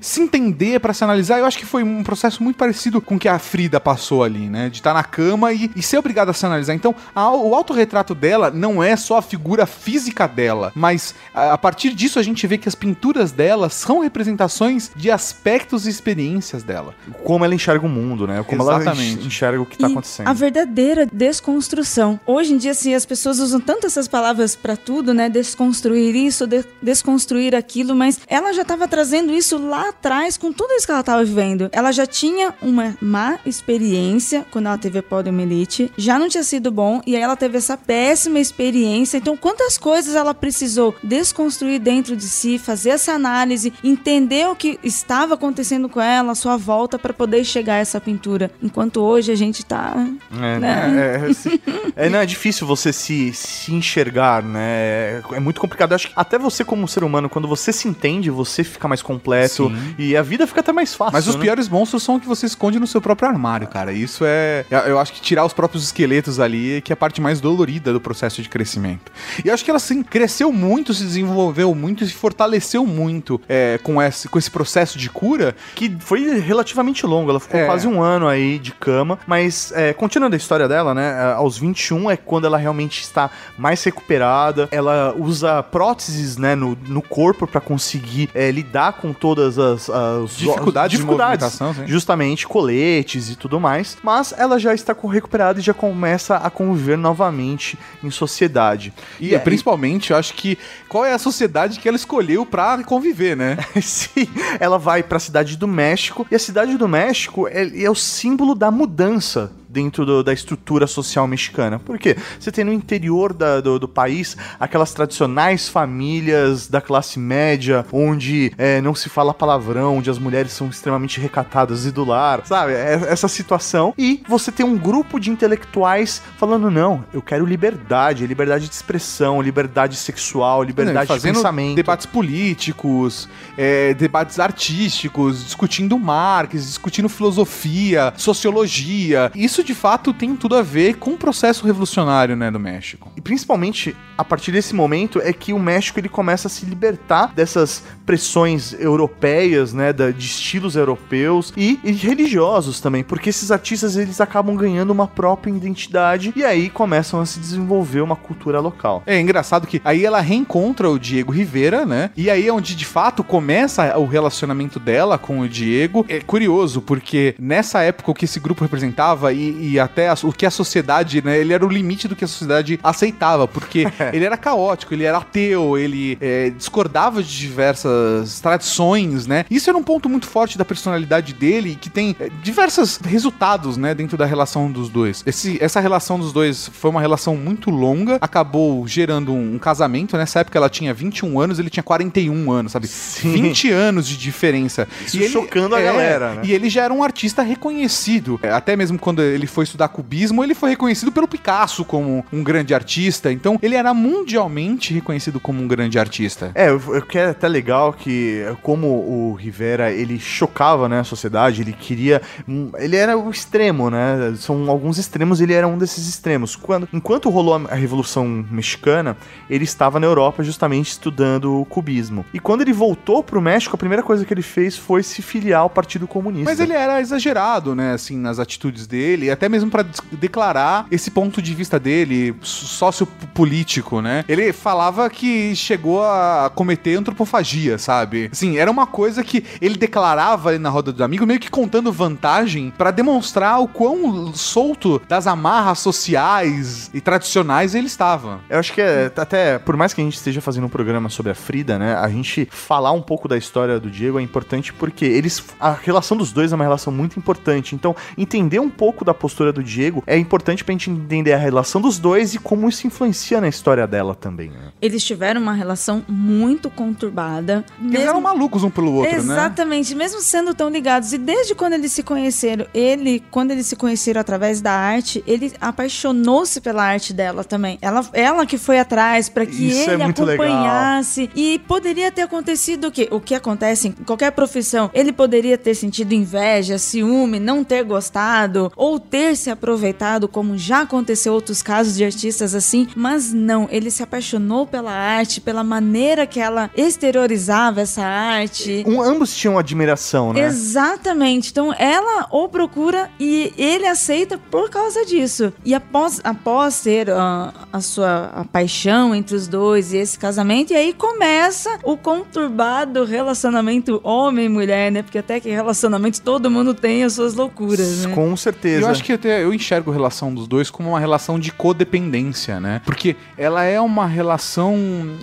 se 0.00 0.20
entender, 0.20 0.80
pra 0.80 0.92
se 0.92 1.04
analisar, 1.04 1.38
eu 1.38 1.44
acho 1.46 1.58
que 1.58 1.66
foi 1.66 1.82
um 1.82 2.02
processo 2.02 2.42
muito 2.42 2.56
parecido 2.56 3.00
com 3.00 3.16
o 3.16 3.18
que 3.18 3.28
a 3.28 3.38
Frida 3.38 3.80
passou 3.80 4.22
ali, 4.24 4.48
né? 4.48 4.68
De 4.68 4.78
estar 4.78 4.94
na 4.94 5.04
cama 5.04 5.52
e, 5.52 5.70
e 5.76 5.82
ser 5.82 5.98
obrigada 5.98 6.30
a 6.30 6.34
se 6.34 6.44
analisar. 6.46 6.74
Então, 6.74 6.94
a- 7.14 7.30
o 7.30 7.54
autorretrato 7.54 8.14
dela 8.14 8.50
não 8.50 8.82
é 8.82 8.96
só 8.96 9.18
a 9.18 9.22
figura 9.22 9.66
física 9.66 10.26
dela, 10.30 10.72
mas 10.74 11.14
a, 11.34 11.58
partir 11.58 11.90
disso 11.94 12.18
a 12.18 12.22
gente 12.22 12.46
vê 12.46 12.56
que 12.58 12.68
as 12.68 12.74
pinturas 12.74 13.32
dela 13.32 13.68
são 13.68 14.00
representações 14.00 14.90
de 14.96 15.10
aspectos 15.10 15.86
e 15.86 15.90
experiências 15.90 16.62
dela. 16.62 16.94
Como 17.24 17.44
ela 17.44 17.54
enxerga 17.54 17.86
o 17.86 17.88
mundo, 17.88 18.26
né? 18.26 18.42
Como 18.46 18.62
ela 18.62 18.76
Exatamente. 18.80 19.14
enx- 19.14 19.26
enxerga 19.26 19.60
o 19.60 19.66
que 19.66 19.76
tá 19.76 19.88
E 19.88 19.92
acontecendo. 19.92 20.26
A 20.28 20.32
verdadeira 20.32 21.06
desconstrução. 21.12 22.18
Hoje 22.26 22.52
em 22.52 22.56
dia, 22.56 22.70
assim, 22.72 22.94
as 22.94 23.04
pessoas 23.06 23.38
usam 23.38 23.60
tanto 23.60 23.86
essas 23.86 24.06
palavras 24.06 24.54
pra 24.54 24.76
tudo, 24.76 25.12
né? 25.14 25.28
Desconstruir 25.28 26.14
isso, 26.14 26.46
de- 26.46 26.64
desconstruir 26.82 27.54
aquilo, 27.54 27.94
mas 27.94 28.20
ela 28.26 28.52
já 28.52 28.62
estava 28.62 28.86
trazendo 28.86 29.32
isso 29.32 29.58
lá 29.58 29.88
atrás 29.88 30.36
com 30.36 30.52
tudo 30.52 30.72
isso 30.74 30.86
que 30.86 30.92
ela 30.92 31.00
estava 31.00 31.24
vivendo. 31.24 31.68
Ela 31.72 31.92
já 31.92 32.06
tinha 32.06 32.54
uma 32.62 32.96
má 33.00 33.38
experiência 33.46 34.44
quando 34.50 34.66
ela 34.66 34.78
teve 34.78 34.98
a 34.98 35.02
poliomielite, 35.02 35.90
já 35.96 36.18
não 36.18 36.28
tinha 36.28 36.42
sido 36.44 36.70
bom, 36.70 37.00
e 37.06 37.16
aí 37.16 37.22
ela 37.22 37.36
teve 37.36 37.56
essa 37.58 37.76
péssima 37.76 38.38
experiência. 38.38 39.16
Então, 39.18 39.36
quantas 39.36 39.76
coisas 39.78 40.14
ela 40.20 40.34
precisou 40.34 40.94
desconstruir 41.02 41.78
dentro 41.80 42.16
de 42.16 42.24
si, 42.24 42.58
fazer 42.58 42.90
essa 42.90 43.12
análise, 43.12 43.72
entender 43.82 44.46
o 44.48 44.54
que 44.56 44.78
estava 44.82 45.34
acontecendo 45.34 45.88
com 45.88 46.00
ela, 46.00 46.32
a 46.32 46.34
sua 46.34 46.56
volta 46.56 46.98
para 46.98 47.12
poder 47.12 47.44
chegar 47.44 47.74
a 47.74 47.78
essa 47.78 48.00
pintura. 48.00 48.50
Enquanto 48.62 49.00
hoje 49.00 49.32
a 49.32 49.34
gente 49.34 49.64
tá 49.64 49.94
É, 50.40 50.58
Né? 50.58 51.20
é, 51.26 51.30
é, 51.30 51.32
se- 51.32 51.60
é, 51.96 52.08
não, 52.08 52.18
é 52.18 52.26
difícil 52.26 52.66
você 52.66 52.92
se, 52.92 53.32
se 53.32 53.72
enxergar, 53.74 54.42
né? 54.42 54.60
É, 54.60 55.22
é 55.32 55.40
muito 55.40 55.60
complicado. 55.60 55.92
Eu 55.92 55.96
acho 55.96 56.08
que 56.08 56.12
até 56.16 56.38
você, 56.38 56.64
como 56.64 56.86
ser 56.88 57.02
humano, 57.04 57.28
quando 57.28 57.48
você 57.48 57.72
se 57.72 57.88
entende, 57.88 58.30
você 58.30 58.62
fica 58.64 58.86
mais 58.88 59.02
completo 59.02 59.68
Sim. 59.68 59.94
e 59.98 60.16
a 60.16 60.22
vida 60.22 60.46
fica 60.46 60.60
até 60.60 60.72
mais 60.72 60.94
fácil. 60.94 61.12
Mas 61.12 61.26
os 61.26 61.34
né? 61.36 61.42
piores 61.42 61.68
monstros 61.68 62.02
são 62.02 62.16
o 62.16 62.20
que 62.20 62.26
você 62.26 62.46
esconde 62.46 62.78
no 62.78 62.86
seu 62.86 63.00
próprio 63.00 63.28
armário, 63.28 63.66
cara. 63.68 63.92
Isso 63.92 64.24
é. 64.26 64.64
eu- 64.86 64.98
acho 64.98 65.12
que 65.12 65.20
tirar 65.20 65.44
os 65.44 65.52
próprios 65.52 65.82
esqueletos 65.84 66.38
ali 66.38 66.74
é 66.76 66.80
que 66.80 66.92
é 66.92 66.94
a 66.94 66.96
parte 66.96 67.20
mais 67.20 67.40
dolorida 67.40 67.92
do 67.92 68.00
processo 68.00 68.42
de 68.42 68.48
crescimento. 68.48 69.10
E 69.44 69.48
eu 69.48 69.54
acho 69.54 69.64
que 69.64 69.70
ela, 69.70 69.78
assim, 69.78 70.02
cresceu 70.10 70.52
muito, 70.52 70.92
se 70.92 71.04
desenvolveu 71.04 71.74
muito 71.74 72.02
e 72.02 72.06
se 72.06 72.12
fortaleceu 72.14 72.84
muito 72.84 73.40
é, 73.48 73.78
com, 73.82 74.02
esse, 74.02 74.28
com 74.28 74.38
esse 74.38 74.50
processo 74.50 74.98
de 74.98 75.08
cura. 75.08 75.54
que 75.74 75.96
foi 76.00 76.40
relativamente 76.40 77.06
longo, 77.06 77.30
ela 77.30 77.40
ficou 77.40 77.58
É. 77.58 77.66
quase 77.66 77.86
um 77.86 78.02
ano 78.02 78.26
aí 78.26 78.58
de 78.58 78.72
cama, 78.72 79.18
mas 79.26 79.72
é, 79.74 79.92
continuando 79.92 80.34
a 80.34 80.36
história 80.36 80.66
dela, 80.66 80.92
né, 80.92 81.10
é, 81.10 81.32
aos 81.34 81.56
21 81.56 82.10
é 82.10 82.16
quando 82.16 82.46
ela 82.46 82.58
realmente 82.58 83.00
está 83.00 83.30
mais 83.56 83.82
recuperada, 83.84 84.68
ela 84.72 85.14
usa 85.16 85.62
próteses, 85.62 86.36
né, 86.36 86.54
no, 86.54 86.76
no 86.88 87.00
corpo 87.00 87.46
pra 87.46 87.60
conseguir 87.60 88.28
é, 88.34 88.50
lidar 88.50 88.94
com 88.94 89.12
todas 89.12 89.58
as, 89.58 89.88
as 89.88 90.36
Dificuldades 90.36 90.90
de 90.92 90.96
dificuldades, 90.96 91.58
justamente 91.86 92.46
coletes 92.48 93.30
e 93.30 93.36
tudo 93.36 93.60
mais, 93.60 93.96
mas 94.02 94.34
ela 94.36 94.58
já 94.58 94.74
está 94.74 94.96
recuperada 95.10 95.60
e 95.60 95.62
já 95.62 95.74
começa 95.74 96.36
a 96.36 96.50
conviver 96.50 96.96
novamente 96.96 97.78
em 98.02 98.10
sociedade. 98.10 98.92
E, 99.20 99.38
principalmente, 99.38 99.89
eu 100.10 100.16
acho 100.16 100.34
que 100.34 100.56
qual 100.88 101.04
é 101.04 101.12
a 101.12 101.18
sociedade 101.18 101.80
que 101.80 101.88
ela 101.88 101.96
escolheu 101.96 102.46
pra 102.46 102.82
conviver, 102.84 103.36
né? 103.36 103.56
Sim, 103.82 104.28
ela 104.58 104.78
vai 104.78 105.02
pra 105.02 105.18
cidade 105.18 105.56
do 105.56 105.66
México 105.66 106.26
e 106.30 106.34
a 106.34 106.38
cidade 106.38 106.76
do 106.76 106.86
México 106.86 107.48
é, 107.48 107.82
é 107.82 107.90
o 107.90 107.94
símbolo 107.94 108.54
da 108.54 108.70
mudança 108.70 109.52
dentro 109.70 110.04
do- 110.04 110.22
da 110.22 110.32
estrutura 110.32 110.86
social 110.86 111.26
mexicana. 111.26 111.78
Por 111.78 111.98
quê? 111.98 112.16
Você 112.38 112.50
tem 112.50 112.64
no 112.64 112.72
interior 112.72 113.32
da- 113.32 113.60
do, 113.60 113.78
do 113.78 113.88
país 113.88 114.36
aquelas 114.58 114.92
tradicionais 114.92 115.68
famílias 115.68 116.66
da 116.66 116.80
classe 116.80 117.18
média, 117.18 117.86
onde 117.92 118.52
é, 118.58 118.80
não 118.80 118.94
se 118.94 119.08
fala 119.08 119.32
palavrão, 119.32 119.98
onde 119.98 120.10
as 120.10 120.18
mulheres 120.18 120.52
são 120.52 120.68
extremamente 120.68 121.20
recatadas 121.20 121.86
e 121.86 121.90
do 121.90 122.04
lar, 122.04 122.42
sabe? 122.44 122.72
É- 122.72 123.00
essa 123.08 123.28
situação. 123.28 123.94
E 123.96 124.22
você 124.28 124.50
tem 124.50 124.64
um 124.66 124.76
grupo 124.76 125.18
de 125.20 125.30
intelectuais 125.30 126.20
falando: 126.36 126.70
não, 126.70 127.04
eu 127.14 127.22
quero 127.22 127.46
liberdade, 127.46 128.26
liberdade 128.26 128.68
de 128.68 128.74
expressão, 128.74 129.40
liberdade 129.40 129.96
sexual, 129.96 130.62
liberdade 130.62 131.02
de 131.06 131.12
fazendo 131.14 131.34
pensamento. 131.36 131.76
debates 131.76 132.06
políticos, 132.06 133.28
é, 133.56 133.94
debates 133.94 134.38
artísticos, 134.40 135.44
discutindo 135.44 135.98
Marx, 135.98 136.66
discutindo 136.66 137.08
filosofia, 137.08 138.12
sociologia. 138.16 139.30
Isso 139.34 139.59
de 139.62 139.74
fato 139.74 140.12
tem 140.12 140.36
tudo 140.36 140.56
a 140.56 140.62
ver 140.62 140.96
com 140.96 141.12
o 141.12 141.16
processo 141.16 141.66
revolucionário, 141.66 142.36
né, 142.36 142.50
do 142.50 142.60
México. 142.60 143.12
E 143.16 143.20
principalmente 143.20 143.96
a 144.16 144.24
partir 144.24 144.52
desse 144.52 144.74
momento 144.74 145.20
é 145.20 145.32
que 145.32 145.52
o 145.52 145.58
México 145.58 145.98
ele 145.98 146.08
começa 146.08 146.48
a 146.48 146.50
se 146.50 146.64
libertar 146.66 147.32
dessas 147.34 147.82
pressões 148.10 148.72
europeias, 148.72 149.72
né, 149.72 149.92
da- 149.92 150.10
de 150.10 150.26
estilos 150.26 150.74
europeus 150.74 151.52
e, 151.56 151.78
e 151.84 151.92
religiosos 151.92 152.80
também, 152.80 153.04
porque 153.04 153.30
esses 153.30 153.52
artistas 153.52 153.96
eles 153.96 154.20
acabam 154.20 154.56
ganhando 154.56 154.90
uma 154.90 155.06
própria 155.06 155.52
identidade 155.52 156.32
e 156.34 156.42
aí 156.44 156.68
começam 156.68 157.20
a 157.20 157.24
se 157.26 157.38
desenvolver 157.38 158.00
uma 158.00 158.16
cultura 158.16 158.58
local. 158.58 159.04
É 159.06 159.20
engraçado 159.20 159.64
que 159.64 159.80
aí 159.84 160.04
ela 160.04 160.20
reencontra 160.20 160.90
o 160.90 160.98
Diego 160.98 161.30
Rivera, 161.30 161.86
né? 161.86 162.10
E 162.16 162.28
aí 162.28 162.48
é 162.48 162.52
onde 162.52 162.74
de 162.74 162.84
fato 162.84 163.22
começa 163.22 163.96
o 163.96 164.06
relacionamento 164.06 164.80
dela 164.80 165.16
com 165.16 165.38
o 165.38 165.48
Diego. 165.48 166.04
É 166.08 166.18
curioso, 166.18 166.80
porque 166.82 167.36
nessa 167.38 167.80
época 167.82 168.10
o 168.10 168.14
que 168.14 168.24
esse 168.24 168.40
grupo 168.40 168.64
representava 168.64 169.32
e, 169.32 169.70
e 169.74 169.78
até 169.78 170.08
a- 170.08 170.16
o 170.24 170.32
que 170.32 170.44
a 170.44 170.50
sociedade, 170.50 171.22
né? 171.24 171.38
Ele 171.38 171.52
era 171.52 171.64
o 171.64 171.68
limite 171.68 172.08
do 172.08 172.16
que 172.16 172.24
a 172.24 172.28
sociedade 172.28 172.80
aceitava, 172.82 173.46
porque 173.46 173.86
ele 174.12 174.24
era 174.24 174.36
caótico, 174.36 174.94
ele 174.94 175.04
era 175.04 175.18
ateu, 175.18 175.78
ele 175.78 176.18
é, 176.20 176.50
discordava 176.50 177.22
de 177.22 177.38
diversas 177.38 177.99
tradições, 178.42 179.26
né? 179.26 179.44
Isso 179.50 179.68
era 179.70 179.78
um 179.78 179.82
ponto 179.82 180.08
muito 180.08 180.26
forte 180.26 180.56
da 180.58 180.64
personalidade 180.64 181.32
dele, 181.32 181.76
que 181.80 181.88
tem 181.90 182.14
é, 182.20 182.28
diversos 182.42 182.98
resultados, 182.98 183.76
né? 183.76 183.94
Dentro 183.94 184.16
da 184.16 184.24
relação 184.26 184.70
dos 184.70 184.88
dois. 184.88 185.22
Esse- 185.26 185.58
essa 185.62 185.80
relação 185.80 186.18
dos 186.18 186.32
dois 186.32 186.68
foi 186.72 186.90
uma 186.90 187.00
relação 187.00 187.36
muito 187.36 187.70
longa, 187.70 188.18
acabou 188.20 188.86
gerando 188.86 189.32
um, 189.32 189.54
um 189.54 189.58
casamento. 189.58 190.16
Nessa 190.16 190.40
época 190.40 190.58
ela 190.58 190.68
tinha 190.68 190.92
21 190.92 191.40
anos, 191.40 191.58
ele 191.58 191.70
tinha 191.70 191.82
41 191.82 192.50
anos, 192.50 192.72
sabe? 192.72 192.86
Sim. 192.86 193.32
20 193.32 193.70
anos 193.70 194.06
de 194.06 194.16
diferença. 194.16 194.86
Isso 195.04 195.22
chocando 195.28 195.74
a 195.74 195.80
galera, 195.80 196.34
né? 196.34 196.42
E 196.44 196.52
ele 196.52 196.68
já 196.68 196.84
era 196.84 196.92
um 196.94 197.02
artista 197.02 197.42
reconhecido. 197.42 198.38
É, 198.42 198.50
Até 198.50 198.76
mesmo 198.76 198.98
quando 198.98 199.22
ele 199.22 199.46
foi 199.46 199.64
estudar 199.64 199.88
cubismo, 199.88 200.42
ele 200.44 200.54
foi 200.54 200.70
reconhecido 200.70 201.10
pelo 201.12 201.28
Picasso 201.28 201.84
como 201.84 202.24
um 202.32 202.42
grande 202.42 202.74
artista. 202.74 203.32
Então, 203.32 203.58
ele 203.62 203.74
era 203.74 203.92
mundialmente 203.94 204.92
reconhecido 204.92 205.40
como 205.40 205.62
um 205.62 205.68
grande 205.68 205.98
artista. 205.98 206.50
É, 206.54 206.68
eu, 206.68 206.80
eu 206.94 207.02
quero 207.02 207.30
até 207.30 207.48
legal 207.48 207.89
que 207.92 208.44
como 208.62 208.86
o 208.88 209.34
Rivera, 209.34 209.90
ele 209.92 210.18
chocava, 210.18 210.88
né, 210.88 211.00
a 211.00 211.04
sociedade, 211.04 211.62
ele 211.62 211.72
queria, 211.72 212.20
hum, 212.48 212.70
ele 212.78 212.96
era 212.96 213.16
o 213.18 213.30
extremo, 213.30 213.90
né? 213.90 214.34
São 214.36 214.68
alguns 214.70 214.98
extremos, 214.98 215.40
ele 215.40 215.52
era 215.52 215.66
um 215.66 215.78
desses 215.78 216.08
extremos. 216.08 216.56
Quando 216.56 216.88
enquanto 216.92 217.30
rolou 217.30 217.54
a, 217.70 217.74
Revolução 217.74 218.26
Mexicana, 218.50 219.16
ele 219.48 219.64
estava 219.64 219.98
na 219.98 220.06
Europa 220.06 220.42
justamente 220.42 220.90
estudando 220.90 221.60
o 221.60 221.64
cubismo. 221.64 222.24
E 222.34 222.38
quando 222.38 222.60
ele 222.62 222.72
voltou 222.72 223.22
pro 223.22 223.40
México, 223.40 223.74
a 223.74 223.78
primeira 223.78 224.02
coisa 224.02 224.24
que 224.24 224.32
ele 224.34 224.42
fez 224.42 224.76
foi 224.76 225.02
se 225.02 225.22
filiar 225.22 225.60
ao 225.62 225.70
Partido 225.70 226.06
Comunista. 226.06 226.50
Mas 226.50 226.60
ele 226.60 226.72
era 226.74 227.00
exagerado, 227.00 227.74
né, 227.74 227.92
assim, 227.92 228.16
nas 228.18 228.38
atitudes 228.38 228.86
dele, 228.86 229.30
até 229.30 229.48
mesmo 229.48 229.70
des- 229.70 230.00
declarar 230.12 230.86
esse 230.90 231.10
ponto 231.10 231.40
de 231.40 231.54
vista 231.54 231.78
dele, 231.78 232.34
so- 232.42 232.66
sociopolítico, 232.66 234.00
né? 234.00 234.24
Ele 234.28 234.52
falava 234.52 235.08
que 235.10 235.54
chegou 235.54 236.02
a 236.04 236.50
cometer 236.54 236.96
antropofagia, 236.96 237.69
sabe? 237.78 238.28
Assim, 238.32 238.58
era 238.58 238.70
uma 238.70 238.86
coisa 238.86 239.22
que 239.22 239.44
ele 239.60 239.76
declarava 239.76 240.50
ali 240.50 240.58
na 240.58 240.68
roda 240.68 240.92
dos 240.92 241.00
amigos, 241.00 241.26
meio 241.26 241.40
que 241.40 241.50
contando 241.50 241.92
vantagem 241.92 242.72
pra 242.76 242.90
demonstrar 242.90 243.60
o 243.60 243.68
quão 243.68 244.32
solto 244.34 245.00
das 245.08 245.26
amarras 245.26 245.78
sociais 245.78 246.90
e 246.92 247.00
tradicionais 247.00 247.74
ele 247.74 247.86
estava. 247.86 248.40
Eu 248.48 248.58
acho 248.58 248.72
que 248.72 248.80
é, 248.80 249.10
até, 249.16 249.58
por 249.58 249.76
mais 249.76 249.92
que 249.92 250.00
a 250.00 250.04
gente 250.04 250.16
esteja 250.16 250.40
fazendo 250.40 250.64
um 250.64 250.68
programa 250.68 251.08
sobre 251.08 251.32
a 251.32 251.34
Frida, 251.34 251.78
né, 251.78 251.94
a 251.94 252.08
gente 252.08 252.48
falar 252.50 252.92
um 252.92 253.02
pouco 253.02 253.28
da 253.28 253.36
história 253.36 253.78
do 253.78 253.90
Diego 253.90 254.18
é 254.18 254.22
importante 254.22 254.72
porque 254.72 255.04
eles, 255.04 255.42
a 255.58 255.72
relação 255.72 256.16
dos 256.16 256.32
dois 256.32 256.52
é 256.52 256.54
uma 256.54 256.64
relação 256.64 256.92
muito 256.92 257.18
importante. 257.18 257.74
Então, 257.74 257.94
entender 258.16 258.60
um 258.60 258.70
pouco 258.70 259.04
da 259.04 259.14
postura 259.14 259.52
do 259.52 259.62
Diego 259.62 260.02
é 260.06 260.16
importante 260.16 260.64
pra 260.64 260.72
gente 260.72 260.90
entender 260.90 261.32
a 261.32 261.38
relação 261.38 261.80
dos 261.80 261.98
dois 261.98 262.34
e 262.34 262.38
como 262.38 262.68
isso 262.68 262.86
influencia 262.86 263.40
na 263.40 263.48
história 263.48 263.86
dela 263.86 264.14
também. 264.14 264.50
né? 264.50 264.72
Eles 264.80 265.04
tiveram 265.04 265.40
uma 265.40 265.52
relação 265.52 266.04
muito 266.08 266.70
conturbada. 266.70 267.59
Eles 267.82 268.00
eram 268.00 268.20
malucos 268.20 268.62
um 268.64 268.70
pelo 268.70 268.92
outro, 268.94 269.10
né? 269.10 269.18
Exatamente, 269.18 269.94
mesmo 269.94 270.20
sendo 270.20 270.54
tão 270.54 270.68
ligados. 270.68 271.12
E 271.12 271.18
desde 271.18 271.54
quando 271.54 271.74
eles 271.74 271.92
se 271.92 272.02
conheceram, 272.02 272.66
ele, 272.72 273.22
quando 273.30 273.50
eles 273.50 273.66
se 273.66 273.76
conheceram 273.76 274.20
através 274.20 274.60
da 274.60 274.72
arte, 274.72 275.22
ele 275.26 275.52
apaixonou-se 275.60 276.60
pela 276.60 276.84
arte 276.84 277.12
dela 277.12 277.44
também. 277.44 277.78
Ela, 277.82 278.04
ela 278.12 278.46
que 278.46 278.58
foi 278.58 278.78
atrás 278.78 279.28
para 279.28 279.46
que 279.46 279.68
Isso 279.68 279.90
é 279.90 279.94
ele 279.94 280.04
legal. 280.04 280.10
acompanhasse. 280.10 281.30
E 281.34 281.58
poderia 281.66 282.10
ter 282.10 282.22
acontecido 282.22 282.88
o 282.88 282.90
quê? 282.92 283.08
O 283.10 283.20
que 283.20 283.34
acontece 283.34 283.88
em 283.88 283.92
qualquer 283.92 284.32
profissão. 284.32 284.90
Ele 284.94 285.12
poderia 285.12 285.58
ter 285.58 285.74
sentido 285.74 286.12
inveja, 286.12 286.78
ciúme, 286.78 287.38
não 287.40 287.62
ter 287.64 287.82
gostado, 287.84 288.72
ou 288.76 288.98
ter 288.98 289.36
se 289.36 289.50
aproveitado, 289.50 290.28
como 290.28 290.56
já 290.56 290.82
aconteceu 290.82 291.32
outros 291.32 291.62
casos 291.62 291.96
de 291.96 292.04
artistas 292.04 292.54
assim. 292.54 292.88
Mas 292.94 293.32
não, 293.32 293.68
ele 293.70 293.90
se 293.90 294.02
apaixonou 294.02 294.66
pela 294.66 294.92
arte, 294.92 295.40
pela 295.40 295.64
maneira 295.64 296.26
que 296.26 296.40
ela 296.40 296.70
exteriorizava 296.76 297.49
essa 297.80 298.02
arte. 298.02 298.84
Um, 298.86 299.02
ambos 299.02 299.34
tinham 299.36 299.58
admiração, 299.58 300.32
né? 300.32 300.42
Exatamente. 300.42 301.50
Então 301.50 301.74
ela 301.74 302.26
o 302.30 302.48
procura 302.48 303.10
e 303.18 303.52
ele 303.56 303.86
aceita 303.86 304.38
por 304.38 304.70
causa 304.70 305.04
disso. 305.04 305.52
E 305.64 305.74
após, 305.74 306.20
após 306.22 306.80
ter 306.80 307.10
ah, 307.10 307.52
a 307.72 307.80
sua 307.80 308.30
a 308.34 308.44
paixão 308.44 309.14
entre 309.14 309.34
os 309.34 309.48
dois 309.48 309.92
e 309.92 309.96
esse 309.96 310.18
casamento, 310.18 310.72
e 310.72 310.76
aí 310.76 310.92
começa 310.92 311.78
o 311.82 311.96
conturbado 311.96 313.04
relacionamento 313.04 314.00
homem 314.04 314.46
e 314.46 314.48
mulher, 314.48 314.92
né? 314.92 315.02
Porque 315.02 315.18
até 315.18 315.40
que 315.40 315.50
relacionamento 315.50 316.20
todo 316.22 316.50
mundo 316.50 316.74
tem 316.74 317.04
as 317.04 317.14
suas 317.14 317.34
loucuras, 317.34 318.06
né? 318.06 318.14
Com 318.14 318.36
certeza. 318.36 318.82
Eu 318.82 318.88
acho 318.88 319.02
que 319.02 319.12
até 319.12 319.42
eu 319.42 319.52
enxergo 319.52 319.90
a 319.90 319.94
relação 319.94 320.32
dos 320.32 320.46
dois 320.46 320.70
como 320.70 320.90
uma 320.90 321.00
relação 321.00 321.38
de 321.38 321.52
codependência, 321.52 322.60
né? 322.60 322.80
Porque 322.84 323.16
ela 323.36 323.64
é 323.64 323.80
uma 323.80 324.06
relação, 324.06 324.76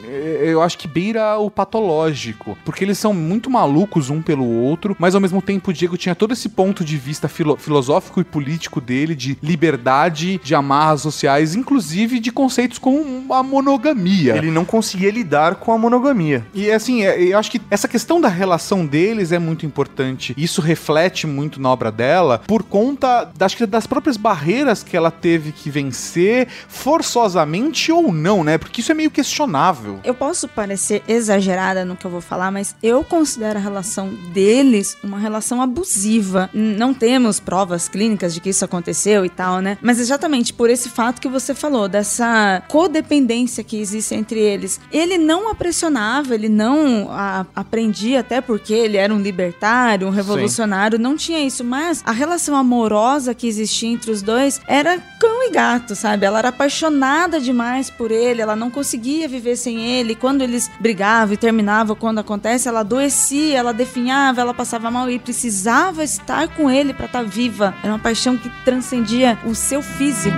eh, 0.04 0.42
eu 0.44 0.62
acho 0.62 0.78
que 0.78 0.88
beira 0.88 1.38
o 1.38 1.50
patológico. 1.50 2.17
Porque 2.66 2.84
eles 2.84 2.98
são 2.98 3.14
muito 3.14 3.50
malucos 3.50 4.10
um 4.10 4.22
pelo 4.22 4.46
outro, 4.46 4.96
mas 5.00 5.16
ao 5.16 5.22
mesmo 5.22 5.42
tempo 5.42 5.70
o 5.72 5.74
Diego 5.74 5.98
tinha 5.98 6.16
todo 6.16 6.34
esse 6.34 6.50
ponto 6.50 6.84
de 6.84 6.98
vista 6.98 7.28
filo- 7.28 7.58
filosófico 7.58 8.20
e 8.20 8.24
político 8.24 8.82
dele, 8.82 9.16
de 9.16 9.38
liberdade, 9.42 10.40
de 10.44 10.56
amarras 10.56 11.02
sociais, 11.02 11.56
inclusive 11.56 12.20
de 12.20 12.32
conceitos 12.32 12.78
como 12.78 13.34
a 13.34 13.44
monogamia. 13.44 14.36
Ele 14.38 14.52
não 14.52 14.66
conseguia 14.66 15.12
lidar 15.12 15.56
com 15.56 15.72
a 15.72 15.78
monogamia. 15.78 16.46
E 16.54 16.72
assim, 16.72 17.04
é, 17.04 17.22
eu 17.22 17.38
acho 17.38 17.52
que 17.52 17.62
essa 17.70 17.88
questão 17.88 18.20
da 18.20 18.28
relação 18.30 18.86
deles 18.86 19.32
é 19.32 19.40
muito 19.40 19.66
importante. 19.66 20.34
Isso 20.38 20.62
reflete 20.62 21.28
muito 21.28 21.62
na 21.62 21.70
obra 21.70 21.92
dela 21.92 22.42
por 22.48 22.64
conta 22.64 23.26
da- 23.38 23.46
acho 23.46 23.58
que 23.58 23.66
das 23.66 23.86
próprias 23.88 24.18
barreiras 24.18 24.84
que 24.84 24.96
ela 24.98 25.12
teve 25.12 25.52
que 25.52 25.70
vencer, 25.70 26.48
forçosamente 26.68 27.92
ou 27.92 28.12
não, 28.12 28.44
né? 28.44 28.58
Porque 28.58 28.82
isso 28.82 28.92
é 28.92 28.96
meio 28.96 29.12
questionável. 29.12 30.00
Eu 30.04 30.14
posso 30.14 30.48
parecer 30.48 31.04
exagerada 31.08 31.86
no 31.86 31.96
que 31.96 32.07
eu 32.08 32.12
vou 32.12 32.22
falar, 32.22 32.52
mas 32.52 32.76
eu 32.82 33.04
considero 33.04 33.60
a 33.60 33.62
relação 33.62 34.10
deles 34.34 34.98
uma 35.04 35.20
relação 35.20 35.62
abusiva. 35.62 36.50
Não 36.54 36.94
temos 36.94 37.40
provas 37.40 37.88
clínicas 37.88 38.34
de 38.34 38.42
que 38.42 38.50
isso 38.50 38.66
aconteceu 38.66 39.26
e 39.26 39.30
tal, 39.30 39.60
né? 39.60 39.78
Mas 39.82 40.00
exatamente 40.00 40.54
por 40.54 40.70
esse 40.70 40.90
fato 40.90 41.22
que 41.22 41.28
você 41.28 41.54
falou, 41.54 41.88
dessa 41.88 42.64
codependência 42.68 43.64
que 43.64 43.80
existe 43.80 44.16
entre 44.16 44.40
eles. 44.40 44.80
Ele 44.92 45.18
não 45.18 45.50
a 45.50 45.56
pressionava, 45.56 46.34
ele 46.34 46.50
não 46.50 47.08
a 47.12 47.46
aprendia, 47.56 48.22
até 48.22 48.42
porque 48.42 48.74
ele 48.74 48.98
era 48.98 49.14
um 49.14 49.20
libertário, 49.20 50.08
um 50.08 50.12
revolucionário, 50.12 50.98
não 50.98 51.16
tinha 51.16 51.40
isso. 51.40 51.64
Mas 51.64 52.02
a 52.06 52.12
relação 52.12 52.56
amorosa 52.56 53.34
que 53.34 53.48
existia 53.48 53.90
entre 53.90 54.12
os 54.12 54.22
dois 54.22 54.62
era 54.68 54.98
cão 55.20 55.44
e 55.44 55.52
gato, 55.52 55.96
sabe? 55.96 56.26
Ela 56.26 56.40
era 56.40 56.50
apaixonada 56.50 57.40
demais 57.40 57.90
por 57.90 58.12
ele, 58.12 58.42
ela 58.42 58.56
não 58.56 58.70
conseguia 58.70 59.28
viver 59.28 59.56
sem 59.56 59.86
ele. 59.86 60.16
Quando 60.16 60.42
eles 60.42 60.70
brigavam 60.80 61.34
e 61.34 61.38
terminavam, 61.38 61.96
quando 61.98 62.20
acontece, 62.20 62.68
ela 62.68 62.82
adoecia, 62.82 63.58
ela 63.58 63.74
definhava, 63.74 64.42
ela 64.42 64.54
passava 64.54 64.90
mal 64.90 65.10
e 65.10 65.20
precisava 65.20 66.04
estar 66.04 66.48
com 66.56 66.70
ele 66.70 66.94
para 66.94 67.08
estar 67.08 67.24
viva. 67.24 67.76
Era 67.84 67.94
uma 67.94 68.00
paixão 68.00 68.38
que 68.38 68.50
transcendia 68.64 69.38
o 69.46 69.54
seu 69.54 69.82
físico. 69.82 70.38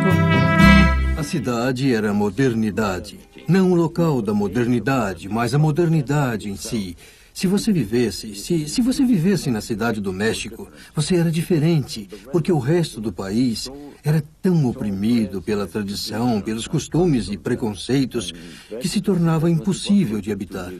A 1.17 1.23
cidade 1.23 1.93
era 1.93 2.11
a 2.11 2.13
modernidade. 2.13 3.19
Não 3.47 3.71
o 3.71 3.75
local 3.75 4.21
da 4.21 4.33
modernidade, 4.33 5.27
mas 5.27 5.53
a 5.53 5.59
modernidade 5.59 6.49
em 6.49 6.55
si. 6.55 6.95
Se 7.33 7.47
você 7.47 7.71
vivesse, 7.71 8.35
se, 8.35 8.67
se 8.67 8.81
você 8.81 9.03
vivesse 9.03 9.49
na 9.49 9.61
cidade 9.61 10.01
do 10.01 10.11
México, 10.11 10.67
você 10.93 11.15
era 11.15 11.31
diferente, 11.31 12.09
porque 12.31 12.51
o 12.51 12.59
resto 12.59 12.99
do 12.99 13.13
país 13.13 13.69
era 14.03 14.23
tão 14.41 14.65
oprimido 14.65 15.41
pela 15.41 15.67
tradição, 15.67 16.41
pelos 16.41 16.67
costumes 16.67 17.29
e 17.29 17.37
preconceitos, 17.37 18.33
que 18.81 18.87
se 18.87 18.99
tornava 18.99 19.49
impossível 19.49 20.19
de 20.19 20.31
habitar. 20.31 20.71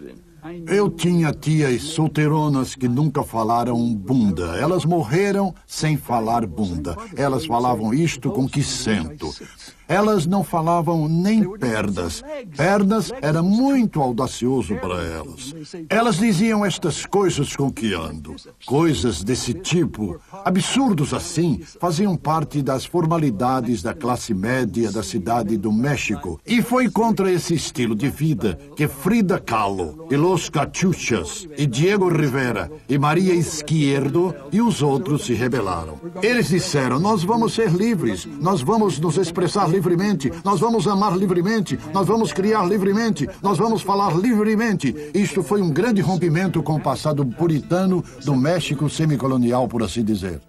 Eu 0.68 0.90
tinha 0.90 1.34
tias 1.34 1.82
solteironas 1.84 2.76
que 2.76 2.88
nunca 2.88 3.24
falaram 3.24 3.94
bunda. 3.94 4.58
Elas 4.58 4.86
morreram 4.86 5.54
sem 5.66 5.98
falar 5.98 6.46
bunda. 6.46 6.96
Elas 7.16 7.46
falavam 7.46 7.94
isto 7.94 8.32
com 8.32 8.48
que 8.48 8.64
sento. 8.64 9.34
Elas 9.90 10.28
não 10.28 10.44
falavam 10.44 11.08
nem 11.10 11.58
pernas. 11.58 12.24
Pernas 12.56 13.12
era 13.24 13.42
muito 13.42 14.00
audacioso 14.00 14.76
para 14.76 15.04
elas. 15.04 15.56
Elas 15.90 16.18
diziam 16.18 16.64
estas 16.64 17.08
coisas 17.08 17.56
com 17.56 17.72
que 17.72 17.96
ando. 17.96 18.36
Coisas 18.68 19.24
desse 19.24 19.52
tipo, 19.52 20.20
absurdos 20.46 21.12
assim, 21.12 21.60
faziam 21.82 22.16
parte 22.16 22.62
das 22.62 22.86
formalidades 22.86 23.82
da 23.82 23.96
classe 23.96 24.32
média 24.32 24.92
da 24.92 25.02
cidade 25.02 25.58
do 25.58 25.72
México. 25.72 26.40
E 26.46 26.62
foi 26.62 26.88
contra 26.88 27.32
esse 27.32 27.56
estilo 27.56 27.96
de 27.96 28.12
vida 28.12 28.60
que 28.76 28.88
Frida 28.88 29.40
Kahlo 29.40 30.06
Los 30.30 30.48
Cachuchas 30.48 31.48
e 31.58 31.66
Diego 31.66 32.08
Rivera 32.08 32.72
e 32.88 33.00
Maria 33.00 33.34
Izquierdo 33.34 34.36
e 34.52 34.62
os 34.62 34.84
outros 34.84 35.26
se 35.26 35.34
rebelaram. 35.34 36.00
Eles 36.22 36.50
disseram: 36.50 37.00
Nós 37.00 37.24
vamos 37.24 37.56
ser 37.56 37.72
livres, 37.72 38.28
nós 38.40 38.62
vamos 38.62 39.00
nos 39.00 39.18
expressar 39.18 39.68
livremente, 39.68 40.32
nós 40.46 40.60
vamos 40.60 40.88
amar 40.88 41.18
livremente, 41.18 41.80
nós 41.92 42.06
vamos 42.06 42.32
criar 42.32 42.64
livremente, 42.68 43.28
nós 43.42 43.58
vamos 43.58 43.82
falar 43.82 44.16
livremente. 44.16 44.94
Isto 45.16 45.42
foi 45.42 45.64
um 45.64 45.72
grande 45.72 46.00
rompimento 46.00 46.62
com 46.62 46.76
o 46.76 46.80
passado 46.80 47.26
puritano 47.26 48.06
do 48.24 48.36
México 48.36 48.88
semicolonial, 48.88 49.68
por 49.68 49.82
assim 49.82 50.04
dizer. 50.04 50.40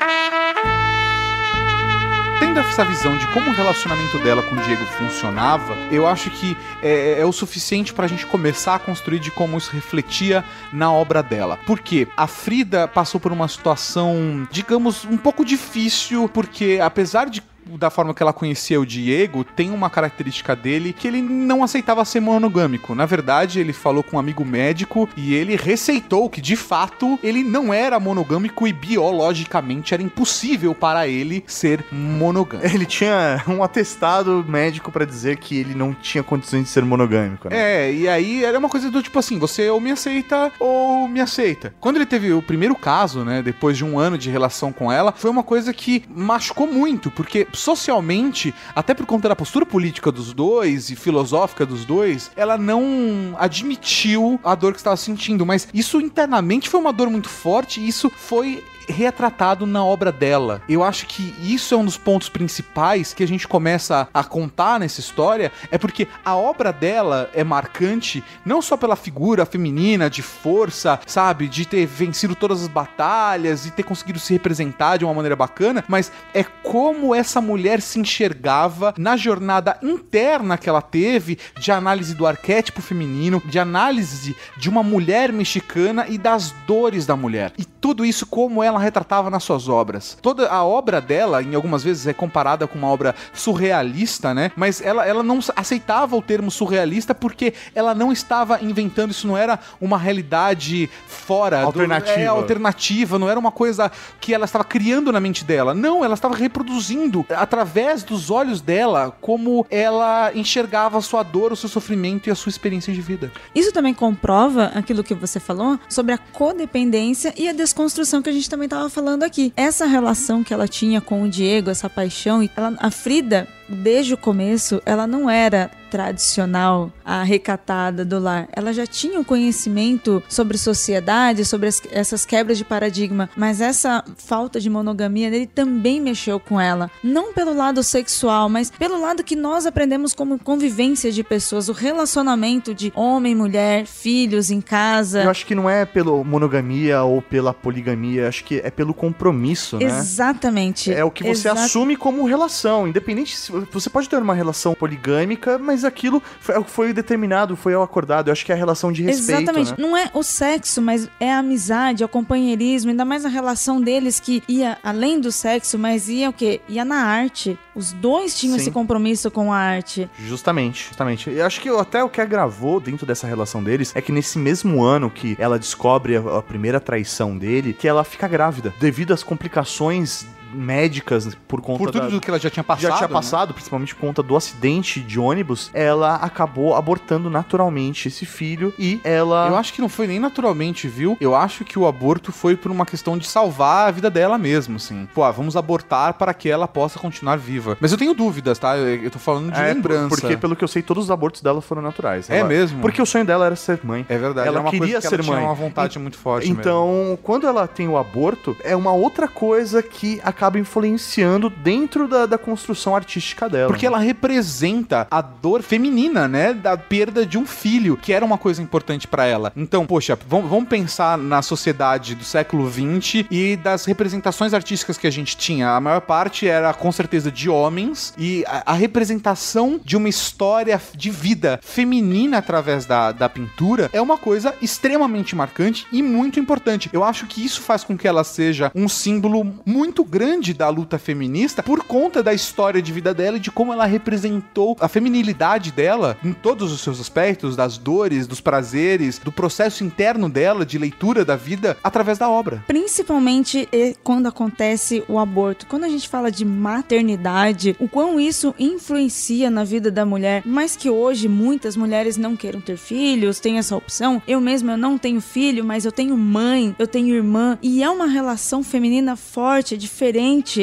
Essa 2.80 2.88
visão 2.88 3.14
de 3.18 3.26
como 3.26 3.50
o 3.50 3.52
relacionamento 3.52 4.18
dela 4.20 4.42
com 4.42 4.54
o 4.54 4.58
Diego 4.62 4.82
funcionava, 4.86 5.76
eu 5.92 6.06
acho 6.06 6.30
que 6.30 6.56
é, 6.82 7.20
é 7.20 7.26
o 7.26 7.30
suficiente 7.30 7.92
pra 7.92 8.06
gente 8.06 8.24
começar 8.24 8.76
a 8.76 8.78
construir 8.78 9.18
de 9.18 9.30
como 9.30 9.58
isso 9.58 9.70
refletia 9.70 10.42
na 10.72 10.90
obra 10.90 11.22
dela. 11.22 11.58
Porque 11.66 12.08
a 12.16 12.26
Frida 12.26 12.88
passou 12.88 13.20
por 13.20 13.32
uma 13.32 13.46
situação, 13.48 14.48
digamos, 14.50 15.04
um 15.04 15.18
pouco 15.18 15.44
difícil, 15.44 16.26
porque 16.26 16.78
apesar 16.82 17.28
de 17.28 17.42
da 17.78 17.90
forma 17.90 18.14
que 18.14 18.22
ela 18.22 18.32
conhecia 18.32 18.80
o 18.80 18.86
Diego, 18.86 19.44
tem 19.44 19.70
uma 19.70 19.90
característica 19.90 20.54
dele 20.54 20.92
que 20.92 21.06
ele 21.08 21.22
não 21.22 21.62
aceitava 21.62 22.04
ser 22.04 22.20
monogâmico. 22.20 22.94
Na 22.94 23.06
verdade, 23.06 23.60
ele 23.60 23.72
falou 23.72 24.02
com 24.02 24.16
um 24.16 24.20
amigo 24.20 24.44
médico 24.44 25.08
e 25.16 25.34
ele 25.34 25.56
receitou 25.56 26.28
que, 26.28 26.40
de 26.40 26.56
fato, 26.56 27.18
ele 27.22 27.42
não 27.42 27.72
era 27.72 27.98
monogâmico 28.00 28.66
e 28.66 28.72
biologicamente 28.72 29.94
era 29.94 30.02
impossível 30.02 30.74
para 30.74 31.06
ele 31.06 31.44
ser 31.46 31.84
monogâmico. 31.90 32.74
Ele 32.74 32.86
tinha 32.86 33.42
um 33.48 33.62
atestado 33.62 34.44
médico 34.48 34.90
pra 34.90 35.04
dizer 35.04 35.36
que 35.38 35.56
ele 35.56 35.74
não 35.74 35.92
tinha 35.92 36.22
condições 36.22 36.64
de 36.64 36.68
ser 36.70 36.84
monogâmico, 36.84 37.48
né? 37.48 37.56
É, 37.56 37.92
e 37.92 38.08
aí 38.08 38.44
era 38.44 38.58
uma 38.58 38.68
coisa 38.68 38.90
do 38.90 39.02
tipo 39.02 39.18
assim, 39.18 39.38
você 39.38 39.68
ou 39.68 39.80
me 39.80 39.90
aceita 39.90 40.52
ou 40.58 41.08
me 41.08 41.20
aceita. 41.20 41.74
Quando 41.80 41.96
ele 41.96 42.06
teve 42.06 42.32
o 42.32 42.42
primeiro 42.42 42.74
caso, 42.74 43.24
né, 43.24 43.42
depois 43.42 43.76
de 43.76 43.84
um 43.84 43.98
ano 43.98 44.16
de 44.16 44.30
relação 44.30 44.72
com 44.72 44.90
ela, 44.90 45.12
foi 45.12 45.30
uma 45.30 45.42
coisa 45.42 45.72
que 45.72 46.04
machucou 46.08 46.66
muito, 46.66 47.10
porque 47.10 47.46
socialmente, 47.60 48.54
até 48.74 48.94
por 48.94 49.06
conta 49.06 49.28
da 49.28 49.36
postura 49.36 49.66
política 49.66 50.10
dos 50.10 50.32
dois 50.32 50.90
e 50.90 50.96
filosófica 50.96 51.66
dos 51.66 51.84
dois, 51.84 52.30
ela 52.34 52.56
não 52.56 53.34
admitiu 53.38 54.40
a 54.42 54.54
dor 54.54 54.72
que 54.72 54.78
estava 54.78 54.96
sentindo, 54.96 55.44
mas 55.44 55.68
isso 55.72 56.00
internamente 56.00 56.68
foi 56.68 56.80
uma 56.80 56.92
dor 56.92 57.10
muito 57.10 57.28
forte 57.28 57.80
e 57.80 57.88
isso 57.88 58.10
foi 58.10 58.64
retratado 58.90 59.66
na 59.66 59.84
obra 59.84 60.10
dela. 60.10 60.62
Eu 60.68 60.82
acho 60.82 61.06
que 61.06 61.34
isso 61.40 61.74
é 61.74 61.76
um 61.76 61.84
dos 61.84 61.96
pontos 61.96 62.28
principais 62.28 63.14
que 63.14 63.22
a 63.22 63.28
gente 63.28 63.46
começa 63.46 64.08
a 64.12 64.24
contar 64.24 64.80
nessa 64.80 65.00
história, 65.00 65.52
é 65.70 65.78
porque 65.78 66.08
a 66.24 66.36
obra 66.36 66.72
dela 66.72 67.30
é 67.32 67.44
marcante 67.44 68.22
não 68.44 68.60
só 68.60 68.76
pela 68.76 68.96
figura 68.96 69.46
feminina 69.46 70.10
de 70.10 70.22
força, 70.22 71.00
sabe, 71.06 71.48
de 71.48 71.66
ter 71.66 71.86
vencido 71.86 72.34
todas 72.34 72.62
as 72.62 72.68
batalhas 72.68 73.66
e 73.66 73.70
ter 73.70 73.82
conseguido 73.82 74.18
se 74.18 74.32
representar 74.32 74.96
de 74.96 75.04
uma 75.04 75.14
maneira 75.14 75.36
bacana, 75.36 75.84
mas 75.88 76.10
é 76.34 76.42
como 76.44 77.14
essa 77.14 77.40
mulher 77.40 77.49
se 77.80 77.98
enxergava 77.98 78.94
na 78.96 79.16
jornada 79.16 79.78
interna 79.82 80.58
que 80.58 80.68
ela 80.68 80.82
teve 80.82 81.38
de 81.58 81.72
análise 81.72 82.14
do 82.14 82.26
arquétipo 82.26 82.82
feminino, 82.82 83.42
de 83.44 83.58
análise 83.58 84.36
de 84.56 84.68
uma 84.68 84.82
mulher 84.82 85.32
mexicana 85.32 86.06
e 86.08 86.18
das 86.18 86.52
dores 86.66 87.06
da 87.06 87.16
mulher. 87.16 87.52
E 87.58 87.64
tudo 87.64 88.04
isso 88.04 88.26
como 88.26 88.62
ela 88.62 88.78
retratava 88.78 89.30
nas 89.30 89.42
suas 89.42 89.68
obras. 89.68 90.18
Toda 90.20 90.48
a 90.48 90.64
obra 90.64 91.00
dela, 91.00 91.42
em 91.42 91.54
algumas 91.54 91.82
vezes, 91.82 92.06
é 92.06 92.12
comparada 92.12 92.66
com 92.66 92.78
uma 92.78 92.88
obra 92.88 93.14
surrealista, 93.32 94.34
né? 94.34 94.52
Mas 94.54 94.80
ela, 94.80 95.06
ela 95.06 95.22
não 95.22 95.40
aceitava 95.56 96.16
o 96.16 96.22
termo 96.22 96.50
surrealista 96.50 97.14
porque 97.14 97.54
ela 97.74 97.94
não 97.94 98.12
estava 98.12 98.62
inventando, 98.62 99.10
isso 99.10 99.26
não 99.26 99.36
era 99.36 99.58
uma 99.80 99.96
realidade 99.96 100.88
fora, 101.06 101.62
Alternativa. 101.62 102.16
Do, 102.16 102.20
é, 102.20 102.26
alternativa, 102.26 103.18
não 103.18 103.28
era 103.28 103.38
uma 103.38 103.52
coisa 103.52 103.90
que 104.20 104.34
ela 104.34 104.44
estava 104.44 104.64
criando 104.64 105.12
na 105.12 105.20
mente 105.20 105.44
dela. 105.44 105.74
Não, 105.74 106.04
ela 106.04 106.14
estava 106.14 106.34
reproduzindo 106.34 107.24
através 107.40 108.02
dos 108.02 108.30
olhos 108.30 108.60
dela 108.60 109.16
como 109.20 109.66
ela 109.70 110.30
enxergava 110.34 110.98
a 110.98 111.00
sua 111.00 111.22
dor, 111.22 111.52
o 111.52 111.56
seu 111.56 111.68
sofrimento 111.68 112.28
e 112.28 112.30
a 112.30 112.34
sua 112.34 112.50
experiência 112.50 112.92
de 112.92 113.00
vida. 113.00 113.32
Isso 113.54 113.72
também 113.72 113.94
comprova 113.94 114.66
aquilo 114.74 115.02
que 115.02 115.14
você 115.14 115.40
falou 115.40 115.78
sobre 115.88 116.12
a 116.12 116.18
codependência 116.18 117.32
e 117.36 117.48
a 117.48 117.52
desconstrução 117.52 118.20
que 118.20 118.28
a 118.28 118.32
gente 118.32 118.50
também 118.50 118.66
estava 118.66 118.90
falando 118.90 119.22
aqui. 119.22 119.52
Essa 119.56 119.86
relação 119.86 120.44
que 120.44 120.52
ela 120.52 120.68
tinha 120.68 121.00
com 121.00 121.22
o 121.22 121.28
Diego, 121.28 121.70
essa 121.70 121.88
paixão, 121.88 122.46
ela, 122.54 122.74
a 122.78 122.90
Frida 122.90 123.48
desde 123.70 124.14
o 124.14 124.16
começo, 124.16 124.82
ela 124.84 125.06
não 125.06 125.30
era 125.30 125.70
tradicional, 125.90 126.92
a 127.04 127.22
recatada 127.24 128.04
do 128.04 128.18
lar. 128.20 128.48
Ela 128.52 128.72
já 128.72 128.86
tinha 128.86 129.18
um 129.18 129.24
conhecimento 129.24 130.22
sobre 130.28 130.56
sociedade, 130.56 131.44
sobre 131.44 131.68
as, 131.68 131.82
essas 131.90 132.24
quebras 132.24 132.56
de 132.58 132.64
paradigma, 132.64 133.28
mas 133.36 133.60
essa 133.60 134.04
falta 134.16 134.60
de 134.60 134.70
monogamia 134.70 135.30
dele 135.30 135.46
também 135.46 136.00
mexeu 136.00 136.38
com 136.38 136.60
ela. 136.60 136.88
Não 137.02 137.32
pelo 137.32 137.52
lado 137.54 137.82
sexual, 137.82 138.48
mas 138.48 138.70
pelo 138.70 139.00
lado 139.00 139.24
que 139.24 139.34
nós 139.34 139.66
aprendemos 139.66 140.14
como 140.14 140.38
convivência 140.38 141.10
de 141.10 141.24
pessoas, 141.24 141.68
o 141.68 141.72
relacionamento 141.72 142.72
de 142.72 142.92
homem, 142.94 143.34
mulher, 143.34 143.84
filhos 143.84 144.50
em 144.50 144.60
casa. 144.60 145.24
Eu 145.24 145.30
acho 145.30 145.44
que 145.44 145.54
não 145.56 145.68
é 145.68 145.84
pela 145.84 146.22
monogamia 146.22 147.02
ou 147.02 147.20
pela 147.20 147.52
poligamia, 147.52 148.28
acho 148.28 148.44
que 148.44 148.60
é 148.62 148.70
pelo 148.70 148.94
compromisso, 148.94 149.76
né? 149.78 149.86
Exatamente. 149.86 150.92
É 150.92 151.04
o 151.04 151.10
que 151.10 151.24
você 151.24 151.48
Exa- 151.48 151.52
assume 151.64 151.96
como 151.96 152.24
relação, 152.26 152.86
independente 152.86 153.36
se 153.36 153.50
você 153.70 153.90
pode 153.90 154.08
ter 154.08 154.16
uma 154.16 154.34
relação 154.34 154.74
poligâmica, 154.74 155.58
mas 155.58 155.84
aquilo 155.84 156.22
foi, 156.40 156.62
foi 156.64 156.92
determinado, 156.92 157.56
foi 157.56 157.74
acordado. 157.74 158.28
Eu 158.28 158.32
acho 158.32 158.44
que 158.44 158.52
é 158.52 158.54
a 158.54 158.58
relação 158.58 158.92
de 158.92 159.02
respeito, 159.02 159.42
Exatamente. 159.42 159.70
né? 159.70 159.76
Não 159.78 159.96
é 159.96 160.10
o 160.14 160.22
sexo, 160.22 160.80
mas 160.80 161.08
é 161.18 161.32
a 161.32 161.38
amizade, 161.38 162.02
é 162.02 162.06
o 162.06 162.08
companheirismo, 162.08 162.90
ainda 162.90 163.04
mais 163.04 163.24
a 163.24 163.28
relação 163.28 163.80
deles 163.80 164.20
que 164.20 164.42
ia 164.48 164.78
além 164.82 165.20
do 165.20 165.32
sexo, 165.32 165.78
mas 165.78 166.08
ia 166.08 166.30
o 166.30 166.32
quê? 166.32 166.60
Ia 166.68 166.84
na 166.84 167.02
arte. 167.04 167.58
Os 167.74 167.92
dois 167.92 168.38
tinham 168.38 168.56
Sim. 168.56 168.60
esse 168.60 168.70
compromisso 168.70 169.30
com 169.30 169.52
a 169.52 169.56
arte. 169.56 170.08
Justamente, 170.18 170.86
justamente. 170.88 171.30
Eu 171.30 171.46
acho 171.46 171.60
que 171.60 171.68
até 171.68 172.02
o 172.02 172.08
que 172.08 172.20
agravou 172.20 172.80
dentro 172.80 173.06
dessa 173.06 173.26
relação 173.26 173.62
deles 173.62 173.92
é 173.94 174.00
que 174.02 174.12
nesse 174.12 174.38
mesmo 174.38 174.82
ano 174.82 175.10
que 175.10 175.36
ela 175.38 175.58
descobre 175.58 176.16
a, 176.16 176.38
a 176.38 176.42
primeira 176.42 176.80
traição 176.80 177.36
dele, 177.36 177.72
que 177.72 177.88
ela 177.88 178.04
fica 178.04 178.28
grávida, 178.28 178.74
devido 178.78 179.12
às 179.12 179.22
complicações 179.22 180.26
médicas 180.52 181.34
por 181.48 181.60
conta 181.60 181.78
Por 181.78 181.90
tudo 181.90 182.02
da- 182.02 182.08
do 182.08 182.20
que 182.20 182.30
ela 182.30 182.38
já 182.38 182.50
tinha 182.50 182.64
passado. 182.64 182.82
já 182.90 182.96
tinha 182.96 183.08
né? 183.08 183.12
passado, 183.14 183.54
principalmente 183.54 183.94
por 183.94 184.00
conta 184.00 184.22
do 184.22 184.36
acidente 184.36 185.00
de 185.00 185.18
ônibus, 185.18 185.70
ela 185.74 186.16
acabou 186.16 186.74
abortando 186.74 187.28
naturalmente 187.30 188.08
esse 188.08 188.24
filho 188.26 188.72
e 188.78 189.00
ela 189.04 189.48
Eu 189.48 189.56
acho 189.56 189.72
que 189.72 189.80
não 189.80 189.88
foi 189.88 190.06
nem 190.06 190.18
naturalmente, 190.20 190.86
viu? 190.88 191.16
Eu 191.20 191.34
acho 191.34 191.64
que 191.64 191.78
o 191.78 191.86
aborto 191.86 192.32
foi 192.32 192.56
por 192.56 192.70
uma 192.70 192.86
questão 192.86 193.16
de 193.18 193.26
salvar 193.26 193.88
a 193.88 193.90
vida 193.90 194.10
dela 194.10 194.38
mesmo, 194.38 194.76
assim. 194.76 195.08
Pô, 195.14 195.22
ah, 195.24 195.30
vamos 195.30 195.56
abortar 195.56 196.14
para 196.14 196.32
que 196.34 196.48
ela 196.48 196.66
possa 196.68 196.98
continuar 196.98 197.36
viva. 197.36 197.76
Mas 197.80 197.92
eu 197.92 197.98
tenho 197.98 198.14
dúvidas, 198.14 198.58
tá? 198.58 198.76
Eu 198.76 199.00
eu 199.00 199.10
tô 199.10 199.18
falando 199.18 199.50
de 199.52 199.58
É, 199.60 199.72
lembrança. 199.72 200.08
Porque, 200.08 200.36
pelo 200.36 200.54
que 200.54 200.62
eu 200.64 200.68
sei, 200.68 200.82
todos 200.82 201.04
os 201.04 201.10
abortos 201.10 201.40
dela 201.42 201.60
foram 201.60 201.80
naturais. 201.82 202.28
É 202.28 202.38
Ela- 202.38 202.48
mesmo? 202.48 202.80
Porque 202.80 203.00
o 203.00 203.06
sonho 203.06 203.24
dela 203.24 203.46
era 203.46 203.56
ser 203.56 203.80
mãe. 203.82 204.04
É 204.08 204.18
verdade. 204.18 204.46
Ela 204.48 204.58
é 204.58 204.60
uma 204.60 204.70
queria 204.70 204.86
coisa 204.94 205.00
que 205.00 205.08
ser 205.08 205.14
ela 205.14 205.22
tinha 205.24 205.36
mãe. 205.36 205.44
uma 205.44 205.54
vontade 205.54 205.98
muito 205.98 206.18
forte 206.18 206.46
mesmo. 206.48 206.60
Então, 206.60 207.18
quando 207.22 207.46
ela 207.46 207.66
tem 207.66 207.88
o 207.88 207.96
aborto, 207.96 208.56
é 208.62 208.74
uma 208.76 208.92
outra 208.92 209.26
coisa 209.28 209.82
que 209.82 210.20
acaba 210.22 210.39
influenciando 210.58 211.50
dentro 211.50 212.08
da, 212.08 212.26
da 212.26 212.38
construção 212.38 212.94
artística 212.94 213.48
dela. 213.48 213.68
Porque 213.68 213.86
ela 213.86 213.98
representa 213.98 215.06
a 215.10 215.20
dor 215.20 215.62
feminina, 215.62 216.26
né? 216.28 216.54
Da 216.54 216.76
perda 216.76 217.26
de 217.26 217.38
um 217.38 217.46
filho, 217.46 217.96
que 217.96 218.12
era 218.12 218.24
uma 218.24 218.38
coisa 218.38 218.62
importante 218.62 219.06
pra 219.06 219.26
ela. 219.26 219.52
Então, 219.56 219.86
poxa, 219.86 220.18
vamos 220.26 220.68
pensar 220.68 221.18
na 221.18 221.42
sociedade 221.42 222.14
do 222.14 222.24
século 222.24 222.70
XX 222.70 223.26
e 223.30 223.56
das 223.56 223.84
representações 223.84 224.54
artísticas 224.54 224.96
que 224.96 225.06
a 225.06 225.10
gente 225.10 225.36
tinha. 225.36 225.70
A 225.70 225.80
maior 225.80 226.00
parte 226.00 226.48
era, 226.48 226.72
com 226.72 226.90
certeza, 226.90 227.30
de 227.30 227.48
homens 227.48 228.14
e 228.16 228.44
a, 228.46 228.72
a 228.72 228.74
representação 228.74 229.80
de 229.84 229.96
uma 229.96 230.08
história 230.08 230.80
de 230.94 231.10
vida 231.10 231.60
feminina 231.62 232.38
através 232.38 232.86
da, 232.86 233.12
da 233.12 233.28
pintura 233.28 233.90
é 233.92 234.00
uma 234.00 234.16
coisa 234.16 234.54
extremamente 234.62 235.34
marcante 235.34 235.86
e 235.92 236.02
muito 236.02 236.38
importante. 236.38 236.88
Eu 236.92 237.04
acho 237.04 237.26
que 237.26 237.44
isso 237.44 237.60
faz 237.60 237.84
com 237.84 237.96
que 237.96 238.08
ela 238.08 238.24
seja 238.24 238.70
um 238.74 238.88
símbolo 238.88 239.54
muito 239.64 240.04
grande 240.04 240.29
da 240.30 240.68
luta 240.68 240.96
feminista 240.96 241.60
por 241.60 241.82
conta 241.82 242.22
da 242.22 242.32
história 242.32 242.80
de 242.80 242.92
vida 242.92 243.12
dela 243.12 243.36
e 243.36 243.40
de 243.40 243.50
como 243.50 243.72
ela 243.72 243.84
representou 243.84 244.76
a 244.78 244.86
feminilidade 244.86 245.72
dela 245.72 246.16
em 246.24 246.32
todos 246.32 246.72
os 246.72 246.80
seus 246.80 247.00
aspectos, 247.00 247.56
das 247.56 247.76
dores, 247.76 248.28
dos 248.28 248.40
prazeres, 248.40 249.18
do 249.18 249.32
processo 249.32 249.82
interno 249.82 250.28
dela 250.28 250.64
de 250.64 250.78
leitura 250.78 251.24
da 251.24 251.34
vida 251.34 251.76
através 251.82 252.16
da 252.16 252.28
obra. 252.30 252.62
Principalmente 252.66 253.68
eh, 253.72 253.96
quando 254.04 254.28
acontece 254.28 255.02
o 255.08 255.18
aborto. 255.18 255.66
Quando 255.66 255.84
a 255.84 255.88
gente 255.88 256.08
fala 256.08 256.30
de 256.30 256.44
maternidade, 256.44 257.74
o 257.80 257.88
quão 257.88 258.20
isso 258.20 258.54
influencia 258.56 259.50
na 259.50 259.64
vida 259.64 259.90
da 259.90 260.06
mulher, 260.06 260.42
mas 260.46 260.76
que 260.76 260.88
hoje 260.88 261.28
muitas 261.28 261.76
mulheres 261.76 262.16
não 262.16 262.36
queiram 262.36 262.60
ter 262.60 262.76
filhos, 262.76 263.40
têm 263.40 263.58
essa 263.58 263.76
opção. 263.76 264.22
Eu 264.28 264.40
mesma 264.40 264.72
eu 264.72 264.78
não 264.78 264.96
tenho 264.96 265.20
filho, 265.20 265.64
mas 265.64 265.84
eu 265.84 265.90
tenho 265.90 266.16
mãe, 266.16 266.74
eu 266.78 266.86
tenho 266.86 267.16
irmã, 267.16 267.58
e 267.60 267.82
é 267.82 267.90
uma 267.90 268.06
relação 268.06 268.62
feminina 268.62 269.16
forte, 269.16 269.76
diferente. 269.76 270.19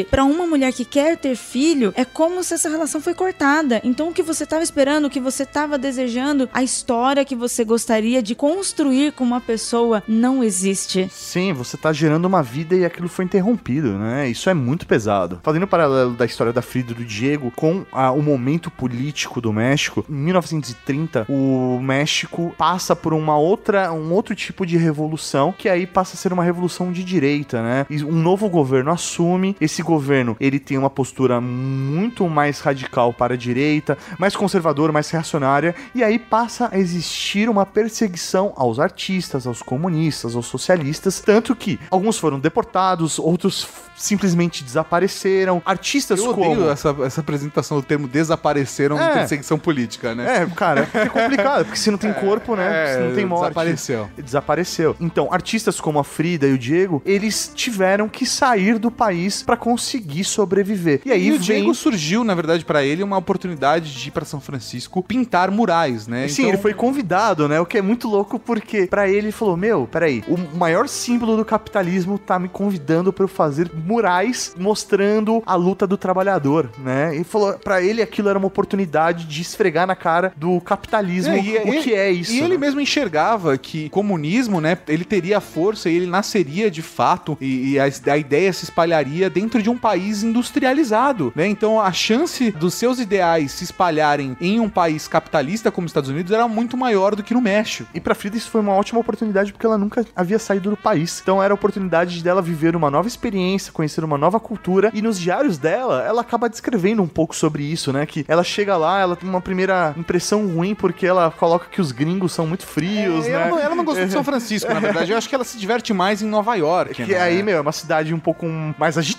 Pra 0.10 0.24
uma 0.24 0.46
mulher 0.46 0.72
que 0.74 0.86
quer 0.86 1.18
ter 1.18 1.36
filho, 1.36 1.92
é 1.96 2.06
como 2.06 2.44
se 2.44 2.54
essa 2.54 2.70
relação 2.70 3.02
foi 3.02 3.14
cortada. 3.14 3.82
Então 3.84 4.10
o 4.10 4.14
que 4.14 4.22
você 4.24 4.46
tava 4.46 4.64
esperando, 4.64 5.06
o 5.06 5.10
que 5.10 5.20
você 5.20 5.46
tava 5.46 5.78
desejando, 5.78 6.50
a 6.54 6.64
história 6.64 7.26
que 7.26 7.36
você 7.36 7.64
gostaria 7.64 8.22
de 8.22 8.36
construir 8.36 9.12
com 9.14 9.24
uma 9.24 9.42
pessoa 9.42 10.04
não 10.08 10.44
existe. 10.44 11.08
Sim, 11.12 11.54
você 11.54 11.76
tá 11.78 11.92
gerando 11.94 12.26
uma 12.26 12.44
vida 12.44 12.76
e 12.76 12.86
aquilo 12.86 13.08
foi 13.10 13.26
interrompido, 13.26 13.94
né? 13.98 14.30
Isso 14.30 14.50
é 14.50 14.54
muito 14.54 14.86
pesado. 14.88 15.40
Fazendo 15.44 15.64
um 15.64 15.68
paralelo 15.68 16.14
da 16.14 16.26
história 16.26 16.54
da 16.54 16.62
Frida 16.62 16.92
e 16.92 16.96
do 16.96 17.04
Diego 17.06 17.52
com 17.56 17.86
a- 17.92 18.12
o 18.12 18.22
momento 18.22 18.70
político 18.70 19.42
do 19.42 19.52
México, 19.54 20.06
em 20.10 20.14
1930, 20.14 21.26
o 21.30 21.80
México 21.82 22.54
passa 22.58 22.96
por 22.96 23.14
uma 23.14 23.38
outra, 23.38 23.92
um 23.92 24.12
outro 24.14 24.36
tipo 24.36 24.66
de 24.66 24.78
revolução, 24.78 25.54
que 25.58 25.70
aí 25.70 25.86
passa 25.86 26.16
a 26.16 26.18
ser 26.18 26.34
uma 26.34 26.44
revolução 26.44 26.92
de 26.92 27.04
direita, 27.04 27.62
né? 27.62 27.86
E 27.90 28.04
um 28.04 28.12
novo 28.22 28.50
governo 28.50 28.92
assume, 28.92 29.47
esse 29.60 29.82
governo, 29.82 30.36
ele 30.40 30.60
tem 30.60 30.78
uma 30.78 30.90
postura 30.90 31.40
muito 31.42 32.28
mais 32.30 32.60
radical 32.60 33.14
para 33.14 33.34
a 33.34 33.38
direita, 33.38 33.98
mais 34.18 34.36
conservadora, 34.36 34.92
mais 34.92 35.10
reacionária, 35.10 35.76
e 35.94 36.04
aí 36.04 36.18
passa 36.20 36.70
a 36.72 36.78
existir 36.78 37.50
uma 37.50 37.66
perseguição 37.66 38.54
aos 38.56 38.80
artistas, 38.80 39.46
aos 39.48 39.62
comunistas, 39.62 40.36
aos 40.36 40.46
socialistas, 40.48 41.20
tanto 41.20 41.56
que 41.56 41.80
alguns 41.90 42.18
foram 42.18 42.40
deportados, 42.40 43.20
outros 43.20 43.68
simplesmente 43.96 44.64
desapareceram, 44.64 45.62
artistas 45.66 46.20
Eu 46.20 46.30
odeio 46.30 46.56
como 46.56 46.70
essa, 46.70 46.96
essa 47.04 47.22
apresentação 47.22 47.78
do 47.78 47.84
termo 47.84 48.08
desapareceram 48.08 48.98
É. 49.00 49.10
em 49.10 49.14
perseguição 49.14 49.58
política, 49.58 50.14
né? 50.14 50.44
É, 50.44 50.46
cara, 50.46 50.88
é 50.94 51.06
complicado, 51.10 51.66
porque 51.66 51.80
se 51.80 51.90
não 51.90 51.98
tem 51.98 52.14
corpo, 52.14 52.56
né? 52.56 52.94
se 52.94 53.00
não 53.00 53.16
tem 53.16 53.26
morte. 53.26 53.44
Desapareceu. 53.50 54.10
Desapareceu. 54.18 54.96
Então, 55.00 55.30
artistas 55.32 55.80
como 55.82 56.00
a 56.00 56.04
Frida 56.04 56.48
e 56.48 56.54
o 56.54 56.58
Diego, 56.58 57.02
eles 57.06 57.52
tiveram 57.54 58.08
que 58.08 58.26
sair 58.26 58.78
do 58.78 58.92
país 58.92 59.37
pra 59.44 59.58
conseguir 59.58 60.24
sobreviver. 60.24 61.02
E 61.06 61.12
aí 61.12 61.28
E 61.28 61.32
o 61.32 61.34
vem 61.34 61.42
Diego 61.42 61.74
surgiu, 61.76 62.24
na 62.24 62.34
verdade, 62.36 62.64
pra 62.66 62.84
ele 62.84 63.04
uma 63.04 63.18
oportunidade 63.18 63.94
de 63.94 64.08
ir 64.08 64.12
pra 64.12 64.26
São 64.26 64.40
Francisco 64.40 65.04
pintar 65.04 65.52
murais, 65.52 66.08
né? 66.08 66.28
Sim, 66.28 66.44
Então- 66.44 66.54
ele 66.54 66.62
foi 66.62 66.74
convidado, 66.74 67.48
né? 67.48 67.60
O 67.60 67.66
que 67.66 67.78
é 67.78 67.82
muito 67.82 68.08
louco 68.08 68.40
porque 68.40 68.88
pra 68.88 69.08
ele 69.08 69.18
ele 69.18 69.32
falou: 69.32 69.58
"Meu, 69.58 69.88
peraí, 69.92 70.24
o 70.28 70.38
maior 70.58 70.88
símbolo 70.88 71.36
do 71.36 71.44
capitalismo 71.44 72.18
tá 72.20 72.38
me 72.38 72.48
convidando 72.48 73.12
pra 73.12 73.24
eu 73.24 73.28
fazer 73.28 73.70
murais 73.74 74.54
mostrando 74.58 75.42
a 75.46 75.56
luta 75.56 75.88
do 75.88 75.98
trabalhador, 75.98 76.70
né?" 76.78 77.16
E 77.16 77.24
falou 77.24 77.54
para 77.54 77.82
ele 77.82 78.02
aquilo 78.02 78.30
era 78.30 78.38
uma 78.38 78.48
oportunidade 78.48 79.26
de 79.26 79.42
esfregar 79.42 79.88
na 79.88 79.96
cara 79.96 80.32
do 80.38 80.62
capitalismo 80.62 81.34
É, 81.34 81.40
e 81.42 81.52
o 81.58 81.68
ele- 81.74 81.82
que 81.82 81.94
é 81.94 82.12
isso. 82.12 82.32
E 82.34 82.40
ele 82.40 82.50
né? 82.50 82.58
mesmo 82.58 82.80
enxergava 82.80 83.58
que 83.58 83.90
comunismo, 83.90 84.62
né, 84.62 84.78
ele 84.88 85.04
teria 85.04 85.42
força 85.42 85.90
e 85.90 85.96
ele 85.96 86.06
nasceria 86.08 86.70
de 86.70 86.82
fato 86.82 87.38
e, 87.42 87.72
e 87.74 87.80
a, 87.80 87.86
a 88.12 88.18
ideia 88.18 88.54
se 88.54 88.66
espalharia 88.66 89.27
dentro 89.30 89.62
de 89.62 89.70
um 89.70 89.78
país 89.78 90.24
industrializado, 90.24 91.32
né? 91.36 91.48
Então 91.48 91.80
a 91.80 91.92
chance 91.92 92.52
dos 92.52 92.74
seus 92.74 93.00
ideais 93.00 93.52
se 93.52 93.64
espalharem 93.64 94.36
em 94.40 94.60
um 94.60 94.70
país 94.70 95.08
capitalista 95.08 95.72
como 95.72 95.86
os 95.86 95.92
Estados 95.92 96.10
Unidos 96.10 96.32
era 96.32 96.48
muito 96.48 96.76
maior 96.78 97.16
do 97.16 97.24
que 97.24 97.34
no 97.34 97.42
México. 97.42 97.90
E 97.94 98.00
pra 98.00 98.16
Frida 98.16 98.38
isso 98.38 98.50
foi 98.50 98.62
uma 98.62 98.74
ótima 98.74 99.00
oportunidade 99.00 99.52
porque 99.52 99.66
ela 99.66 99.78
nunca 99.78 100.06
havia 100.16 100.40
saído 100.40 100.70
do 100.70 100.78
país. 100.78 101.20
Então 101.22 101.42
era 101.42 101.54
a 101.54 101.56
oportunidade 101.56 102.24
dela 102.24 102.42
viver 102.42 102.76
uma 102.76 102.90
nova 102.90 103.08
experiência, 103.08 103.72
conhecer 103.72 104.04
uma 104.04 104.18
nova 104.18 104.40
cultura. 104.40 104.92
E 104.94 105.02
nos 105.02 105.20
diários 105.20 105.58
dela, 105.58 106.04
ela 106.04 106.22
acaba 106.22 106.50
descrevendo 106.50 107.02
um 107.02 107.08
pouco 107.08 107.36
sobre 107.36 107.64
isso, 107.64 107.92
né? 107.94 108.06
Que 108.06 108.26
ela 108.28 108.44
chega 108.44 108.76
lá, 108.78 109.00
ela 109.00 109.16
tem 109.16 109.30
uma 109.30 109.42
primeira 109.42 109.94
impressão 109.98 110.48
ruim 110.48 110.74
porque 110.76 111.06
ela 111.06 111.32
coloca 111.32 111.68
que 111.70 111.82
os 111.82 111.92
gringos 111.92 112.32
são 112.32 112.48
muito 112.48 112.66
frios, 112.66 113.26
É, 113.26 113.30
né? 113.30 113.36
ela, 113.36 113.48
não, 113.50 113.60
ela 113.60 113.76
não 113.76 113.84
gostou 113.84 114.06
de 114.06 114.12
São 114.12 114.24
Francisco, 114.26 114.74
na 114.74 114.80
verdade. 114.80 115.12
Eu 115.12 115.18
acho 115.18 115.28
que 115.30 115.36
ela 115.36 115.44
se 115.44 115.58
diverte 115.58 115.94
mais 115.94 116.22
em 116.22 116.28
Nova 116.28 116.56
York. 116.56 116.94
Que 117.06 117.12
né? 117.14 117.20
aí, 117.20 117.44
meu, 117.44 117.58
é 117.58 117.62
uma 117.62 117.72
cidade 117.72 118.14
um 118.14 118.20
pouco 118.20 118.46
mais 118.78 118.98
agitada, 118.98 119.17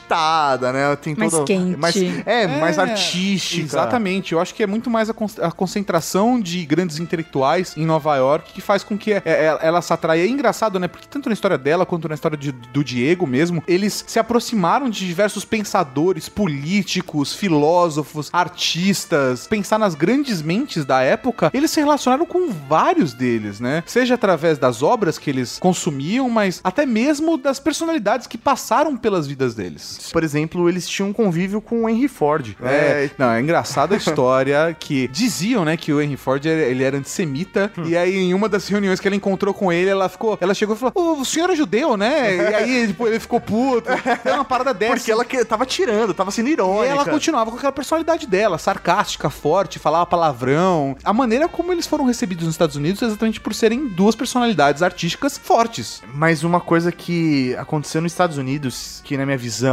né? 0.72 0.96
Tem 0.96 1.14
Mais 1.14 1.30
toda... 1.30 1.44
quente. 1.44 1.76
Mais, 1.76 1.96
é, 2.26 2.46
mais 2.60 2.78
É, 2.78 2.80
artística. 2.82 3.62
Exatamente. 3.62 4.32
Eu 4.32 4.40
acho 4.40 4.54
que 4.54 4.62
é 4.62 4.66
muito 4.66 4.88
mais 4.90 5.10
a, 5.10 5.14
con- 5.14 5.26
a 5.40 5.50
concentração 5.50 6.40
de 6.40 6.64
grandes 6.64 6.98
intelectuais 6.98 7.74
em 7.76 7.84
Nova 7.86 8.16
York 8.16 8.52
que 8.52 8.60
faz 8.60 8.82
com 8.82 8.96
que 8.96 9.12
é, 9.12 9.22
é, 9.24 9.58
ela 9.62 9.80
se 9.82 9.92
atraia. 9.92 10.22
É 10.22 10.28
engraçado, 10.28 10.78
né? 10.78 10.88
Porque 10.88 11.06
tanto 11.08 11.28
na 11.28 11.32
história 11.32 11.58
dela 11.58 11.84
quanto 11.86 12.08
na 12.08 12.14
história 12.14 12.36
de- 12.36 12.52
do 12.52 12.82
Diego 12.84 13.26
mesmo, 13.26 13.62
eles 13.66 14.04
se 14.06 14.18
aproximaram 14.18 14.88
de 14.90 15.06
diversos 15.06 15.44
pensadores, 15.44 16.28
políticos, 16.28 17.32
filósofos, 17.34 18.28
artistas. 18.32 19.46
Pensar 19.46 19.78
nas 19.78 19.94
grandes 19.94 20.42
mentes 20.42 20.84
da 20.84 21.00
época, 21.02 21.50
eles 21.54 21.70
se 21.70 21.80
relacionaram 21.80 22.26
com 22.26 22.50
vários 22.68 23.12
deles, 23.14 23.60
né? 23.60 23.82
Seja 23.86 24.14
através 24.14 24.58
das 24.58 24.82
obras 24.82 25.18
que 25.18 25.30
eles 25.30 25.58
consumiam, 25.58 26.28
mas 26.28 26.60
até 26.62 26.84
mesmo 26.84 27.36
das 27.38 27.58
personalidades 27.58 28.26
que 28.26 28.36
passaram 28.38 28.96
pelas 28.96 29.26
vidas 29.26 29.54
deles. 29.54 29.77
Deles. 29.78 30.10
Por 30.12 30.24
exemplo, 30.24 30.68
eles 30.68 30.88
tinham 30.88 31.08
um 31.08 31.12
convívio 31.12 31.60
com 31.60 31.84
o 31.84 31.88
Henry 31.88 32.08
Ford. 32.08 32.56
É, 32.62 33.10
não, 33.16 33.30
é 33.30 33.40
engraçada 33.40 33.94
a 33.94 33.98
história 33.98 34.76
que 34.78 35.08
diziam, 35.08 35.64
né, 35.64 35.76
que 35.76 35.92
o 35.92 36.00
Henry 36.00 36.16
Ford 36.16 36.44
ele 36.44 36.82
era 36.82 36.96
antissemita 36.96 37.70
Hum. 37.78 37.84
e 37.86 37.96
aí 37.96 38.16
em 38.16 38.34
uma 38.34 38.48
das 38.48 38.66
reuniões 38.68 39.00
que 39.00 39.06
ela 39.08 39.16
encontrou 39.16 39.52
com 39.52 39.72
ele, 39.72 39.90
ela 39.90 40.08
ficou, 40.08 40.36
ela 40.40 40.54
chegou 40.54 40.74
e 40.74 40.78
falou: 40.78 40.92
"Ô, 40.94 41.20
"O 41.20 41.24
senhor 41.24 41.50
é 41.50 41.56
judeu, 41.56 41.96
né?" 41.96 42.36
E 42.36 42.54
aí 42.54 42.86
tipo, 42.88 43.06
ele 43.06 43.20
ficou 43.20 43.40
puto. 43.40 43.88
É 44.24 44.32
uma 44.32 44.44
parada 44.44 44.72
dessa. 44.74 44.96
Porque 44.96 45.10
ela 45.12 45.24
que, 45.24 45.44
tava 45.44 45.64
tirando, 45.66 46.14
tava 46.14 46.30
sendo 46.30 46.48
E 46.48 46.52
irônica. 46.52 46.86
ela 46.92 47.04
continuava 47.04 47.50
com 47.50 47.56
aquela 47.56 47.72
personalidade 47.72 48.26
dela, 48.26 48.58
sarcástica, 48.58 49.28
forte, 49.30 49.78
falava 49.78 50.06
palavrão. 50.06 50.96
A 51.04 51.12
maneira 51.12 51.48
como 51.48 51.72
eles 51.72 51.86
foram 51.86 52.04
recebidos 52.04 52.44
nos 52.44 52.54
Estados 52.54 52.76
Unidos 52.76 53.02
é 53.02 53.06
exatamente 53.06 53.40
por 53.40 53.54
serem 53.54 53.88
duas 53.88 54.14
personalidades 54.14 54.82
artísticas 54.82 55.36
fortes. 55.38 56.02
Mas 56.14 56.42
uma 56.44 56.60
coisa 56.60 56.90
que 56.90 57.54
aconteceu 57.56 58.00
nos 58.00 58.12
Estados 58.12 58.36
Unidos, 58.38 59.00
que 59.04 59.16
na 59.16 59.24
minha 59.26 59.38
visão 59.38 59.67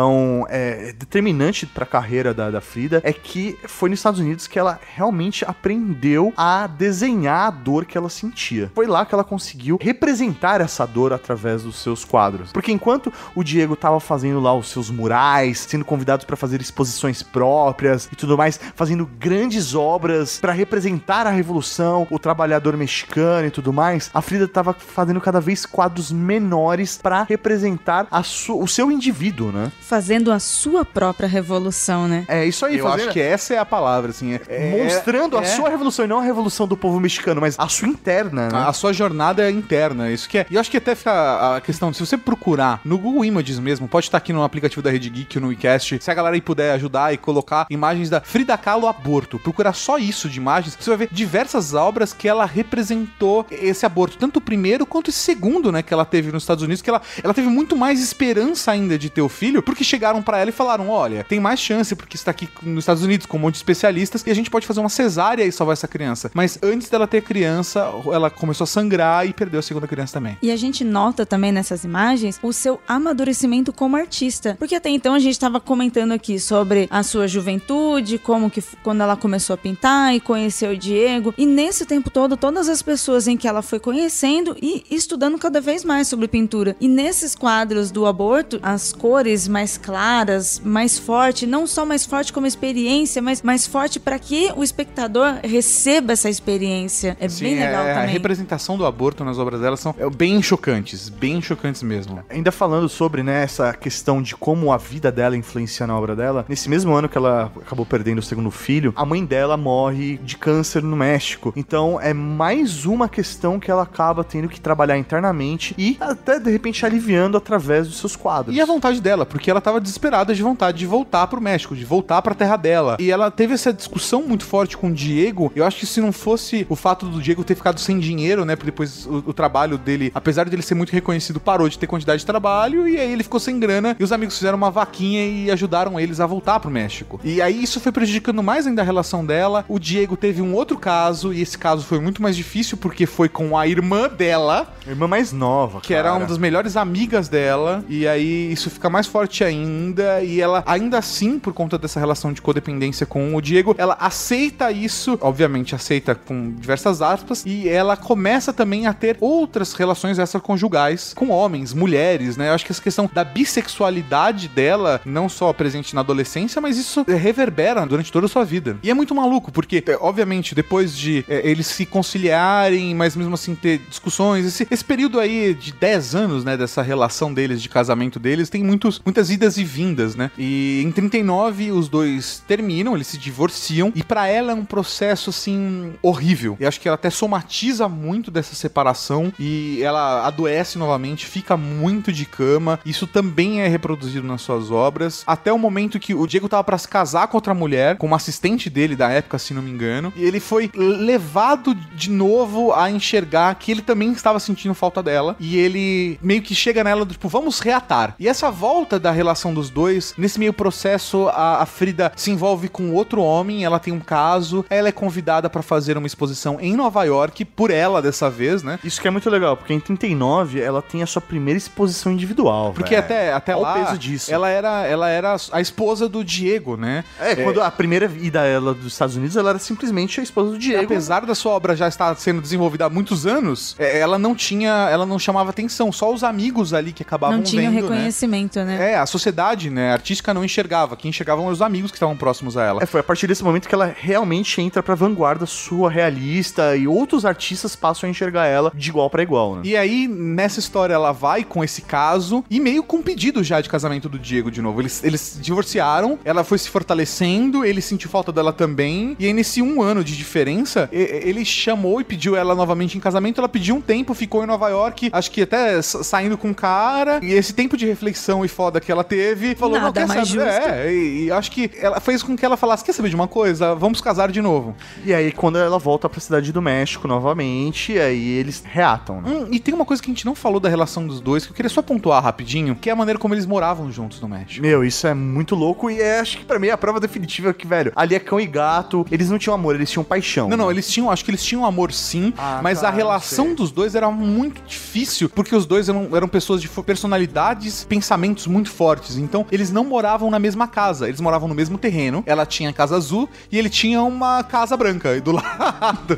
é 0.50 0.94
determinante 0.94 1.66
pra 1.66 1.86
carreira 1.86 2.34
da, 2.34 2.50
da 2.50 2.62
Frida, 2.62 3.02
é 3.04 3.14
que 3.14 3.58
foi 3.68 3.90
nos 3.90 4.00
Estados 4.00 4.20
Unidos 4.20 4.48
que 4.48 4.60
ela 4.60 4.80
realmente 4.96 5.46
aprendeu 5.46 6.34
a 6.36 6.68
desenhar 6.68 7.48
a 7.48 7.50
dor 7.52 7.86
que 7.86 7.98
ela 7.98 8.10
sentia. 8.10 8.72
Foi 8.74 8.88
lá 8.88 9.06
que 9.06 9.14
ela 9.14 9.24
conseguiu 9.24 9.78
representar 9.82 10.62
essa 10.62 10.86
dor 10.86 11.14
através 11.14 11.64
dos 11.64 11.78
seus 11.78 12.04
quadros. 12.04 12.52
Porque 12.52 12.72
enquanto 12.72 13.12
o 13.36 13.44
Diego 13.44 13.76
tava 13.76 14.00
fazendo 14.00 14.40
lá 14.40 14.54
os 14.54 14.70
seus 14.70 14.90
murais, 14.90 15.66
sendo 15.68 15.86
convidados 15.86 16.26
pra 16.26 16.36
fazer 16.36 16.62
exposições 16.62 17.22
próprias 17.22 18.10
e 18.12 18.16
tudo 18.16 18.38
mais, 18.38 18.60
fazendo 18.76 19.06
grandes 19.06 19.76
obras 19.76 20.40
pra 20.40 20.52
representar 20.52 21.28
a 21.28 21.32
revolução, 21.32 22.08
o 22.10 22.20
trabalhador 22.20 22.76
mexicano 22.78 23.48
e 23.48 23.52
tudo 23.52 23.72
mais, 23.72 24.10
a 24.14 24.22
Frida 24.22 24.48
tava 24.48 24.74
fazendo 24.74 25.22
cada 25.22 25.40
vez 25.40 25.66
quadros 25.66 26.12
menores 26.12 26.98
pra 26.98 27.24
representar 27.24 28.08
a 28.12 28.24
o 28.50 28.68
seu 28.68 28.92
indivíduo, 28.92 29.52
né? 29.52 29.72
Fazendo 29.86 30.32
a 30.32 30.40
sua 30.40 30.84
própria 30.84 31.28
revolução, 31.28 32.08
né? 32.08 32.26
É 32.28 32.44
isso 32.46 32.66
aí, 32.66 32.78
Eu 32.78 32.88
acho 32.88 33.10
que 33.10 33.20
essa 33.20 33.54
é 33.54 33.58
a 33.58 33.66
palavra, 33.66 34.10
assim. 34.10 34.34
é- 34.34 34.42
é- 34.48 34.84
mostrando 34.84 35.38
a 35.38 35.42
é- 35.42 35.46
sua 35.46 35.70
revolução 35.70 36.06
e 36.06 36.08
não 36.08 36.20
a 36.20 36.24
revolução 36.24 36.68
do 36.68 36.76
povo 36.76 37.00
mexicano, 37.00 37.40
mas 37.40 37.56
a 37.58 37.68
sua 37.68 37.88
interna, 37.88 38.50
né? 38.50 38.64
A 38.68 38.74
sua 38.74 38.92
jornada 38.92 39.48
é 39.48 39.52
interna, 39.52 40.12
isso 40.12 40.28
que 40.28 40.40
é. 40.40 40.46
E 40.50 40.56
eu 40.56 40.62
acho 40.62 40.72
que 40.72 40.78
até 40.78 40.96
fica 40.96 41.56
a 41.56 41.62
questão, 41.62 41.94
se 41.94 42.00
você 42.00 42.18
procurar 42.18 42.82
no 42.84 42.98
Google 42.98 43.24
Images 43.26 43.60
mesmo, 43.60 43.88
pode 43.88 44.08
estar 44.08 44.18
aqui 44.18 44.34
no 44.34 44.44
aplicativo 44.44 44.82
da 44.82 44.90
Rede 44.90 45.10
Geek 45.10 45.38
ou 45.38 45.44
no 45.44 45.48
WeCast, 45.50 46.00
se 46.02 46.12
a 46.12 46.14
galera 46.14 46.36
aí 46.36 46.42
puder 46.42 46.72
ajudar 46.74 47.14
e 47.14 47.18
colocar 47.18 47.68
imagens 47.70 48.10
da 48.10 48.22
Frida 48.22 48.58
Kahlo 48.58 48.88
aborto, 48.88 49.38
procurar 49.38 49.74
só 49.74 49.98
isso 50.00 50.28
de 50.28 50.40
imagens, 50.40 50.76
você 50.80 50.90
vai 50.90 50.98
ver 50.98 51.10
diversas 51.12 51.74
obras 51.76 52.12
que 52.12 52.28
ela 52.28 52.46
representou 52.46 53.46
esse 53.52 53.86
aborto, 53.86 54.18
tanto 54.18 54.38
o 54.38 54.42
primeiro 54.42 54.86
quanto 54.86 55.10
esse 55.10 55.20
segundo, 55.20 55.72
né, 55.72 55.82
que 55.82 55.94
ela 55.94 56.06
teve 56.06 56.32
nos 56.32 56.44
Estados 56.44 56.64
Unidos, 56.64 56.82
que 56.82 56.90
ela, 56.90 57.02
ela 57.24 57.34
teve 57.34 57.48
muito 57.48 57.76
mais 57.76 58.02
esperança 58.02 58.72
ainda 58.72 58.98
de 58.98 59.10
ter 59.10 59.22
o 59.22 59.30
filho, 59.30 59.62
porque 59.62 59.75
chegaram 59.84 60.22
pra 60.22 60.38
ela 60.40 60.50
e 60.50 60.54
falaram, 60.54 60.90
olha, 60.90 61.24
tem 61.24 61.40
mais 61.40 61.60
chance 61.60 61.96
porque 61.96 62.16
está 62.16 62.32
aqui 62.32 62.48
nos 62.62 62.84
Estados 62.84 63.04
Unidos 63.04 63.26
com 63.26 63.38
um 63.38 63.40
monte 63.40 63.54
de 63.54 63.60
especialistas 63.60 64.24
e 64.26 64.32
a 64.32 64.34
gente 64.34 64.50
pode 64.50 64.68
fazer 64.68 64.80
uma 64.80 64.90
cesárea 64.90 65.44
e 65.44 65.52
salvar 65.52 65.74
essa 65.74 65.88
criança. 65.88 66.32
Mas 66.34 66.58
antes 66.62 66.90
dela 66.90 67.08
ter 67.08 67.22
criança, 67.22 67.92
ela 68.12 68.30
começou 68.30 68.64
a 68.64 68.68
sangrar 68.68 69.28
e 69.28 69.34
perdeu 69.34 69.60
a 69.60 69.64
segunda 69.64 69.88
criança 69.88 70.14
também. 70.14 70.38
E 70.42 70.52
a 70.52 70.56
gente 70.56 70.84
nota 70.84 71.26
também 71.26 71.52
nessas 71.52 71.84
imagens 71.84 72.40
o 72.42 72.54
seu 72.54 72.80
amadurecimento 72.88 73.74
como 73.74 73.96
artista. 73.96 74.56
Porque 74.58 74.76
até 74.76 74.90
então 74.90 75.14
a 75.14 75.20
gente 75.20 75.34
estava 75.34 75.60
comentando 75.60 76.12
aqui 76.12 76.40
sobre 76.40 76.88
a 76.92 77.04
sua 77.04 77.28
juventude, 77.28 78.18
como 78.18 78.50
que 78.50 78.62
quando 78.84 79.02
ela 79.02 79.16
começou 79.16 79.54
a 79.54 79.58
pintar 79.58 80.16
e 80.16 80.20
conheceu 80.20 80.72
o 80.72 80.78
Diego. 80.78 81.34
E 81.38 81.46
nesse 81.46 81.86
tempo 81.86 82.10
todo, 82.10 82.38
todas 82.38 82.70
as 82.70 82.82
pessoas 82.82 83.28
em 83.28 83.38
que 83.38 83.48
ela 83.48 83.62
foi 83.62 83.80
conhecendo 83.80 84.56
e 84.62 84.84
estudando 84.90 85.38
cada 85.38 85.60
vez 85.62 85.84
mais 85.84 86.08
sobre 86.08 86.28
pintura. 86.28 86.76
E 86.80 86.88
nesses 86.88 87.36
quadros 87.36 87.92
do 87.92 88.06
aborto, 88.06 88.60
as 88.62 88.94
cores 88.94 89.48
mais 89.48 89.65
claras, 89.78 90.62
mais 90.64 90.98
forte, 90.98 91.46
não 91.46 91.66
só 91.66 91.86
mais 91.86 92.06
forte 92.06 92.32
como 92.32 92.46
experiência, 92.46 93.22
mas 93.22 93.42
mais 93.42 93.66
forte 93.66 94.00
para 94.00 94.20
que 94.20 94.52
o 94.56 94.64
espectador 94.64 95.36
receba 95.44 96.14
essa 96.14 96.30
experiência. 96.30 97.18
É 97.20 97.28
bem 97.28 97.56
legal 97.56 97.86
é, 97.86 97.92
A 97.92 97.96
também. 97.96 98.12
representação 98.12 98.78
do 98.78 98.86
aborto 98.86 99.24
nas 99.24 99.38
obras 99.38 99.62
dela 99.62 99.78
são 99.78 99.96
é, 99.98 100.10
bem 100.10 100.42
chocantes, 100.42 101.10
bem 101.10 101.42
chocantes 101.42 101.82
mesmo. 101.84 102.24
Ainda 102.30 102.52
falando 102.52 102.88
sobre 102.88 103.24
né, 103.24 103.44
essa 103.44 103.74
questão 103.74 104.22
de 104.22 104.36
como 104.36 104.72
a 104.72 104.78
vida 104.78 105.12
dela 105.12 105.36
influencia 105.36 105.88
na 105.88 105.98
obra 105.98 106.16
dela, 106.16 106.46
nesse 106.48 106.70
mesmo 106.70 106.94
ano 106.94 107.10
que 107.10 107.18
ela 107.18 107.52
acabou 107.62 107.86
perdendo 107.86 108.20
o 108.20 108.24
segundo 108.24 108.52
filho, 108.52 108.94
a 108.96 109.06
mãe 109.06 109.26
dela 109.26 109.58
morre 109.58 110.18
de 110.18 110.38
câncer 110.38 110.84
no 110.84 110.96
México. 110.96 111.54
Então 111.56 112.00
é 112.00 112.14
mais 112.14 112.86
uma 112.86 113.10
questão 113.10 113.60
que 113.60 113.72
ela 113.72 113.84
acaba 113.84 114.24
tendo 114.24 114.50
que 114.50 114.60
trabalhar 114.60 114.98
internamente 114.98 115.74
e 115.78 115.98
até 116.00 116.40
de 116.40 116.50
repente 116.52 116.86
aliviando 116.86 117.38
através 117.38 117.88
dos 117.88 117.98
seus 117.98 118.16
quadros. 118.16 118.56
E 118.56 118.62
a 118.62 118.66
vontade 118.66 119.02
dela, 119.02 119.26
porque 119.26 119.50
ela 119.50 119.55
tava 119.62 119.80
desesperada 119.80 120.34
de 120.34 120.42
vontade 120.42 120.78
de 120.78 120.86
voltar 120.86 121.28
pro 121.28 121.42
México, 121.42 121.76
de 121.76 121.86
voltar 121.86 122.22
pra 122.22 122.34
terra 122.36 122.58
dela. 122.58 122.98
E 123.00 123.12
ela 123.12 123.30
teve 123.32 123.54
essa 123.54 123.74
discussão 123.74 124.24
muito 124.24 124.46
forte 124.46 124.78
com 124.78 124.90
o 124.90 124.94
Diego. 124.94 125.52
Eu 125.56 125.66
acho 125.66 125.80
que 125.80 125.86
se 125.86 126.02
não 126.02 126.12
fosse 126.12 126.66
o 126.70 126.76
fato 126.76 127.06
do 127.08 127.22
Diego 127.22 127.44
ter 127.44 127.56
ficado 127.56 127.80
sem 127.80 128.00
dinheiro, 128.00 128.46
né? 128.46 128.56
Porque 128.56 128.72
depois 128.72 129.06
o, 129.06 129.24
o 129.28 129.34
trabalho 129.34 129.78
dele, 129.78 130.12
apesar 130.14 130.48
de 130.48 130.56
ele 130.56 130.62
ser 130.62 130.76
muito 130.76 130.92
reconhecido, 130.92 131.40
parou 131.40 131.70
de 131.70 131.78
ter 131.80 131.88
quantidade 131.88 132.20
de 132.20 132.26
trabalho. 132.26 132.88
E 132.88 132.98
aí 132.98 133.12
ele 133.12 133.24
ficou 133.24 133.40
sem 133.40 133.60
grana. 133.60 133.96
E 134.00 134.04
os 134.04 134.12
amigos 134.12 134.38
fizeram 134.38 134.58
uma 134.58 134.72
vaquinha 134.72 135.26
e 135.26 135.52
ajudaram 135.52 136.00
eles 136.00 136.20
a 136.20 136.26
voltar 136.26 136.60
pro 136.60 136.70
México. 136.72 137.20
E 137.24 137.42
aí 137.42 137.64
isso 137.64 137.80
foi 137.80 137.92
prejudicando 137.92 138.42
mais 138.44 138.68
ainda 138.68 138.82
a 138.82 138.86
relação 138.86 139.26
dela. 139.26 139.66
O 139.68 139.80
Diego 139.80 140.18
teve 140.18 140.42
um 140.42 140.54
outro 140.54 140.78
caso, 140.78 141.34
e 141.34 141.42
esse 141.42 141.58
caso 141.58 141.84
foi 141.84 142.00
muito 142.00 142.22
mais 142.22 142.36
difícil 142.36 142.78
porque 142.78 143.06
foi 143.06 143.30
com 143.30 143.58
a 143.58 143.68
irmã 143.68 144.10
dela. 144.10 144.74
A 144.86 144.90
irmã 144.90 145.08
mais 145.08 145.32
nova, 145.32 145.82
Que 145.82 145.94
era 145.94 146.14
uma 146.14 146.26
das 146.26 146.38
melhores 146.38 146.76
amigas 146.78 147.28
dela. 147.28 147.84
E 147.88 148.08
aí 148.08 148.52
isso 148.52 148.70
fica 148.70 148.90
mais 148.90 149.08
forte 149.08 149.44
ainda. 149.46 150.24
E 150.24 150.42
ela, 150.42 150.64
ainda 150.66 150.98
assim, 150.98 151.40
por 151.40 151.54
conta 151.54 151.78
dessa 151.78 152.00
relação 152.00 152.34
de 152.34 152.42
codependência 152.42 153.06
com 153.06 153.36
o 153.36 153.42
Diego, 153.42 153.76
ela 153.78 153.98
aceita 154.00 154.72
isso. 154.72 155.18
Obviamente, 155.22 155.76
aceita 155.76 156.16
com 156.16 156.52
diversas 156.52 157.02
aspas. 157.02 157.44
E 157.46 157.68
ela 157.68 157.96
começa 157.96 158.52
também 158.52 158.88
a 158.88 158.94
ter 158.94 159.18
outras 159.20 159.74
relações 159.74 160.20
extraconjugais 160.20 161.14
com 161.14 161.30
homens, 161.30 161.74
mulheres, 161.74 162.38
né? 162.38 162.50
Eu 162.50 162.54
acho 162.54 162.66
que 162.66 162.72
essa 162.72 162.82
questão 162.82 163.10
da 163.12 163.24
bissexualidade 163.24 164.48
dela, 164.48 165.02
não 165.06 165.30
só 165.30 165.52
presente 165.54 165.96
na 165.96 166.02
adolescência, 166.02 166.62
mas 166.62 166.78
isso 166.78 167.06
reverbera 167.08 167.86
durante 167.86 168.12
toda 168.12 168.26
a 168.26 168.30
sua 168.30 168.44
vida. 168.44 168.78
E 168.82 168.90
é 168.90 168.94
muito 168.94 169.14
maluco, 169.14 169.52
porque, 169.52 169.84
é, 169.86 169.98
obviamente, 170.00 170.56
depois 170.56 170.96
de 170.96 171.26
é, 171.28 171.48
eles 171.50 171.68
se 171.68 171.86
conciliarem, 171.86 172.94
mas 172.96 173.16
mesmo 173.16 173.34
assim 173.34 173.56
ter 173.56 173.80
discussões, 173.90 174.46
esse, 174.46 174.68
esse 174.70 174.84
período 174.84 175.20
aí 175.20 175.54
de 175.54 175.74
10 175.74 176.16
anos, 176.16 176.44
né, 176.44 176.58
dessa 176.58 176.82
relação 176.82 177.34
deles, 177.34 177.62
de 177.62 177.70
casamento 177.70 178.20
deles, 178.20 178.50
tem 178.50 178.64
muitos, 178.64 179.02
muitas 179.04 179.30
idas 179.36 179.58
e 179.58 179.64
vindas, 179.64 180.16
né? 180.16 180.32
E 180.38 180.82
em 180.84 180.92
39 180.92 181.72
os 181.72 181.88
dois 181.88 182.44
terminam, 182.48 182.96
eles 182.96 183.08
se 183.08 183.18
divorciam, 183.18 183.92
e 183.96 184.04
pra 184.04 184.28
ela 184.28 184.52
é 184.52 184.56
um 184.56 184.66
processo, 184.66 185.30
assim, 185.30 185.94
horrível. 186.02 186.58
E 186.60 186.66
acho 186.66 186.82
que 186.82 186.88
ela 186.88 186.96
até 186.96 187.10
somatiza 187.10 187.88
muito 187.88 188.32
dessa 188.32 188.56
separação, 188.56 189.32
e 189.40 189.80
ela 189.82 190.26
adoece 190.26 190.78
novamente, 190.78 191.26
fica 191.26 191.56
muito 191.56 192.12
de 192.12 192.26
cama. 192.26 192.80
Isso 192.86 193.06
também 193.06 193.62
é 193.62 193.68
reproduzido 193.68 194.26
nas 194.28 194.42
suas 194.42 194.72
obras, 194.72 195.24
até 195.28 195.52
o 195.52 195.60
momento 195.60 196.00
que 196.00 196.14
o 196.14 196.26
Diego 196.26 196.50
tava 196.50 196.64
pra 196.64 196.78
se 196.78 196.88
casar 196.88 197.28
com 197.28 197.38
outra 197.38 197.54
mulher, 197.54 197.98
com 197.98 198.08
uma 198.08 198.18
assistente 198.18 198.70
dele 198.70 198.96
da 198.96 199.10
época, 199.10 199.38
se 199.38 199.54
não 199.54 199.62
me 199.62 199.72
engano, 199.72 200.12
e 200.16 200.24
ele 200.24 200.40
foi 200.40 200.72
levado 200.74 201.76
de 201.76 202.10
novo 202.10 202.74
a 202.74 202.90
enxergar 202.90 203.56
que 203.56 203.72
ele 203.72 203.82
também 203.82 204.12
estava 204.12 204.40
sentindo 204.40 204.74
falta 204.74 205.04
dela, 205.04 205.36
e 205.40 205.58
ele 205.58 206.18
meio 206.22 206.42
que 206.42 206.56
chega 206.56 206.84
nela, 206.84 207.06
tipo, 207.06 207.28
vamos 207.28 207.60
reatar. 207.60 208.16
E 208.20 208.28
essa 208.28 208.50
volta 208.50 209.00
da 209.00 209.12
relação 209.12 209.25
dos 209.54 209.70
dois, 209.70 210.14
nesse 210.18 210.40
meio 210.40 210.54
processo, 210.54 211.28
a, 211.30 211.62
a 211.62 211.66
Frida 211.66 212.12
se 212.16 212.32
envolve 212.32 212.70
com 212.70 212.92
outro 212.92 213.22
homem, 213.22 213.64
ela 213.64 213.80
tem 213.80 213.94
um 213.94 214.00
caso, 214.00 214.66
ela 214.70 214.90
é 214.90 214.92
convidada 214.92 215.50
pra 215.50 215.62
fazer 215.62 215.98
uma 215.98 216.08
exposição 216.08 216.58
em 216.60 216.76
Nova 216.76 217.04
York, 217.04 217.46
por 217.46 217.72
ela 217.72 218.02
dessa 218.02 218.30
vez, 218.30 218.64
né? 218.64 218.80
Isso 218.84 219.02
que 219.02 219.08
é 219.08 219.12
muito 219.12 219.30
legal, 219.30 219.56
porque 219.56 219.74
em 219.74 219.80
39 219.80 220.60
ela 220.62 220.82
tem 220.82 221.04
a 221.04 221.08
sua 221.08 221.22
primeira 221.22 221.58
exposição 221.58 222.12
individual. 222.12 222.74
Porque 222.74 222.96
até, 222.96 223.34
até 223.34 223.56
Olha 223.56 223.62
lá, 223.62 223.72
o 223.72 223.86
peso 223.86 223.98
disso. 223.98 224.34
ela 224.34 224.50
era 224.50 224.86
ela 224.86 225.10
era 225.10 225.36
a 225.52 225.62
esposa 225.62 226.08
do 226.08 226.24
Diego, 226.24 226.78
né? 226.78 227.04
É, 227.20 227.36
quando 227.36 227.62
a 227.62 227.72
primeira 227.72 228.06
ida 228.06 228.46
ela 228.46 228.74
dos 228.74 228.94
Estados 228.94 229.16
Unidos, 229.16 229.36
ela 229.36 229.52
era 229.52 229.60
simplesmente 229.60 230.20
a 230.20 230.24
esposa 230.24 230.52
do 230.52 230.58
Diego. 230.58 230.84
Apesar 230.84 231.26
da 231.26 231.36
sua 231.36 231.54
obra 231.54 231.76
já 231.76 231.88
estar 231.88 232.16
sendo 232.16 232.42
desenvolvida 232.42 232.86
há 232.86 232.90
muitos 232.90 233.26
anos, 233.26 233.76
é, 233.78 234.00
ela 234.00 234.18
não 234.18 234.36
tinha, 234.36 234.88
ela 234.90 235.06
não 235.06 235.18
chamava 235.18 235.50
atenção, 235.50 235.92
só 235.92 236.14
os 236.14 236.24
amigos 236.24 236.74
ali 236.74 236.94
que 236.94 237.04
acabavam 237.04 237.38
Não 237.38 237.44
tinha 237.44 237.70
vendo, 237.70 237.90
né? 237.90 237.96
reconhecimento, 237.96 238.60
né? 238.64 238.92
É, 238.92 238.98
a 238.98 239.06
sociedade, 239.16 239.70
né, 239.70 239.92
artística 239.94 240.34
não 240.34 240.44
enxergava, 240.44 240.96
quem 240.98 241.10
enxergavam 241.10 241.46
eram 241.46 241.54
os 241.54 241.62
amigos 241.62 241.92
que 241.92 241.96
estavam 241.98 242.16
próximos 242.18 242.58
a 242.58 242.64
ela. 242.64 242.84
É, 242.84 242.86
foi 242.86 243.00
a 243.00 243.04
partir 243.04 243.28
desse 243.28 243.44
momento 243.44 243.68
que 243.70 243.76
ela 243.76 243.94
realmente 243.98 244.62
entra 244.62 244.84
pra 244.84 244.94
vanguarda 244.96 245.46
sua 245.46 245.90
realista 245.90 246.76
e 246.76 246.88
outros 246.88 247.26
artistas 247.26 247.76
passam 247.76 248.08
a 248.08 248.12
enxergar 248.12 248.46
ela 248.48 248.72
de 248.76 248.90
igual 248.90 249.10
pra 249.10 249.24
igual, 249.24 249.56
né? 249.56 249.62
E 249.64 249.78
aí, 249.78 250.08
nessa 250.08 250.60
história, 250.60 250.94
ela 250.94 251.12
vai 251.12 251.44
com 251.44 251.64
esse 251.64 251.82
caso 251.82 252.44
e 252.50 252.60
meio 252.60 252.84
com 252.84 252.98
um 252.98 253.02
pedido 253.02 253.44
já 253.44 253.62
de 253.62 253.70
casamento 253.70 254.10
do 254.10 254.20
Diego 254.20 254.52
de 254.52 254.62
novo. 254.62 254.82
Eles, 254.82 255.04
eles 255.04 255.38
divorciaram, 255.42 256.20
ela 256.26 256.44
foi 256.44 256.58
se 256.58 256.70
fortalecendo, 256.70 257.64
ele 257.64 257.82
sentiu 257.82 258.10
falta 258.10 258.32
dela 258.32 258.52
também. 258.52 259.16
E 259.20 259.26
aí, 259.26 259.34
nesse 259.34 259.62
um 259.62 259.82
ano 259.82 260.04
de 260.04 260.16
diferença, 260.16 260.90
ele 260.92 261.46
chamou 261.46 262.02
e 262.02 262.04
pediu 262.04 262.36
ela 262.36 262.54
novamente 262.56 262.98
em 262.98 263.02
casamento. 263.02 263.40
Ela 263.40 263.50
pediu 263.50 263.76
um 263.76 263.82
tempo, 263.82 264.14
ficou 264.14 264.44
em 264.44 264.48
Nova 264.48 264.68
York, 264.70 265.10
acho 265.14 265.32
que 265.32 265.42
até 265.44 265.82
sa- 265.82 266.04
saindo 266.04 266.38
com 266.38 266.52
o 266.52 266.56
cara. 266.56 267.20
E 267.24 267.32
esse 267.32 267.54
tempo 267.54 267.78
de 267.78 267.86
reflexão 267.86 268.44
e 268.44 268.48
foda 268.48 268.80
que 268.82 268.92
ela 268.92 269.04
teve, 269.06 269.56
falou, 269.56 269.76
Nada 269.80 269.86
não, 269.86 269.94
quer 269.94 270.08
mais 270.08 270.30
saber? 270.30 270.52
justo. 270.52 270.70
É, 270.70 270.94
e, 270.94 271.26
e 271.26 271.32
acho 271.32 271.52
que 271.52 271.72
ela 271.80 272.00
fez 272.00 272.22
com 272.24 272.36
que 272.36 272.46
ela 272.46 272.58
falasse, 272.58 272.84
quer 272.84 272.94
saber 272.94 273.10
de 273.10 273.16
uma 273.16 273.28
coisa? 273.28 273.74
Vamos 273.76 274.02
casar 274.02 274.32
de 274.32 274.42
novo. 274.42 274.76
E 275.06 275.14
aí, 275.14 275.32
quando 275.32 275.58
ela 275.58 275.78
volta 275.80 276.10
pra 276.10 276.20
cidade 276.20 276.52
do 276.52 276.62
México 276.62 277.08
novamente, 277.08 277.98
aí 277.98 278.30
eles 278.38 278.64
reatam, 278.66 279.22
né? 279.22 279.30
Hum, 279.30 279.48
e 279.52 279.60
tem 279.60 279.74
uma 279.74 279.86
coisa 279.86 280.02
que 280.02 280.10
a 280.10 280.14
gente 280.14 280.26
não 280.26 280.36
falou 280.36 280.60
da 280.60 280.70
relação 280.70 281.06
dos 281.08 281.20
dois, 281.22 281.46
que 281.46 281.52
eu 281.52 281.56
queria 281.56 281.70
só 281.70 281.82
pontuar 281.82 282.24
rapidinho, 282.24 282.76
que 282.76 282.90
é 282.90 282.94
a 282.94 282.96
maneira 282.96 283.20
como 283.20 283.34
eles 283.34 283.46
moravam 283.46 283.92
juntos 283.92 284.20
no 284.22 284.28
México. 284.28 284.62
Meu, 284.62 284.84
isso 284.84 285.06
é 285.08 285.14
muito 285.14 285.56
louco 285.56 285.90
e 285.90 286.02
é, 286.02 286.20
acho 286.20 286.38
que 286.38 286.46
pra 286.46 286.60
mim 286.60 286.68
é 286.68 286.72
a 286.72 286.78
prova 286.78 287.00
definitiva 287.00 287.54
que, 287.54 287.66
velho, 287.68 287.92
ali 287.96 288.16
é 288.16 288.20
cão 288.20 288.40
e 288.40 288.48
gato, 288.48 289.06
eles 289.12 289.30
não 289.30 289.38
tinham 289.38 289.54
amor, 289.56 289.76
eles 289.76 289.90
tinham 289.92 290.04
paixão. 290.04 290.50
Não, 290.50 290.58
não, 290.58 290.66
né? 290.68 290.74
eles 290.74 290.88
tinham, 290.90 291.10
acho 291.12 291.24
que 291.24 291.32
eles 291.32 291.44
tinham 291.44 291.66
amor 291.66 291.92
sim, 291.94 292.34
Ah, 292.38 292.60
mas 292.64 292.80
cara, 292.82 292.90
a 292.94 292.96
relação 292.96 293.46
não 293.46 293.52
sei. 293.52 293.56
dos 293.58 293.72
dois 293.72 293.96
era 293.96 294.10
muito 294.10 294.62
difícil, 294.66 295.30
porque 295.30 295.56
os 295.56 295.66
dois 295.66 295.90
eram, 295.90 296.10
eram 296.16 296.28
pessoas 296.28 296.62
de 296.62 296.68
personalidades, 296.70 297.86
pensamentos 297.86 298.48
muito 298.48 298.70
fortes. 298.70 298.85
Então, 299.18 299.46
eles 299.52 299.72
não 299.72 299.84
moravam 299.84 300.30
na 300.30 300.40
mesma 300.40 300.68
casa, 300.68 301.08
eles 301.08 301.22
moravam 301.22 301.48
no 301.48 301.56
mesmo 301.56 301.78
terreno. 301.78 302.24
Ela 302.26 302.46
tinha 302.46 302.70
a 302.70 302.74
casa 302.74 302.96
azul 302.96 303.30
e 303.52 303.58
ele 303.58 303.70
tinha 303.70 304.02
uma 304.02 304.44
casa 304.44 304.76
branca 304.78 305.20
do 305.22 305.32
lado. 305.34 306.18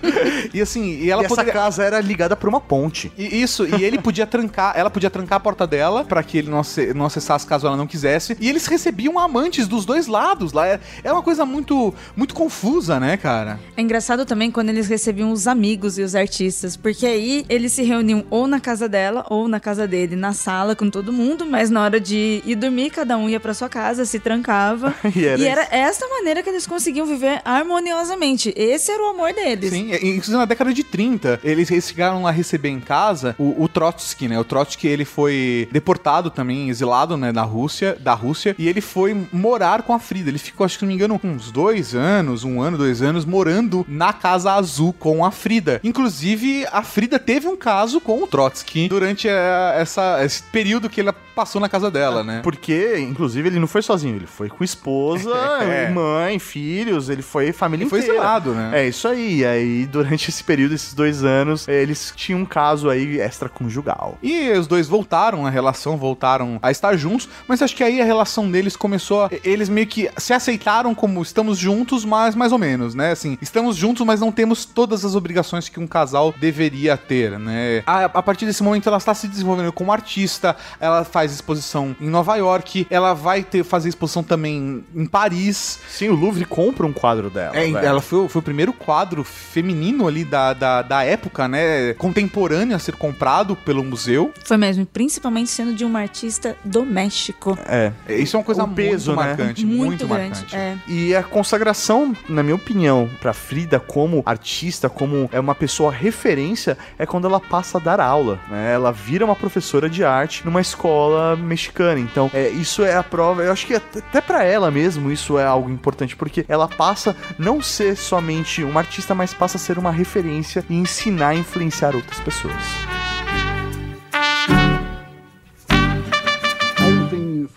e 0.53 0.61
assim, 0.61 0.99
e 0.99 1.09
ela 1.09 1.23
e 1.23 1.25
essa 1.25 1.35
poderia. 1.35 1.53
casa 1.53 1.83
era 1.83 1.99
ligada 1.99 2.35
por 2.35 2.49
uma 2.49 2.59
ponte. 2.61 3.11
E 3.17 3.41
isso, 3.41 3.65
e 3.65 3.83
ele 3.83 3.99
podia 3.99 4.25
trancar, 4.27 4.73
ela 4.75 4.89
podia 4.89 5.09
trancar 5.09 5.37
a 5.37 5.39
porta 5.39 5.65
dela 5.65 6.03
pra 6.03 6.21
que 6.23 6.37
ele 6.37 6.49
não 6.49 7.05
acessasse 7.05 7.45
caso 7.45 7.67
ela 7.67 7.77
não 7.77 7.87
quisesse. 7.87 8.37
E 8.39 8.49
eles 8.49 8.67
recebiam 8.67 9.17
amantes 9.17 9.67
dos 9.67 9.85
dois 9.85 10.07
lados 10.07 10.53
lá. 10.53 10.67
É, 10.67 10.79
é 11.03 11.11
uma 11.11 11.21
coisa 11.21 11.45
muito, 11.45 11.93
muito 12.15 12.33
confusa, 12.33 12.99
né, 12.99 13.17
cara? 13.17 13.59
É 13.75 13.81
engraçado 13.81 14.25
também 14.25 14.51
quando 14.51 14.69
eles 14.69 14.87
recebiam 14.87 15.31
os 15.31 15.47
amigos 15.47 15.97
e 15.97 16.01
os 16.01 16.15
artistas, 16.15 16.75
porque 16.75 17.05
aí 17.05 17.45
eles 17.49 17.73
se 17.73 17.83
reuniam 17.83 18.25
ou 18.29 18.47
na 18.47 18.59
casa 18.59 18.87
dela 18.89 19.25
ou 19.29 19.47
na 19.47 19.59
casa 19.59 19.87
dele, 19.87 20.15
na 20.15 20.33
sala 20.33 20.75
com 20.75 20.89
todo 20.89 21.13
mundo, 21.13 21.45
mas 21.45 21.69
na 21.69 21.83
hora 21.83 21.99
de 21.99 22.41
ir 22.45 22.55
dormir, 22.57 22.89
cada 22.89 23.17
um 23.17 23.29
ia 23.29 23.39
pra 23.39 23.53
sua 23.53 23.69
casa, 23.69 24.05
se 24.05 24.19
trancava. 24.19 24.93
E 25.15 25.25
era 25.25 25.41
e 25.41 25.45
era 25.47 25.67
essa 25.71 26.07
maneira 26.07 26.43
que 26.43 26.49
eles 26.49 26.67
conseguiam 26.67 27.05
viver 27.05 27.41
harmoniosamente. 27.45 28.53
Esse 28.55 28.91
era 28.91 29.03
o 29.03 29.07
amor 29.07 29.33
deles. 29.33 29.69
Sim, 29.71 29.91
e- 29.91 30.09
inclusive 30.09 30.37
na 30.37 30.45
década 30.45 30.73
de 30.73 30.83
30, 30.83 31.39
eles 31.43 31.69
eles 31.71 31.87
chegaram 31.87 32.25
a 32.27 32.31
receber 32.31 32.69
em 32.69 32.79
casa 32.79 33.35
o, 33.37 33.63
o 33.63 33.67
Trotsky, 33.67 34.27
né? 34.27 34.39
O 34.39 34.43
Trotsky, 34.43 34.87
ele 34.87 35.05
foi 35.05 35.67
deportado 35.71 36.29
também, 36.29 36.69
exilado, 36.69 37.15
né, 37.17 37.31
da 37.31 37.43
Rússia, 37.43 37.97
da 37.99 38.13
Rússia, 38.13 38.55
e 38.57 38.67
ele 38.67 38.81
foi 38.81 39.27
morar 39.31 39.83
com 39.83 39.93
a 39.93 39.99
Frida. 39.99 40.29
Ele 40.29 40.37
ficou, 40.37 40.65
acho 40.65 40.77
que 40.77 40.83
não 40.85 40.89
me 40.89 40.95
engano, 40.95 41.19
uns 41.23 41.51
dois 41.51 41.93
anos, 41.95 42.43
um 42.43 42.61
ano, 42.61 42.77
dois 42.77 43.01
anos, 43.01 43.25
morando 43.25 43.85
na 43.87 44.11
Casa 44.13 44.53
Azul 44.53 44.93
com 44.93 45.23
a 45.25 45.31
Frida. 45.31 45.79
Inclusive, 45.83 46.65
a 46.71 46.83
Frida 46.83 47.19
teve 47.19 47.47
um 47.47 47.55
caso 47.57 47.99
com 48.01 48.21
o 48.21 48.27
Trotsky 48.27 48.87
durante 48.87 49.27
eh, 49.27 49.75
essa, 49.77 50.23
esse 50.23 50.43
período 50.43 50.89
que 50.89 51.01
ele 51.01 51.11
passou 51.35 51.61
na 51.61 51.69
casa 51.69 51.91
dela, 51.91 52.23
né? 52.23 52.41
Porque, 52.47 52.97
inclusive, 52.99 53.49
ele 53.49 53.59
não 53.59 53.67
foi 53.67 53.81
sozinho, 53.81 54.15
ele 54.15 54.25
foi 54.25 54.47
com 54.47 54.63
esposa, 54.63 55.29
É. 55.61 55.89
mãe, 55.89 56.39
filhos, 56.39 57.09
ele 57.09 57.21
foi 57.21 57.51
família 57.51 57.83
Ele 57.83 57.89
foi 57.89 57.99
inteira. 57.99 58.15
exilado, 58.19 58.53
né? 58.53 58.71
É 58.83 58.87
isso 58.87 59.05
aí. 59.05 59.39
E 59.39 59.45
aí, 59.45 59.85
durante 59.85 60.29
esse 60.29 60.41
período, 60.45 60.73
esses 60.73 60.93
dois 60.93 61.25
anos, 61.25 61.67
eles 61.67 62.13
tinham 62.15 62.39
um 62.39 62.45
caso 62.45 62.89
aí 62.89 63.19
extraconjugal. 63.19 64.17
E 64.23 64.49
os 64.51 64.65
dois 64.65 64.87
voltaram 64.87 65.43
na 65.43 65.49
relação, 65.49 65.97
voltaram 65.97 66.57
a 66.61 66.71
estar 66.71 66.95
juntos, 66.95 67.27
mas 67.49 67.61
acho 67.61 67.75
que 67.75 67.83
aí 67.83 67.99
a 67.99 68.05
relação 68.05 68.49
deles 68.49 68.77
começou 68.77 69.25
a. 69.25 69.29
Eles 69.43 69.67
meio 69.67 69.85
que 69.87 70.09
se 70.15 70.31
aceitaram 70.31 70.95
como 70.95 71.21
estamos 71.21 71.57
juntos, 71.57 72.05
mas 72.05 72.33
mais 72.33 72.53
ou 72.53 72.57
menos, 72.57 72.95
né? 72.95 73.11
Assim, 73.11 73.37
estamos 73.41 73.75
juntos, 73.75 74.05
mas 74.05 74.21
não 74.21 74.31
temos 74.31 74.63
todas 74.63 75.03
as 75.03 75.15
obrigações 75.15 75.67
que 75.67 75.81
um 75.81 75.87
casal 75.87 76.33
deveria 76.39 76.95
ter, 76.95 77.37
né? 77.37 77.83
A, 77.85 78.05
a 78.05 78.23
partir 78.23 78.45
desse 78.45 78.63
momento 78.63 78.87
ela 78.87 78.99
está 78.99 79.13
se 79.13 79.27
desenvolvendo 79.27 79.73
como 79.73 79.91
artista, 79.91 80.55
ela 80.79 81.03
faz 81.03 81.33
exposição 81.33 81.93
em 81.99 82.07
Nova 82.09 82.36
York, 82.37 82.87
ela 82.89 83.13
vai 83.13 83.43
ter, 83.43 83.63
fazer 83.63 83.89
exposição 83.89 84.23
também 84.23 84.83
em 84.95 85.05
Paris. 85.05 85.79
Sim, 85.89 86.09
o 86.09 86.15
Louvre 86.15 86.45
compra 86.45 86.85
um 86.85 86.93
quadro 86.93 87.29
dela. 87.29 87.55
É, 87.57 87.69
ela 87.69 88.01
foi, 88.01 88.27
foi 88.27 88.39
o 88.39 88.43
primeiro 88.43 88.73
quadro 88.73 89.23
feminino 89.23 90.07
ali 90.07 90.23
da, 90.23 90.53
da, 90.53 90.81
da 90.81 91.03
época, 91.03 91.47
né? 91.47 91.93
Contemporâneo 91.95 92.75
a 92.75 92.79
ser 92.79 92.95
comprado 92.95 93.55
pelo 93.55 93.83
museu. 93.83 94.31
Foi 94.43 94.57
mesmo, 94.57 94.85
principalmente 94.85 95.49
sendo 95.49 95.73
de 95.73 95.83
uma 95.85 95.99
artista 95.99 96.55
do 96.63 96.85
México. 96.85 97.57
É. 97.67 97.91
Isso 98.09 98.35
é 98.35 98.39
uma 98.39 98.45
coisa 98.45 98.63
O 98.63 98.67
peso, 98.67 99.11
muito 99.13 99.21
né? 99.21 99.27
marcante, 99.27 99.65
Muito, 99.65 99.85
muito, 99.85 100.07
grande. 100.07 100.29
marcante. 100.29 100.55
É. 100.55 100.77
E 100.87 101.15
a 101.15 101.23
consagração, 101.23 102.15
na 102.27 102.43
minha 102.43 102.55
opinião, 102.55 103.09
pra 103.21 103.33
Frida 103.33 103.79
como 103.79 104.21
artista, 104.25 104.89
como 104.89 105.29
é 105.31 105.39
uma 105.39 105.55
pessoa 105.55 105.91
referência, 105.91 106.77
é 106.97 107.05
quando 107.05 107.27
ela 107.27 107.39
passa 107.39 107.77
a 107.77 107.81
dar 107.81 107.99
aula, 107.99 108.39
né? 108.49 108.73
Ela 108.73 108.91
vira 108.91 109.25
uma 109.25 109.35
professora 109.35 109.89
de 109.89 110.03
arte 110.03 110.45
numa 110.45 110.61
escola 110.61 111.35
mexicana. 111.35 111.99
Então, 111.99 112.26
é, 112.33 112.49
isso 112.49 112.83
é 112.83 112.95
a 112.95 113.03
prova. 113.03 113.43
Eu 113.43 113.51
acho 113.51 113.65
que 113.65 113.75
até 113.75 114.21
pra 114.21 114.43
ela 114.43 114.71
mesmo 114.71 115.11
isso 115.11 115.37
é 115.37 115.45
algo 115.45 115.69
importante, 115.69 116.15
porque 116.15 116.45
ela 116.47 116.67
passa 116.67 117.15
não 117.37 117.61
ser 117.61 117.95
somente 117.95 118.63
uma 118.63 118.79
artista, 118.79 119.13
mas 119.13 119.33
passa 119.33 119.57
a 119.57 119.59
ser 119.59 119.77
uma 119.77 119.91
referência 119.91 120.63
e 120.69 120.75
ensinar 120.75 121.35
e 121.35 121.39
influenciar 121.39 121.95
outras 121.95 122.19
pessoas. 122.19 122.53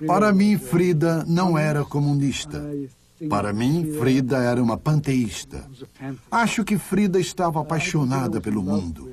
Para 0.06 0.32
mim, 0.32 0.58
Frida 0.58 1.24
não 1.26 1.56
era 1.56 1.84
comunista. 1.84 2.64
Para 3.28 3.52
mim, 3.52 3.92
Frida 3.98 4.38
era 4.38 4.62
uma 4.62 4.76
panteísta. 4.76 5.68
Acho 6.30 6.64
que 6.64 6.78
Frida 6.78 7.20
estava 7.20 7.60
apaixonada 7.60 8.40
pelo 8.40 8.62
mundo, 8.62 9.12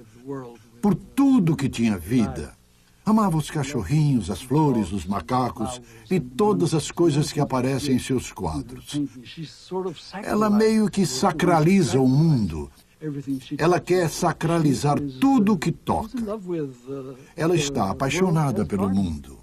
por 0.82 0.96
tudo 0.96 1.56
que 1.56 1.68
tinha 1.68 1.98
vida. 1.98 2.57
Amava 3.08 3.38
os 3.38 3.50
cachorrinhos, 3.50 4.30
as 4.30 4.42
flores, 4.42 4.92
os 4.92 5.06
macacos 5.06 5.82
e 6.12 6.20
todas 6.20 6.74
as 6.74 6.92
coisas 6.92 7.32
que 7.32 7.40
aparecem 7.40 7.96
em 7.96 8.00
seus 8.00 8.34
quadros. 8.34 9.02
Ela 10.26 10.50
meio 10.50 10.90
que 10.90 11.06
sacraliza 11.06 12.02
o 12.02 12.08
mundo. 12.10 12.70
Ela 13.58 13.80
quer 13.80 14.10
sacralizar 14.10 15.00
tudo 15.22 15.54
o 15.54 15.58
que 15.58 15.72
toca. 15.72 16.18
Ela 17.34 17.56
está 17.56 17.92
apaixonada 17.92 18.66
pelo 18.66 18.90
mundo. 18.90 19.37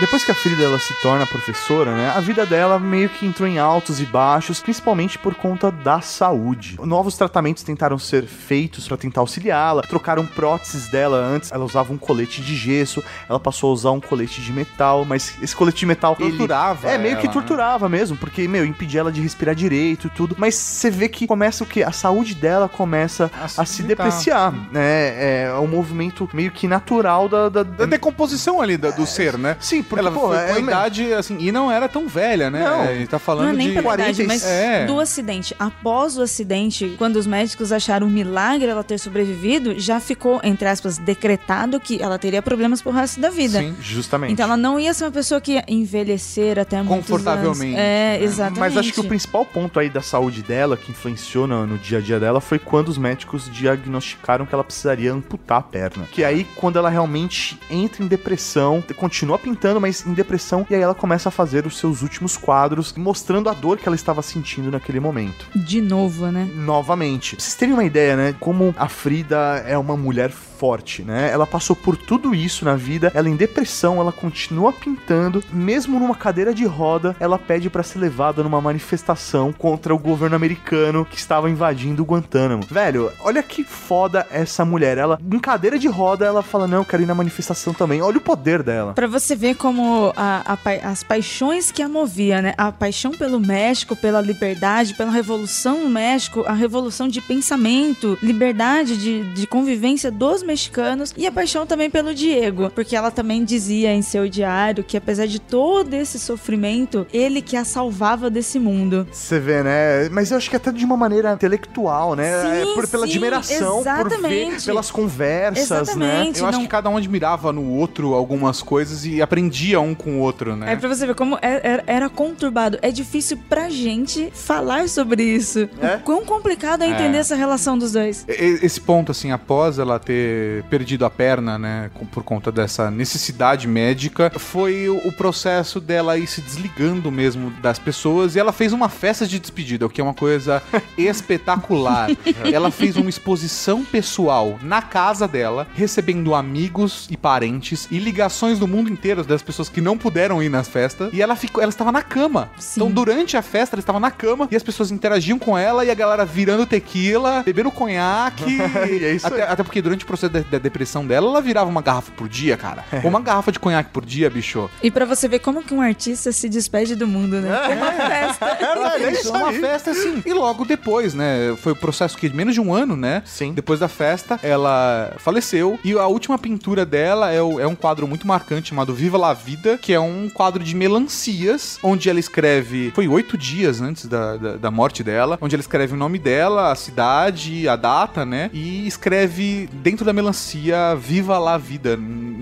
Depois 0.00 0.24
que 0.24 0.30
a 0.30 0.34
Frida 0.34 0.62
ela 0.62 0.78
se 0.78 0.94
torna 1.02 1.26
professora, 1.26 1.92
né, 1.94 2.12
a 2.14 2.20
vida 2.20 2.46
dela 2.46 2.78
meio 2.78 3.08
que 3.08 3.26
entrou 3.26 3.48
em 3.48 3.58
altos 3.58 4.00
e 4.00 4.04
baixos, 4.06 4.60
principalmente 4.60 5.18
por 5.18 5.34
conta 5.34 5.72
da 5.72 6.00
saúde. 6.00 6.76
Novos 6.80 7.16
tratamentos 7.16 7.64
tentaram 7.64 7.98
ser 7.98 8.24
feitos 8.24 8.86
para 8.86 8.96
tentar 8.96 9.20
auxiliá-la, 9.22 9.82
trocaram 9.82 10.24
próteses 10.24 10.88
dela 10.88 11.16
antes, 11.16 11.50
ela 11.50 11.64
usava 11.64 11.92
um 11.92 11.98
colete 11.98 12.40
de 12.40 12.54
gesso, 12.54 13.02
ela 13.28 13.40
passou 13.40 13.70
a 13.70 13.72
usar 13.72 13.90
um 13.90 14.00
colete 14.00 14.40
de 14.40 14.52
metal, 14.52 15.04
mas 15.04 15.34
esse 15.42 15.54
colete 15.56 15.78
de 15.78 15.86
metal 15.86 16.16
ele- 16.20 16.28
Torturava 16.30 16.88
é 16.88 16.96
meio 16.96 17.16
que 17.16 17.26
ela, 17.26 17.28
né? 17.28 17.32
torturava 17.32 17.88
mesmo, 17.88 18.16
porque 18.16 18.46
meu 18.46 18.64
impedia 18.64 19.00
ela 19.00 19.10
de 19.10 19.20
respirar 19.20 19.54
direito 19.54 20.06
e 20.06 20.10
tudo. 20.10 20.36
Mas 20.38 20.54
você 20.54 20.90
vê 20.90 21.08
que 21.08 21.26
começa 21.26 21.64
o 21.64 21.66
que 21.66 21.82
a 21.82 21.90
saúde 21.92 22.34
dela 22.36 22.68
começa 22.68 23.30
A 23.40 23.44
a, 23.46 23.48
se 23.48 23.64
se 23.66 23.82
debilitar. 23.82 24.06
depreciar, 24.06 24.52
né? 24.70 25.44
É 25.46 25.52
um 25.60 25.66
movimento 25.66 26.28
meio 26.32 26.50
que 26.52 26.68
natural 26.68 27.28
da, 27.28 27.48
da, 27.48 27.62
Da 27.64 27.86
decomposição 27.86 28.60
ali 28.60 28.76
da- 28.76 28.90
do 28.90 29.04
ser, 29.06 29.36
né? 29.36 29.56
Sim, 29.58 29.82
porque 29.88 30.04
Ela 30.06 30.12
pô, 30.12 30.28
foi 30.28 30.36
é, 30.36 30.46
com 30.48 30.54
a 30.54 30.58
idade, 30.60 31.12
assim, 31.14 31.36
e 31.40 31.50
não 31.50 31.70
era 31.70 31.88
tão 31.88 32.06
velha, 32.06 32.50
né? 32.50 32.62
Não. 32.64 32.84
Ele 32.86 33.06
tá 33.06 33.16
Não 33.16 33.18
falando 33.20 33.48
é 33.50 33.52
nem 33.52 33.68
de... 33.68 33.74
pela 33.74 33.94
idade, 33.94 34.14
40 34.16 34.22
e- 34.22 34.26
mas 34.26 34.44
É. 34.44 34.86
do 34.86 35.00
acidente. 35.00 35.54
Após 35.58 36.16
o 36.18 36.22
acidente, 36.22 36.94
quando 36.98 37.16
os 37.16 37.26
médicos 37.26 37.72
acharam 37.72 38.06
um 38.06 38.10
milagre 38.10 38.68
ela 38.68 38.84
ter 38.84 38.98
sobrevivido, 38.98 39.78
já 39.78 39.98
ficou, 40.00 40.40
entre 40.42 40.68
aspas, 40.68 40.98
decretado 40.98 41.80
que 41.80 42.00
ela 42.02 42.18
teria 42.18 42.42
problemas 42.42 42.80
pro 42.82 42.90
resto 42.92 43.20
da 43.20 43.30
vida. 43.30 43.60
Sim. 43.60 43.74
justamente. 43.80 44.32
Então 44.32 44.44
ela 44.46 44.56
não 44.56 44.78
ia 44.78 44.92
ser 44.94 45.04
uma 45.04 45.10
pessoa 45.12 45.40
que 45.40 45.52
ia 45.52 45.64
envelhecer 45.68 46.58
até 46.58 46.82
Confortavelmente, 46.82 47.74
anos. 47.74 47.78
É, 47.80 48.18
né? 48.18 48.22
exatamente. 48.22 48.60
Mas 48.60 48.76
acho 48.76 48.92
que 48.92 49.00
o 49.00 49.04
principal 49.04 49.44
ponto 49.44 49.78
aí 49.80 49.88
da 49.90 50.00
saúde 50.02 50.42
dela, 50.42 50.76
que 50.76 50.90
influenciou 50.90 51.46
no, 51.46 51.66
no 51.66 51.78
dia 51.78 51.98
a 51.98 52.00
dia 52.00 52.20
dela, 52.20 52.40
foi 52.40 52.58
quando 52.58 52.88
os 52.88 52.98
médicos 52.98 53.48
diagnosticaram 53.50 54.46
que 54.46 54.54
ela 54.54 54.64
precisaria 54.64 55.12
amputar 55.12 55.58
a 55.58 55.62
perna. 55.62 56.06
Que 56.10 56.24
aí, 56.24 56.44
quando 56.56 56.78
ela 56.78 56.88
realmente 56.88 57.58
entra 57.70 58.02
em 58.04 58.06
depressão, 58.06 58.82
continua 58.96 59.38
pintando, 59.38 59.77
mas 59.80 60.06
em 60.06 60.12
depressão, 60.12 60.66
e 60.68 60.74
aí 60.74 60.80
ela 60.80 60.94
começa 60.94 61.28
a 61.28 61.32
fazer 61.32 61.66
os 61.66 61.78
seus 61.78 62.02
últimos 62.02 62.36
quadros, 62.36 62.94
mostrando 62.96 63.48
a 63.48 63.54
dor 63.54 63.78
que 63.78 63.88
ela 63.88 63.96
estava 63.96 64.22
sentindo 64.22 64.70
naquele 64.70 65.00
momento. 65.00 65.46
De 65.54 65.80
novo, 65.80 66.26
né? 66.26 66.48
novamente. 66.54 67.36
Pra 67.36 67.44
vocês 67.44 67.54
terem 67.54 67.74
uma 67.74 67.84
ideia, 67.84 68.16
né? 68.16 68.34
Como 68.38 68.74
a 68.78 68.88
Frida 68.88 69.64
é 69.66 69.76
uma 69.78 69.96
mulher 69.96 70.30
forte, 70.30 71.02
né? 71.02 71.30
Ela 71.32 71.46
passou 71.46 71.76
por 71.76 71.96
tudo 71.96 72.34
isso 72.34 72.64
na 72.64 72.74
vida, 72.74 73.12
ela 73.14 73.28
em 73.28 73.36
depressão, 73.36 74.00
ela 74.00 74.10
continua 74.10 74.72
pintando, 74.72 75.42
mesmo 75.52 76.00
numa 76.00 76.16
cadeira 76.16 76.52
de 76.52 76.64
roda, 76.64 77.14
ela 77.20 77.38
pede 77.38 77.70
pra 77.70 77.84
ser 77.84 78.00
levada 78.00 78.42
numa 78.42 78.60
manifestação 78.60 79.52
contra 79.52 79.94
o 79.94 79.98
governo 79.98 80.34
americano 80.34 81.04
que 81.04 81.16
estava 81.16 81.48
invadindo 81.48 82.02
o 82.02 82.06
Guantánamo. 82.06 82.64
Velho, 82.68 83.12
olha 83.20 83.42
que 83.42 83.62
foda 83.62 84.26
essa 84.30 84.64
mulher. 84.64 84.98
Ela, 84.98 85.18
em 85.32 85.38
cadeira 85.38 85.78
de 85.78 85.86
roda, 85.86 86.26
ela 86.26 86.42
fala: 86.42 86.66
Não, 86.66 86.78
eu 86.78 86.84
quero 86.84 87.02
ir 87.02 87.06
na 87.06 87.14
manifestação 87.14 87.72
também. 87.72 88.02
Olha 88.02 88.18
o 88.18 88.20
poder 88.20 88.62
dela. 88.62 88.94
Pra 88.94 89.06
você 89.06 89.36
ver 89.36 89.54
como 89.54 89.67
como 89.68 90.14
a- 90.16 90.56
a 90.64 90.88
as 90.90 91.02
paixões 91.02 91.70
que 91.70 91.82
a 91.82 91.88
movia, 91.88 92.40
né? 92.40 92.54
A 92.56 92.72
paixão 92.72 93.10
pelo 93.12 93.38
México, 93.38 93.94
pela 93.94 94.20
liberdade, 94.20 94.94
pela 94.94 95.10
revolução 95.10 95.84
no 95.84 95.90
México, 95.90 96.42
a 96.46 96.52
revolução 96.54 97.06
de 97.06 97.20
pensamento, 97.20 98.16
liberdade 98.22 98.96
de, 98.96 99.24
de 99.34 99.46
convivência 99.46 100.10
dos 100.10 100.42
mexicanos 100.42 101.12
e 101.16 101.26
a 101.26 101.32
paixão 101.32 101.66
também 101.66 101.90
pelo 101.90 102.14
Diego, 102.14 102.70
porque 102.74 102.96
ela 102.96 103.10
também 103.10 103.44
dizia 103.44 103.92
em 103.92 104.00
seu 104.00 104.26
diário 104.28 104.82
que 104.82 104.96
apesar 104.96 105.26
de 105.26 105.38
todo 105.38 105.92
esse 105.92 106.18
sofrimento, 106.18 107.06
ele 107.12 107.42
que 107.42 107.56
a 107.56 107.64
salvava 107.64 108.30
desse 108.30 108.58
mundo. 108.58 109.06
Você 109.12 109.38
vê, 109.38 109.62
né? 109.62 110.08
Mas 110.10 110.30
eu 110.30 110.38
acho 110.38 110.48
que 110.48 110.56
até 110.56 110.72
de 110.72 110.84
uma 110.84 110.96
maneira 110.96 111.32
intelectual, 111.32 112.14
né? 112.14 112.40
Sim, 112.42 112.70
É 112.70 112.74
por, 112.74 112.88
pela 112.88 113.06
sim, 113.06 113.12
admiração, 113.12 113.82
por 113.82 113.84
ver 113.84 114.06
exatamente. 114.06 114.64
pelas 114.64 114.90
conversas, 114.90 115.68
né? 115.70 115.80
Exatamente. 115.82 116.40
Eu 116.40 116.46
acho 116.46 116.56
não- 116.58 116.64
que 116.64 116.68
cada 116.70 116.88
um 116.88 116.96
admirava 116.96 117.52
no 117.52 117.68
outro 117.74 118.14
algumas 118.14 118.62
coisas 118.62 119.04
e 119.04 119.20
aprendia 119.20 119.57
um 119.80 119.94
com 119.94 120.16
o 120.16 120.18
outro, 120.20 120.54
né? 120.56 120.72
É 120.72 120.76
pra 120.76 120.88
você 120.88 121.06
ver 121.06 121.14
como 121.14 121.36
é- 121.42 121.60
era, 121.62 121.84
era 121.86 122.08
conturbado. 122.08 122.78
É 122.82 122.90
difícil 122.90 123.36
pra 123.48 123.68
gente 123.70 124.30
falar 124.32 124.88
sobre 124.88 125.22
isso. 125.22 125.68
É? 125.80 125.96
O 125.96 126.00
quão 126.00 126.24
complicado 126.24 126.82
é 126.82 126.88
entender 126.88 127.16
É. 127.16 127.20
essa 127.20 127.34
relação 127.34 127.76
dos 127.78 127.92
dois. 127.92 128.24
Esse 128.28 128.80
ponto, 128.80 129.12
assim, 129.12 129.30
após 129.32 129.78
ela 129.78 129.98
ter 129.98 130.62
perdido 130.64 131.04
a 131.04 131.10
perna, 131.10 131.58
né, 131.58 131.90
por 132.12 132.22
conta 132.22 132.52
dessa 132.52 132.90
necessidade 132.90 133.66
médica, 133.66 134.30
foi 134.38 134.88
o 134.88 134.98
o 135.08 135.12
processo 135.12 135.80
dela 135.80 136.18
ir 136.18 136.26
se 136.26 136.40
desligando 136.42 137.10
mesmo 137.10 137.50
das 137.62 137.78
pessoas 137.78 138.34
e 138.36 138.38
ela 138.38 138.52
fez 138.52 138.72
uma 138.74 138.88
festa 138.90 139.26
de 139.26 139.38
despedida, 139.38 139.86
o 139.86 139.88
que 139.88 140.00
é 140.00 140.04
uma 140.04 140.12
coisa 140.12 140.62
espetacular. 140.98 142.08
ela 142.52 142.70
fez 142.70 142.96
uma 142.96 143.08
exposição 143.08 143.84
pessoal 143.84 144.58
na 144.62 144.82
casa 144.82 145.26
dela, 145.28 145.66
recebendo 145.74 146.34
amigos 146.34 147.06
e 147.10 147.16
parentes 147.16 147.88
e 147.90 147.98
ligações 147.98 148.58
do 148.58 148.66
mundo 148.68 148.90
inteiro 148.90 149.24
das 149.24 149.42
pessoas 149.48 149.68
que 149.68 149.80
não 149.80 149.96
puderam 149.98 150.42
ir 150.42 150.48
nas 150.48 150.68
festas 150.68 151.10
e 151.12 151.20
ela 151.22 151.34
ficou, 151.34 151.62
ela 151.62 151.70
estava 151.70 151.90
na 151.90 152.02
cama. 152.02 152.50
Sim. 152.58 152.80
Então, 152.80 152.90
durante 152.92 153.36
a 153.36 153.42
festa, 153.42 153.74
ela 153.74 153.80
estava 153.80 153.98
na 153.98 154.10
cama 154.10 154.46
e 154.50 154.54
as 154.56 154.62
pessoas 154.62 154.90
interagiam 154.92 155.38
com 155.38 155.56
ela 155.58 155.84
e 155.84 155.90
a 155.90 155.94
galera 155.94 156.24
virando 156.24 156.64
tequila, 156.66 157.42
bebendo 157.44 157.70
conhaque. 157.70 158.58
E 158.88 159.04
é 159.04 159.12
isso 159.12 159.26
até, 159.26 159.42
aí. 159.42 159.48
até 159.52 159.62
porque 159.62 159.80
durante 159.82 160.04
o 160.04 160.06
processo 160.06 160.32
da, 160.32 160.40
da 160.40 160.58
depressão 160.58 161.06
dela, 161.06 161.26
ela 161.28 161.40
virava 161.40 161.68
uma 161.70 161.82
garrafa 161.82 162.12
por 162.12 162.28
dia, 162.28 162.56
cara. 162.56 162.84
Uma 163.04 163.20
garrafa 163.20 163.50
de 163.50 163.58
conhaque 163.58 163.90
por 163.90 164.04
dia, 164.04 164.28
bicho. 164.30 164.68
E 164.82 164.90
pra 164.90 165.04
você 165.04 165.26
ver 165.28 165.38
como 165.40 165.62
que 165.62 165.72
um 165.74 165.80
artista 165.80 166.30
se 166.32 166.48
despede 166.48 166.94
do 166.94 167.06
mundo, 167.06 167.40
né? 167.40 167.50
Com 167.66 167.72
uma 167.74 167.92
festa. 167.92 168.46
É, 168.46 169.02
é 169.04 169.12
isso 169.12 169.30
uma 169.32 169.52
festa 169.52 169.90
assim. 169.90 170.22
E 170.24 170.32
logo 170.32 170.64
depois, 170.64 171.14
né? 171.14 171.54
Foi 171.58 171.72
o 171.72 171.76
processo 171.76 172.16
que 172.16 172.28
de 172.28 172.34
menos 172.36 172.54
de 172.54 172.60
um 172.60 172.72
ano, 172.72 172.96
né? 172.96 173.22
Sim. 173.24 173.52
Depois 173.52 173.80
da 173.80 173.88
festa, 173.88 174.38
ela 174.42 175.12
faleceu. 175.18 175.78
E 175.84 175.92
a 175.92 176.06
última 176.06 176.38
pintura 176.38 176.84
dela 176.84 177.30
é, 177.32 177.40
o- 177.42 177.58
é 177.60 177.66
um 177.66 177.74
quadro 177.74 178.06
muito 178.06 178.26
marcante 178.26 178.68
chamado 178.70 178.94
Viva 178.94 179.16
la 179.18 179.27
Vida, 179.32 179.78
que 179.78 179.92
é 179.92 180.00
um 180.00 180.28
quadro 180.28 180.62
de 180.62 180.74
melancias, 180.74 181.78
onde 181.82 182.08
ela 182.08 182.20
escreve. 182.20 182.92
Foi 182.94 183.08
oito 183.08 183.36
dias 183.36 183.80
antes 183.80 184.06
da, 184.06 184.36
da, 184.36 184.56
da 184.56 184.70
morte 184.70 185.02
dela, 185.02 185.38
onde 185.40 185.54
ela 185.54 185.60
escreve 185.60 185.94
o 185.94 185.96
nome 185.96 186.18
dela, 186.18 186.72
a 186.72 186.74
cidade, 186.74 187.68
a 187.68 187.76
data, 187.76 188.24
né? 188.24 188.50
E 188.52 188.86
escreve 188.86 189.68
dentro 189.72 190.04
da 190.04 190.12
melancia 190.12 190.94
Viva 190.96 191.38
la 191.38 191.56
Vida, 191.58 191.98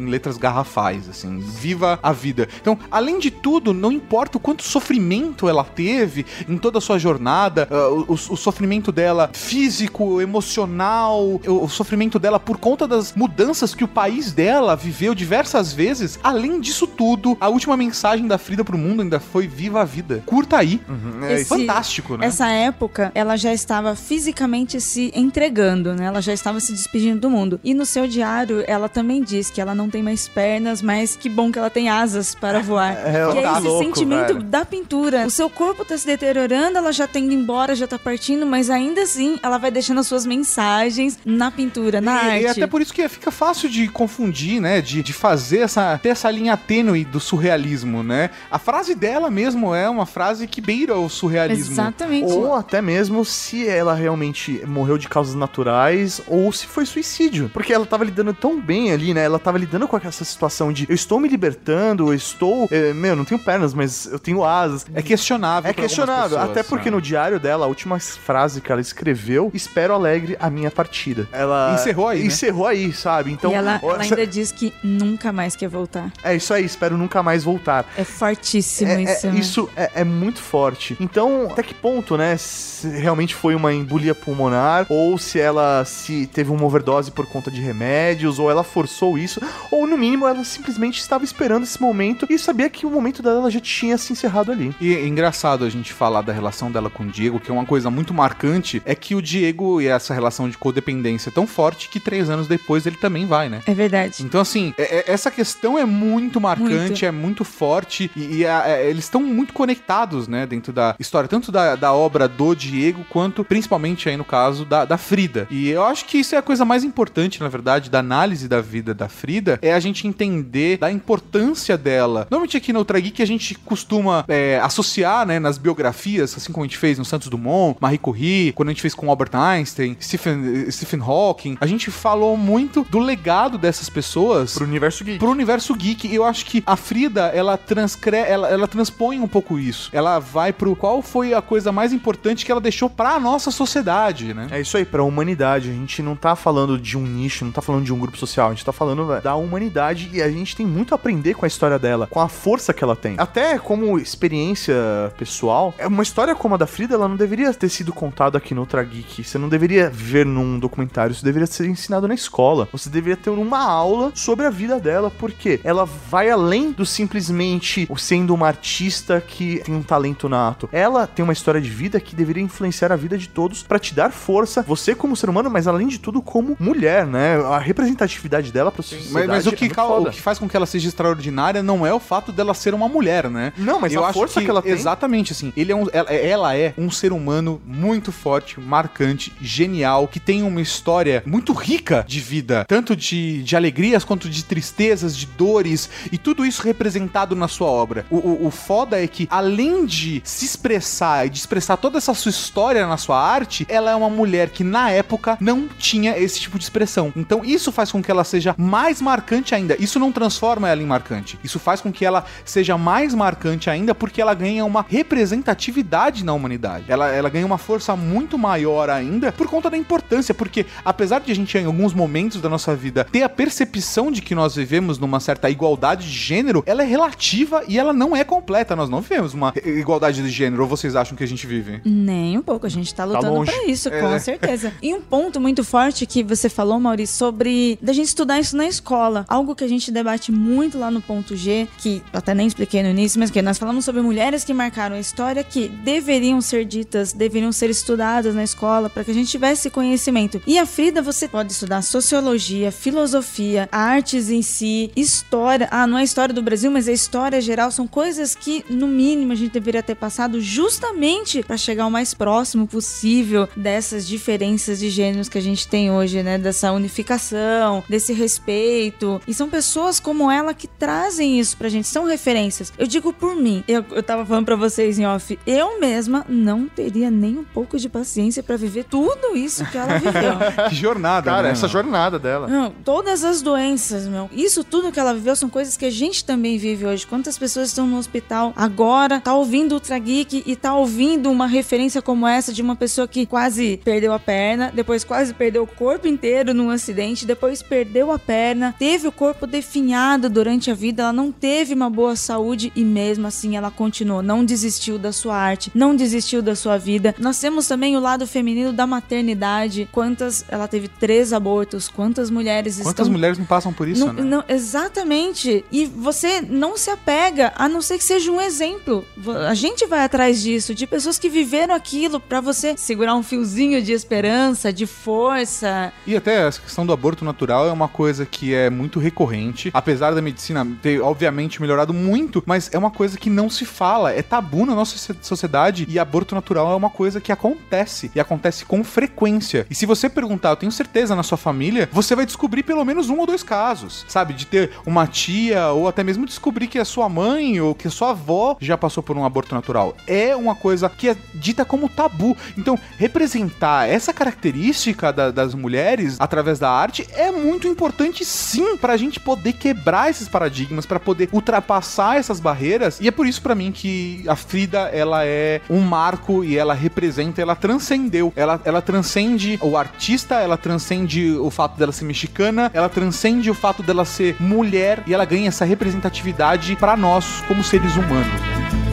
em 0.06 0.10
letras 0.10 0.36
garrafais, 0.38 1.08
assim. 1.08 1.38
Viva 1.38 1.98
a 2.02 2.12
vida. 2.12 2.48
Então, 2.60 2.78
além 2.90 3.18
de 3.18 3.30
tudo, 3.30 3.72
não 3.74 3.90
importa 3.92 4.36
o 4.38 4.40
quanto 4.40 4.62
sofrimento 4.62 5.48
ela 5.48 5.64
teve 5.64 6.24
em 6.48 6.56
toda 6.58 6.78
a 6.78 6.80
sua 6.80 6.98
jornada, 6.98 7.68
ah, 7.70 7.88
o, 7.88 8.12
o- 8.12 8.36
sofrimento 8.36 8.92
dela 8.92 9.30
físico, 9.32 10.20
emocional, 10.20 11.22
o, 11.46 11.64
o 11.64 11.68
sofrimento 11.68 12.18
dela 12.18 12.38
por 12.38 12.58
conta 12.58 12.86
das 12.86 13.14
mudanças 13.14 13.74
que 13.74 13.84
o 13.84 13.88
país 13.88 14.32
dela 14.32 14.76
viveu 14.76 15.14
diversas 15.14 15.72
vezes. 15.72 16.18
Além 16.22 16.60
disso 16.60 16.86
tudo, 16.86 17.36
a 17.40 17.48
última 17.48 17.76
mensagem 17.76 18.26
da 18.26 18.38
Frida 18.38 18.64
pro 18.64 18.78
mundo 18.78 19.02
ainda 19.02 19.18
foi 19.20 19.46
Viva 19.46 19.80
a 19.80 19.84
vida. 19.84 20.22
Curta 20.26 20.58
aí. 20.58 20.80
É 21.28 21.34
Esse-. 21.34 21.46
Fantástico, 21.46 22.16
né? 22.16 22.26
Essa 22.26 22.48
época, 22.48 23.10
ela 23.14 23.36
já 23.36 23.52
estava 23.52 23.94
fisicamente 23.94 24.80
se 24.80 25.10
entregando, 25.14 25.94
né? 25.94 26.04
Ela 26.06 26.20
já 26.20 26.32
estava 26.32 26.60
se 26.60 26.72
despedindo 26.72 27.20
do 27.20 27.30
mundo. 27.30 27.60
E 27.64 27.72
no 27.74 27.86
seu 27.86 28.06
diário, 28.06 28.62
ela 28.66 28.88
também 28.88 29.22
diz 29.22 29.50
que 29.50 29.60
ela 29.60 29.74
não 29.74 29.88
tem 29.96 30.02
mais 30.02 30.28
pernas, 30.28 30.82
mas 30.82 31.16
que 31.16 31.26
bom 31.26 31.50
que 31.50 31.58
ela 31.58 31.70
tem 31.70 31.88
asas 31.88 32.34
para 32.34 32.60
voar. 32.60 32.92
É, 32.92 33.32
que 33.32 33.38
é 33.38 33.42
tá 33.42 33.52
esse 33.52 33.66
louco, 33.66 33.84
sentimento 33.84 34.34
velho. 34.34 34.42
da 34.42 34.62
pintura. 34.62 35.26
O 35.26 35.30
seu 35.30 35.48
corpo 35.48 35.86
tá 35.86 35.96
se 35.96 36.06
deteriorando, 36.06 36.76
ela 36.76 36.92
já 36.92 37.06
tá 37.06 37.18
indo 37.18 37.32
embora, 37.32 37.74
já 37.74 37.86
tá 37.86 37.98
partindo, 37.98 38.44
mas 38.44 38.68
ainda 38.68 39.02
assim, 39.02 39.38
ela 39.42 39.56
vai 39.56 39.70
deixando 39.70 40.00
as 40.00 40.06
suas 40.06 40.26
mensagens 40.26 41.18
na 41.24 41.50
pintura, 41.50 41.98
na 41.98 42.12
e, 42.12 42.28
arte. 42.28 42.42
e 42.42 42.46
até 42.48 42.66
por 42.66 42.82
isso 42.82 42.92
que 42.92 43.08
fica 43.08 43.30
fácil 43.30 43.70
de 43.70 43.88
confundir, 43.88 44.60
né? 44.60 44.82
De, 44.82 45.02
de 45.02 45.14
fazer 45.14 45.60
essa, 45.60 45.98
ter 46.02 46.10
essa 46.10 46.30
linha 46.30 46.58
tênue 46.58 47.02
do 47.02 47.18
surrealismo, 47.18 48.02
né? 48.02 48.28
A 48.50 48.58
frase 48.58 48.94
dela 48.94 49.30
mesmo 49.30 49.74
é 49.74 49.88
uma 49.88 50.04
frase 50.04 50.46
que 50.46 50.60
beira 50.60 50.94
o 50.94 51.08
surrealismo. 51.08 51.72
Exatamente. 51.72 52.30
Ou 52.30 52.54
até 52.54 52.82
mesmo 52.82 53.24
se 53.24 53.66
ela 53.66 53.94
realmente 53.94 54.62
morreu 54.66 54.98
de 54.98 55.08
causas 55.08 55.34
naturais 55.34 56.20
ou 56.26 56.52
se 56.52 56.66
foi 56.66 56.84
suicídio. 56.84 57.50
Porque 57.50 57.72
ela 57.72 57.86
tava 57.86 58.04
lidando 58.04 58.34
tão 58.34 58.60
bem 58.60 58.92
ali, 58.92 59.14
né? 59.14 59.24
Ela 59.24 59.38
tava 59.38 59.56
lidando 59.56 59.85
com 59.88 59.96
essa 59.96 60.24
situação 60.24 60.72
de 60.72 60.86
eu 60.88 60.94
estou 60.94 61.18
me 61.20 61.28
libertando, 61.28 62.08
eu 62.08 62.14
estou. 62.14 62.68
eh, 62.70 62.92
meu, 62.92 63.14
não 63.16 63.24
tenho 63.24 63.38
pernas, 63.40 63.72
mas 63.74 64.06
eu 64.06 64.18
tenho 64.18 64.44
asas. 64.44 64.84
É 64.94 65.02
questionável. 65.02 65.70
É 65.70 65.74
questionável, 65.74 66.38
pessoas, 66.38 66.50
até 66.50 66.62
porque 66.62 66.90
né? 66.90 66.96
no 66.96 67.02
diário 67.02 67.38
dela, 67.40 67.64
a 67.66 67.68
última 67.68 67.98
frase 67.98 68.60
que 68.60 68.70
ela 68.70 68.80
escreveu, 68.80 69.50
espero 69.54 69.94
alegre 69.94 70.36
a 70.40 70.48
minha 70.50 70.70
partida. 70.70 71.28
Ela 71.32 71.74
Encerrou 71.74 72.08
aí, 72.08 72.20
né? 72.20 72.26
Encerrou 72.26 72.66
aí, 72.66 72.92
sabe? 72.92 73.32
Então, 73.32 73.50
e 73.50 73.54
ela, 73.54 73.80
ela 73.82 73.92
essa- 73.94 74.02
ainda 74.14 74.26
diz 74.26 74.52
que 74.52 74.72
nunca 74.82 75.32
mais 75.32 75.54
quer 75.56 75.68
voltar. 75.68 76.10
é 76.22 76.34
isso 76.36 76.52
aí, 76.52 76.64
espero 76.64 76.96
nunca 76.96 77.22
mais 77.22 77.44
voltar. 77.44 77.84
É 77.96 78.04
fortíssimo 78.04 78.90
É- 78.90 79.02
é- 79.04 79.12
isso. 79.12 79.26
né? 79.28 79.38
isso 79.38 79.70
é, 79.76 79.90
é 79.96 80.04
muito 80.04 80.40
forte. 80.40 80.96
Então, 81.00 81.48
até 81.50 81.62
que 81.62 81.74
ponto, 81.74 82.16
né? 82.16 82.36
Se 82.36 82.88
realmente 82.88 83.34
foi 83.34 83.54
uma 83.54 83.72
embolia 83.72 84.14
pulmonar, 84.14 84.86
ou 84.88 85.16
se 85.18 85.38
ela 85.40 85.84
se 85.84 86.26
teve 86.26 86.50
uma 86.50 86.64
overdose 86.64 87.10
por 87.10 87.26
conta 87.26 87.50
de 87.50 87.60
remédios, 87.60 88.38
ou 88.38 88.50
ela 88.50 88.62
forçou 88.64 89.16
isso, 89.18 89.40
ou 89.76 89.86
no 89.86 89.96
mínimo 89.96 90.26
ela 90.26 90.44
simplesmente 90.44 90.98
estava 91.00 91.24
esperando 91.24 91.64
esse 91.64 91.80
momento 91.80 92.26
e 92.30 92.38
sabia 92.38 92.68
que 92.68 92.86
o 92.86 92.90
momento 92.90 93.22
dela 93.22 93.50
já 93.50 93.60
tinha 93.60 93.96
se 93.98 94.12
encerrado 94.12 94.50
ali. 94.52 94.74
E 94.80 94.94
é 94.94 95.06
engraçado 95.06 95.64
a 95.64 95.70
gente 95.70 95.92
falar 95.92 96.22
da 96.22 96.32
relação 96.32 96.70
dela 96.70 96.90
com 96.90 97.04
o 97.04 97.06
Diego, 97.06 97.40
que 97.40 97.50
é 97.50 97.54
uma 97.54 97.64
coisa 97.66 97.90
muito 97.90 98.12
marcante, 98.14 98.82
é 98.84 98.94
que 98.94 99.14
o 99.14 99.22
Diego 99.22 99.80
e 99.80 99.86
essa 99.86 100.14
relação 100.14 100.48
de 100.48 100.56
codependência 100.58 101.28
é 101.28 101.32
tão 101.32 101.46
forte 101.46 101.88
que 101.88 102.00
três 102.00 102.28
anos 102.30 102.46
depois 102.46 102.86
ele 102.86 102.96
também 102.96 103.26
vai, 103.26 103.48
né? 103.48 103.62
É 103.66 103.74
verdade. 103.74 104.22
Então, 104.22 104.40
assim, 104.40 104.74
é- 104.78 104.98
é- 104.98 105.04
essa 105.12 105.30
questão 105.30 105.78
é 105.78 105.84
muito 105.84 106.40
marcante, 106.40 106.74
Muito. 106.74 107.04
é 107.04 107.10
muito 107.10 107.44
forte, 107.44 108.10
e, 108.16 108.38
e 108.38 108.46
a- 108.46 108.64
é- 108.68 108.88
eles 108.90 109.04
estão 109.04 109.22
muito 109.22 109.52
conectados, 109.52 110.28
né, 110.28 110.46
dentro 110.46 110.72
da 110.72 110.94
história, 110.98 111.28
tanto 111.28 111.50
da, 111.52 111.74
da 111.76 111.92
obra 111.92 112.28
do 112.28 112.54
Diego, 112.54 113.04
quanto, 113.10 113.44
principalmente 113.44 114.08
aí 114.08 114.16
no 114.16 114.24
caso, 114.24 114.64
da, 114.64 114.84
da 114.84 114.96
Frida. 114.98 115.46
E 115.50 115.68
eu 115.68 115.84
acho 115.84 116.04
que 116.04 116.18
isso 116.18 116.34
é 116.34 116.38
a 116.38 116.42
coisa 116.42 116.64
mais 116.64 116.84
importante, 116.84 117.40
na 117.40 117.48
verdade, 117.48 117.90
da 117.90 117.98
análise 117.98 118.48
da 118.48 118.60
vida 118.60 118.94
da 118.94 119.08
Frida, 119.08 119.55
é 119.62 119.72
a 119.72 119.80
gente 119.80 120.06
entender 120.06 120.78
da 120.78 120.90
importância 120.90 121.76
dela. 121.76 122.26
Normalmente 122.30 122.56
aqui 122.56 122.72
no 122.72 122.80
Ultra 122.80 123.00
Geek 123.00 123.22
a 123.22 123.26
gente 123.26 123.54
costuma 123.54 124.24
é, 124.28 124.60
associar, 124.62 125.26
né, 125.26 125.38
nas 125.38 125.58
biografias, 125.58 126.36
assim 126.36 126.52
como 126.52 126.64
a 126.64 126.66
gente 126.66 126.78
fez 126.78 126.98
no 126.98 127.04
Santos 127.04 127.28
Dumont, 127.28 127.76
Marie 127.80 127.98
Curie, 127.98 128.52
quando 128.52 128.68
a 128.68 128.72
gente 128.72 128.82
fez 128.82 128.94
com 128.94 129.10
Albert 129.10 129.34
Einstein, 129.34 129.96
Stephen, 130.00 130.70
Stephen 130.70 131.00
Hawking, 131.00 131.56
a 131.60 131.66
gente 131.66 131.90
falou 131.90 132.36
muito 132.36 132.86
do 132.90 132.98
legado 132.98 133.58
dessas 133.58 133.88
pessoas 133.88 134.54
Pro 134.54 134.64
universo 134.64 135.04
geek. 135.04 135.18
pro 135.18 135.30
universo 135.30 135.74
geek. 135.74 136.06
E 136.06 136.14
eu 136.14 136.24
acho 136.24 136.44
que 136.44 136.62
a 136.66 136.76
Frida, 136.76 137.26
ela 137.34 137.56
transcre... 137.56 138.16
ela, 138.16 138.48
ela 138.48 138.68
transpõe 138.68 139.20
um 139.20 139.28
pouco 139.28 139.58
isso. 139.58 139.90
Ela 139.92 140.18
vai 140.18 140.52
pro 140.52 140.74
qual 140.76 141.02
foi 141.02 141.34
a 141.34 141.42
coisa 141.42 141.72
mais 141.72 141.92
importante 141.92 142.44
que 142.44 142.52
ela 142.52 142.60
deixou 142.60 142.88
pra 142.88 143.18
nossa 143.18 143.50
sociedade, 143.50 144.34
né? 144.34 144.48
É 144.50 144.60
isso 144.60 144.76
aí, 144.76 144.84
pra 144.84 145.02
humanidade. 145.02 145.70
A 145.70 145.72
gente 145.72 146.02
não 146.02 146.16
tá 146.16 146.36
falando 146.36 146.78
de 146.78 146.96
um 146.96 147.02
nicho, 147.02 147.44
não 147.44 147.52
tá 147.52 147.62
falando 147.62 147.84
de 147.84 147.92
um 147.92 147.98
grupo 147.98 148.16
social, 148.16 148.48
a 148.48 148.50
gente 148.50 148.64
tá 148.64 148.72
falando 148.72 149.06
velho, 149.06 149.22
da 149.22 149.34
humanidade 149.46 150.10
e 150.12 150.22
a 150.22 150.30
gente 150.30 150.56
tem 150.56 150.66
muito 150.66 150.92
a 150.92 150.96
aprender 150.96 151.34
com 151.34 151.44
a 151.44 151.48
história 151.48 151.78
dela, 151.78 152.06
com 152.06 152.20
a 152.20 152.28
força 152.28 152.72
que 152.72 152.82
ela 152.82 152.96
tem. 152.96 153.16
Até 153.18 153.58
como 153.58 153.98
experiência 153.98 154.74
pessoal, 155.18 155.74
é 155.78 155.86
uma 155.86 156.02
história 156.02 156.34
como 156.34 156.54
a 156.54 156.58
da 156.58 156.66
Frida, 156.66 156.94
ela 156.94 157.08
não 157.08 157.16
deveria 157.16 157.52
ter 157.52 157.68
sido 157.68 157.92
contada 157.92 158.38
aqui 158.38 158.54
no 158.54 158.62
Ultra 158.62 158.82
Geek. 158.82 159.24
Você 159.24 159.38
não 159.38 159.48
deveria 159.48 159.90
ver 159.90 160.26
num 160.26 160.58
documentário, 160.58 161.12
isso 161.12 161.24
deveria 161.24 161.46
ser 161.46 161.66
ensinado 161.66 162.06
na 162.06 162.14
escola. 162.14 162.68
Você 162.72 162.88
deveria 162.88 163.16
ter 163.16 163.30
uma 163.30 163.62
aula 163.62 164.12
sobre 164.14 164.46
a 164.46 164.50
vida 164.50 164.78
dela, 164.78 165.10
porque 165.10 165.60
ela 165.64 165.84
vai 165.84 166.30
além 166.30 166.72
do 166.72 166.84
simplesmente 166.84 167.88
sendo 168.06 168.32
uma 168.34 168.46
artista 168.46 169.20
que 169.20 169.60
tem 169.64 169.74
um 169.74 169.82
talento 169.82 170.28
nato. 170.28 170.68
Ela 170.72 171.06
tem 171.06 171.22
uma 171.22 171.32
história 171.32 171.60
de 171.60 171.68
vida 171.68 171.98
que 171.98 172.14
deveria 172.14 172.42
influenciar 172.42 172.92
a 172.92 172.96
vida 172.96 173.18
de 173.18 173.28
todos 173.28 173.62
pra 173.62 173.78
te 173.78 173.94
dar 173.94 174.12
força, 174.12 174.62
você 174.62 174.94
como 174.94 175.16
ser 175.16 175.28
humano, 175.28 175.50
mas 175.50 175.66
além 175.66 175.88
de 175.88 175.98
tudo 175.98 176.22
como 176.22 176.56
mulher, 176.60 177.06
né? 177.06 177.36
A 177.36 177.58
representatividade 177.58 178.52
dela 178.52 178.70
pra 178.70 178.82
sociedade. 178.82 179.26
Mas, 179.28 179.35
mas 179.36 179.46
o 179.46 179.50
é 179.50 179.56
que, 179.56 179.68
foda. 179.72 180.08
o 180.10 180.12
que 180.12 180.20
faz 180.20 180.38
com 180.38 180.48
que 180.48 180.56
ela 180.56 180.66
seja 180.66 180.88
extraordinária 180.88 181.62
não 181.62 181.86
é 181.86 181.92
o 181.92 182.00
fato 182.00 182.32
dela 182.32 182.54
ser 182.54 182.74
uma 182.74 182.88
mulher, 182.88 183.28
né? 183.30 183.52
Não, 183.56 183.80
mas 183.80 183.92
Eu 183.92 184.04
a 184.04 184.08
acho 184.08 184.18
força 184.18 184.40
que 184.42 184.50
ela 184.50 184.62
tem- 184.62 184.72
Exatamente, 184.72 185.32
assim. 185.32 185.52
Ele 185.56 185.72
é 185.72 185.76
um, 185.76 185.86
ela, 185.92 186.12
ela 186.12 186.56
é 186.56 186.74
um 186.76 186.90
ser 186.90 187.12
humano 187.12 187.60
muito 187.66 188.12
forte, 188.12 188.60
marcante, 188.60 189.32
genial, 189.40 190.08
que 190.08 190.20
tem 190.20 190.42
uma 190.42 190.60
história 190.60 191.22
muito 191.26 191.52
rica 191.52 192.04
de 192.06 192.20
vida, 192.20 192.64
tanto 192.68 192.94
de, 192.96 193.42
de 193.42 193.56
alegrias 193.56 194.04
quanto 194.04 194.28
de 194.28 194.44
tristezas, 194.44 195.16
de 195.16 195.26
dores, 195.26 195.88
e 196.10 196.18
tudo 196.18 196.44
isso 196.44 196.62
representado 196.62 197.34
na 197.34 197.48
sua 197.48 197.68
obra. 197.68 198.06
O, 198.10 198.16
o, 198.16 198.46
o 198.46 198.50
foda 198.50 199.02
é 199.02 199.06
que, 199.06 199.26
além 199.30 199.84
de 199.86 200.20
se 200.24 200.44
expressar 200.44 201.26
e 201.26 201.30
de 201.30 201.38
expressar 201.38 201.76
toda 201.76 201.98
essa 201.98 202.14
sua 202.14 202.30
história 202.30 202.86
na 202.86 202.96
sua 202.96 203.20
arte, 203.20 203.66
ela 203.68 203.90
é 203.90 203.94
uma 203.94 204.10
mulher 204.10 204.50
que, 204.50 204.64
na 204.64 204.90
época, 204.90 205.36
não 205.40 205.68
tinha 205.78 206.16
esse 206.18 206.40
tipo 206.40 206.58
de 206.58 206.64
expressão. 206.64 207.12
Então, 207.16 207.44
isso 207.44 207.70
faz 207.72 207.90
com 207.92 208.02
que 208.02 208.10
ela 208.10 208.24
seja 208.24 208.54
mais 208.58 209.00
marcante 209.00 209.25
ainda. 209.54 209.76
Isso 209.82 209.98
não 209.98 210.12
transforma 210.12 210.68
ela 210.68 210.82
em 210.82 210.86
marcante. 210.86 211.38
Isso 211.42 211.58
faz 211.58 211.80
com 211.80 211.92
que 211.92 212.04
ela 212.04 212.24
seja 212.44 212.76
mais 212.78 213.14
marcante 213.14 213.68
ainda 213.70 213.94
porque 213.94 214.20
ela 214.20 214.34
ganha 214.34 214.64
uma 214.64 214.84
representatividade 214.88 216.24
na 216.24 216.32
humanidade. 216.32 216.84
Ela, 216.88 217.08
ela 217.10 217.28
ganha 217.28 217.46
uma 217.46 217.58
força 217.58 217.94
muito 217.96 218.38
maior 218.38 218.88
ainda 218.90 219.32
por 219.32 219.46
conta 219.48 219.68
da 219.70 219.76
importância. 219.76 220.34
Porque, 220.34 220.66
apesar 220.84 221.20
de 221.20 221.32
a 221.32 221.34
gente, 221.34 221.56
em 221.58 221.64
alguns 221.66 221.92
momentos 221.94 222.40
da 222.40 222.48
nossa 222.48 222.74
vida, 222.74 223.04
ter 223.10 223.22
a 223.22 223.28
percepção 223.28 224.10
de 224.10 224.20
que 224.22 224.34
nós 224.34 224.54
vivemos 224.54 224.98
numa 224.98 225.20
certa 225.20 225.48
igualdade 225.50 226.06
de 226.06 226.12
gênero, 226.18 226.62
ela 226.66 226.82
é 226.82 226.86
relativa 226.86 227.62
e 227.68 227.78
ela 227.78 227.92
não 227.92 228.14
é 228.14 228.24
completa. 228.24 228.76
Nós 228.76 228.88
não 228.90 229.00
vivemos 229.00 229.34
uma 229.34 229.52
igualdade 229.64 230.22
de 230.22 230.28
gênero. 230.30 230.62
Ou 230.62 230.68
vocês 230.68 230.94
acham 230.96 231.16
que 231.16 231.24
a 231.24 231.28
gente 231.28 231.46
vive? 231.46 231.80
Nem 231.84 232.36
um 232.38 232.42
pouco, 232.42 232.66
a 232.66 232.68
gente 232.68 232.94
tá 232.94 233.04
lutando 233.04 233.32
longe. 233.32 233.50
pra 233.52 233.64
isso, 233.66 233.90
com 233.90 233.96
É. 233.96 234.18
certeza. 234.18 234.72
E 234.82 234.94
um 234.94 235.00
ponto 235.00 235.40
muito 235.40 235.64
forte 235.64 236.06
que 236.06 236.22
você 236.22 236.48
falou, 236.48 236.78
Maurício, 236.80 237.16
sobre 237.16 237.78
da 237.80 237.92
gente 237.92 238.08
estudar 238.08 238.38
isso 238.40 238.56
na 238.56 238.66
escola. 238.66 239.15
Algo 239.28 239.54
que 239.54 239.64
a 239.64 239.68
gente 239.68 239.90
debate 239.90 240.32
muito 240.32 240.78
lá 240.78 240.90
no 240.90 241.00
ponto 241.00 241.36
G, 241.36 241.68
que 241.78 242.02
eu 242.12 242.18
até 242.18 242.34
nem 242.34 242.46
expliquei 242.46 242.82
no 242.82 242.90
início, 242.90 243.18
mas 243.18 243.30
que 243.30 243.40
nós 243.40 243.58
falamos 243.58 243.84
sobre 243.84 244.02
mulheres 244.02 244.44
que 244.44 244.52
marcaram 244.52 244.96
a 244.96 245.00
história 245.00 245.42
que 245.44 245.68
deveriam 245.68 246.40
ser 246.40 246.64
ditas, 246.64 247.12
deveriam 247.12 247.52
ser 247.52 247.70
estudadas 247.70 248.34
na 248.34 248.44
escola 248.44 248.90
para 248.90 249.04
que 249.04 249.10
a 249.10 249.14
gente 249.14 249.30
tivesse 249.30 249.70
conhecimento. 249.70 250.40
E 250.46 250.58
a 250.58 250.66
Frida, 250.66 251.00
você 251.00 251.28
pode 251.28 251.52
estudar 251.52 251.82
sociologia, 251.82 252.72
filosofia, 252.72 253.68
artes 253.70 254.30
em 254.30 254.42
si, 254.42 254.90
história. 254.96 255.68
Ah, 255.70 255.86
não 255.86 255.98
é 255.98 256.04
história 256.04 256.34
do 256.34 256.42
Brasil, 256.42 256.70
mas 256.70 256.88
é 256.88 256.92
história 256.92 257.40
geral. 257.40 257.70
São 257.70 257.86
coisas 257.86 258.34
que, 258.34 258.64
no 258.68 258.86
mínimo, 258.86 259.32
a 259.32 259.36
gente 259.36 259.52
deveria 259.52 259.82
ter 259.82 259.94
passado 259.94 260.40
justamente 260.40 261.42
para 261.42 261.56
chegar 261.56 261.86
o 261.86 261.90
mais 261.90 262.14
próximo 262.14 262.66
possível 262.66 263.48
dessas 263.56 264.06
diferenças 264.06 264.78
de 264.78 264.90
gêneros 264.90 265.28
que 265.28 265.38
a 265.38 265.42
gente 265.42 265.68
tem 265.68 265.90
hoje, 265.90 266.22
né? 266.22 266.38
Dessa 266.38 266.72
unificação, 266.72 267.82
desse 267.88 268.12
respeito. 268.12 269.05
E 269.26 269.34
são 269.34 269.48
pessoas 269.48 269.98
como 270.00 270.30
ela 270.30 270.52
que 270.54 270.66
trazem 270.66 271.38
isso 271.38 271.56
pra 271.56 271.68
gente, 271.68 271.88
são 271.88 272.04
referências. 272.04 272.72
Eu 272.78 272.86
digo 272.86 273.12
por 273.12 273.34
mim, 273.36 273.62
eu, 273.66 273.84
eu 273.90 274.02
tava 274.02 274.24
falando 274.24 274.44
pra 274.44 274.56
vocês 274.56 274.98
em 274.98 275.06
off, 275.06 275.38
eu 275.46 275.80
mesma 275.80 276.24
não 276.28 276.68
teria 276.68 277.10
nem 277.10 277.38
um 277.38 277.44
pouco 277.44 277.78
de 277.78 277.88
paciência 277.88 278.42
pra 278.42 278.56
viver 278.56 278.84
tudo 278.84 279.36
isso 279.36 279.64
que 279.66 279.78
ela 279.78 279.98
viveu. 279.98 280.36
Que 280.68 280.74
jornada, 280.74 281.30
Cara, 281.30 281.42
né, 281.44 281.50
essa 281.50 281.68
jornada 281.68 282.18
dela. 282.18 282.46
Não, 282.48 282.70
todas 282.70 283.24
as 283.24 283.42
doenças, 283.42 284.06
meu. 284.06 284.28
Isso 284.32 284.64
tudo 284.64 284.90
que 284.90 284.98
ela 284.98 285.14
viveu 285.14 285.36
são 285.36 285.48
coisas 285.48 285.76
que 285.76 285.84
a 285.84 285.90
gente 285.90 286.24
também 286.24 286.58
vive 286.58 286.86
hoje. 286.86 287.06
Quantas 287.06 287.38
pessoas 287.38 287.68
estão 287.68 287.86
no 287.86 287.96
hospital 287.96 288.52
agora, 288.56 289.20
tá 289.20 289.34
ouvindo 289.34 289.72
o 289.72 289.74
Ultra 289.74 289.98
Geek 289.98 290.42
e 290.46 290.56
tá 290.56 290.74
ouvindo 290.74 291.30
uma 291.30 291.46
referência 291.46 292.00
como 292.00 292.26
essa 292.26 292.52
de 292.52 292.62
uma 292.62 292.74
pessoa 292.74 293.06
que 293.06 293.26
quase 293.26 293.80
perdeu 293.84 294.12
a 294.12 294.18
perna, 294.18 294.72
depois 294.74 295.04
quase 295.04 295.34
perdeu 295.34 295.62
o 295.62 295.66
corpo 295.66 296.06
inteiro 296.06 296.54
num 296.54 296.70
acidente, 296.70 297.26
depois 297.26 297.62
perdeu 297.62 298.10
a 298.10 298.18
perna, 298.18 298.74
teve 298.78 298.95
o 299.04 299.12
corpo 299.12 299.46
definhado 299.46 300.30
durante 300.30 300.70
a 300.70 300.74
vida, 300.74 301.02
ela 301.02 301.12
não 301.12 301.32
teve 301.32 301.74
uma 301.74 301.90
boa 301.90 302.14
saúde 302.14 302.72
e 302.76 302.84
mesmo 302.84 303.26
assim 303.26 303.56
ela 303.56 303.70
continuou, 303.70 304.22
não 304.22 304.44
desistiu 304.44 304.96
da 304.98 305.10
sua 305.10 305.36
arte, 305.36 305.72
não 305.74 305.96
desistiu 305.96 306.40
da 306.40 306.54
sua 306.54 306.78
vida. 306.78 307.14
Nós 307.18 307.38
temos 307.40 307.66
também 307.66 307.96
o 307.96 308.00
lado 308.00 308.26
feminino 308.26 308.72
da 308.72 308.86
maternidade. 308.86 309.88
Quantas, 309.90 310.44
ela 310.48 310.68
teve 310.68 310.86
três 310.86 311.32
abortos, 311.32 311.88
quantas 311.88 312.30
mulheres 312.30 312.76
Quantas 312.76 313.06
estão 313.06 313.10
mulheres 313.10 313.38
não 313.38 313.44
passam 313.44 313.72
por 313.72 313.88
isso, 313.88 314.06
não, 314.06 314.12
né? 314.12 314.22
não- 314.22 314.44
exatamente. 314.48 315.64
E 315.72 315.84
você 315.86 316.40
não 316.40 316.76
se 316.76 316.90
apega, 316.90 317.52
a 317.56 317.68
não 317.68 317.82
ser 317.82 317.98
que 317.98 318.04
seja 318.04 318.30
um 318.30 318.40
exemplo. 318.40 319.04
A 319.48 319.54
gente 319.54 319.86
vai 319.86 320.04
atrás 320.04 320.40
disso, 320.42 320.74
de 320.74 320.86
pessoas 320.86 321.18
que 321.18 321.28
viveram 321.28 321.74
aquilo 321.74 322.20
pra 322.20 322.40
você 322.40 322.76
segurar 322.76 323.14
um 323.16 323.22
fiozinho 323.22 323.82
de 323.82 323.92
esperança, 323.92 324.72
de 324.72 324.86
força. 324.86 325.92
E 326.06 326.14
até 326.14 326.46
essa 326.46 326.60
questão 326.60 326.86
do 326.86 326.92
aborto 326.92 327.24
natural 327.24 327.66
é 327.66 327.72
uma 327.72 327.88
coisa 327.88 328.24
que 328.24 328.54
é 328.54 328.70
muito 328.70 328.85
recorrente. 328.98 329.70
Apesar 329.74 330.14
da 330.14 330.22
medicina 330.22 330.66
ter, 330.82 331.00
obviamente, 331.00 331.60
melhorado 331.60 331.92
muito, 331.92 332.42
mas 332.46 332.70
é 332.72 332.78
uma 332.78 332.90
coisa 332.90 333.18
que 333.18 333.28
não 333.30 333.48
se 333.50 333.64
fala. 333.64 334.12
É 334.12 334.22
tabu 334.22 334.64
na 334.66 334.74
nossa 334.74 334.96
socie- 334.96 335.16
sociedade. 335.22 335.86
E 335.88 335.98
aborto 335.98 336.34
natural 336.34 336.72
é 336.72 336.76
uma 336.76 336.90
coisa 336.90 337.20
que 337.20 337.32
acontece. 337.32 338.10
E 338.14 338.20
acontece 338.20 338.64
com 338.64 338.82
frequência. 338.84 339.66
E 339.70 339.74
se 339.74 339.86
você 339.86 340.08
perguntar, 340.08 340.50
eu 340.50 340.56
tenho 340.56 340.72
certeza, 340.72 341.14
na 341.16 341.22
sua 341.22 341.38
família, 341.38 341.88
você 341.92 342.14
vai 342.14 342.26
descobrir 342.26 342.62
pelo 342.62 342.84
menos 342.84 343.08
um 343.10 343.18
ou 343.18 343.26
dois 343.26 343.42
casos. 343.42 344.04
Sabe? 344.08 344.34
De 344.34 344.46
ter 344.46 344.70
uma 344.86 345.06
tia, 345.06 345.68
ou 345.68 345.88
até 345.88 346.02
mesmo 346.02 346.26
descobrir 346.26 346.66
que 346.66 346.78
a 346.78 346.84
sua 346.84 347.08
mãe 347.08 347.60
ou 347.60 347.74
que 347.74 347.88
a 347.88 347.90
sua 347.90 348.10
avó 348.10 348.56
já 348.60 348.76
passou 348.76 349.02
por 349.02 349.16
um 349.16 349.24
aborto 349.24 349.54
natural. 349.54 349.96
É 350.06 350.34
uma 350.36 350.54
coisa 350.54 350.88
que 350.88 351.08
é 351.08 351.16
dita 351.34 351.64
como 351.64 351.88
tabu. 351.88 352.36
Então, 352.56 352.78
representar 352.98 353.88
essa 353.88 354.12
característica 354.12 355.12
da- 355.12 355.30
das 355.30 355.54
mulheres 355.54 356.16
através 356.18 356.58
da 356.58 356.70
arte 356.70 357.06
é 357.12 357.30
muito 357.30 357.66
importante, 357.66 358.24
sim, 358.24 358.75
pra 358.76 358.96
gente 358.96 359.20
poder 359.20 359.52
quebrar 359.52 360.10
esses 360.10 360.28
paradigmas, 360.28 360.86
pra 360.86 361.00
poder 361.00 361.28
ultrapassar 361.32 362.16
essas 362.16 362.40
barreiras. 362.40 363.00
E 363.00 363.08
é 363.08 363.10
por 363.10 363.26
isso, 363.26 363.42
pra 363.42 363.54
mim, 363.54 363.72
que 363.72 364.24
a 364.26 364.36
Frida 364.36 364.90
ela 364.92 365.24
é 365.24 365.60
um 365.68 365.80
marco 365.80 366.44
e 366.44 366.56
ela 366.56 366.74
representa, 366.74 367.40
ela 367.40 367.54
transcendeu. 367.54 368.32
Ela, 368.36 368.60
ela 368.64 368.82
transcende 368.82 369.58
o 369.62 369.76
artista, 369.76 370.36
ela 370.36 370.56
transcende 370.56 371.32
o 371.32 371.50
fato 371.50 371.78
dela 371.78 371.92
ser 371.92 372.04
mexicana, 372.04 372.70
ela 372.72 372.88
transcende 372.88 373.50
o 373.50 373.54
fato 373.54 373.82
dela 373.82 374.04
ser 374.04 374.36
mulher 374.40 375.02
e 375.06 375.14
ela 375.14 375.24
ganha 375.24 375.48
essa 375.48 375.64
representatividade 375.64 376.76
pra 376.76 376.96
nós 376.96 377.42
como 377.48 377.62
seres 377.62 377.96
humanos. 377.96 378.85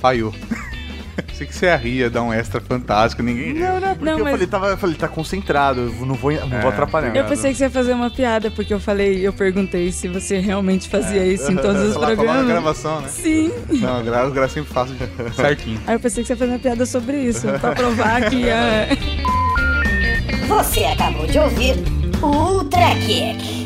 Falhou. 0.00 0.34
Sei 1.32 1.46
que 1.46 1.54
você 1.54 1.74
ria, 1.76 2.10
dar 2.10 2.22
um 2.22 2.32
extra 2.32 2.60
fantástico, 2.60 3.22
ninguém 3.22 3.54
riu. 3.54 3.60
Não, 3.66 3.80
não, 3.80 3.88
porque 3.94 4.04
Não, 4.04 4.18
eu 4.18 4.24
mas- 4.24 4.32
falei, 4.32 4.46
tava, 4.46 4.66
eu 4.68 4.76
falei, 4.76 4.96
tá 4.96 5.08
concentrado, 5.08 5.80
eu 5.98 6.06
não 6.06 6.14
vou, 6.14 6.30
não 6.32 6.48
vou 6.48 6.58
É, 6.58 6.68
atrapalhar. 6.68 7.14
Eu 7.16 7.24
pensei 7.24 7.52
que 7.52 7.56
você 7.58 7.64
ia 7.64 7.70
fazer 7.70 7.92
uma 7.94 8.10
piada, 8.10 8.50
porque 8.50 8.72
eu 8.72 8.80
falei, 8.80 9.26
eu 9.26 9.32
perguntei 9.32 9.90
se 9.92 10.08
você 10.08 10.38
realmente 10.38 10.88
fazia 10.90 11.26
isso 11.26 11.50
em 11.50 11.56
todos 11.60 11.82
os 11.88 11.94
falar 11.94 12.08
na 12.10 12.16
programas. 12.16 12.46
gravação, 12.46 13.00
né? 13.00 13.08
Sim. 13.08 13.50
Não, 13.70 14.02
gra- 14.04 14.24
eu 14.24 14.30
gra- 14.30 14.48
sempre 14.48 14.72
faço 14.72 14.94
certinho. 15.34 15.80
Aí 15.86 15.94
eu 15.94 16.00
pensei 16.00 16.22
que 16.22 16.26
você 16.26 16.32
ia 16.34 16.36
fazer 16.38 16.52
uma 16.52 16.58
piada 16.58 16.84
sobre 16.86 17.18
isso, 17.18 17.46
pra 17.60 17.72
provar 17.72 18.28
que 18.30 18.44
é. 18.48 18.88
Você 20.48 20.84
acabou 20.84 21.26
de 21.26 21.38
ouvir 21.38 21.76
o 22.22 22.26
Ultra 22.26 22.94
Kick. 23.06 23.65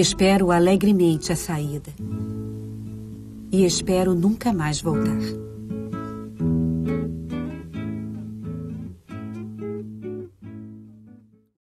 Espero 0.00 0.52
alegremente 0.52 1.32
a 1.32 1.36
saída. 1.36 1.90
E 3.50 3.64
espero 3.64 4.14
nunca 4.14 4.52
mais 4.52 4.80
voltar. 4.80 5.18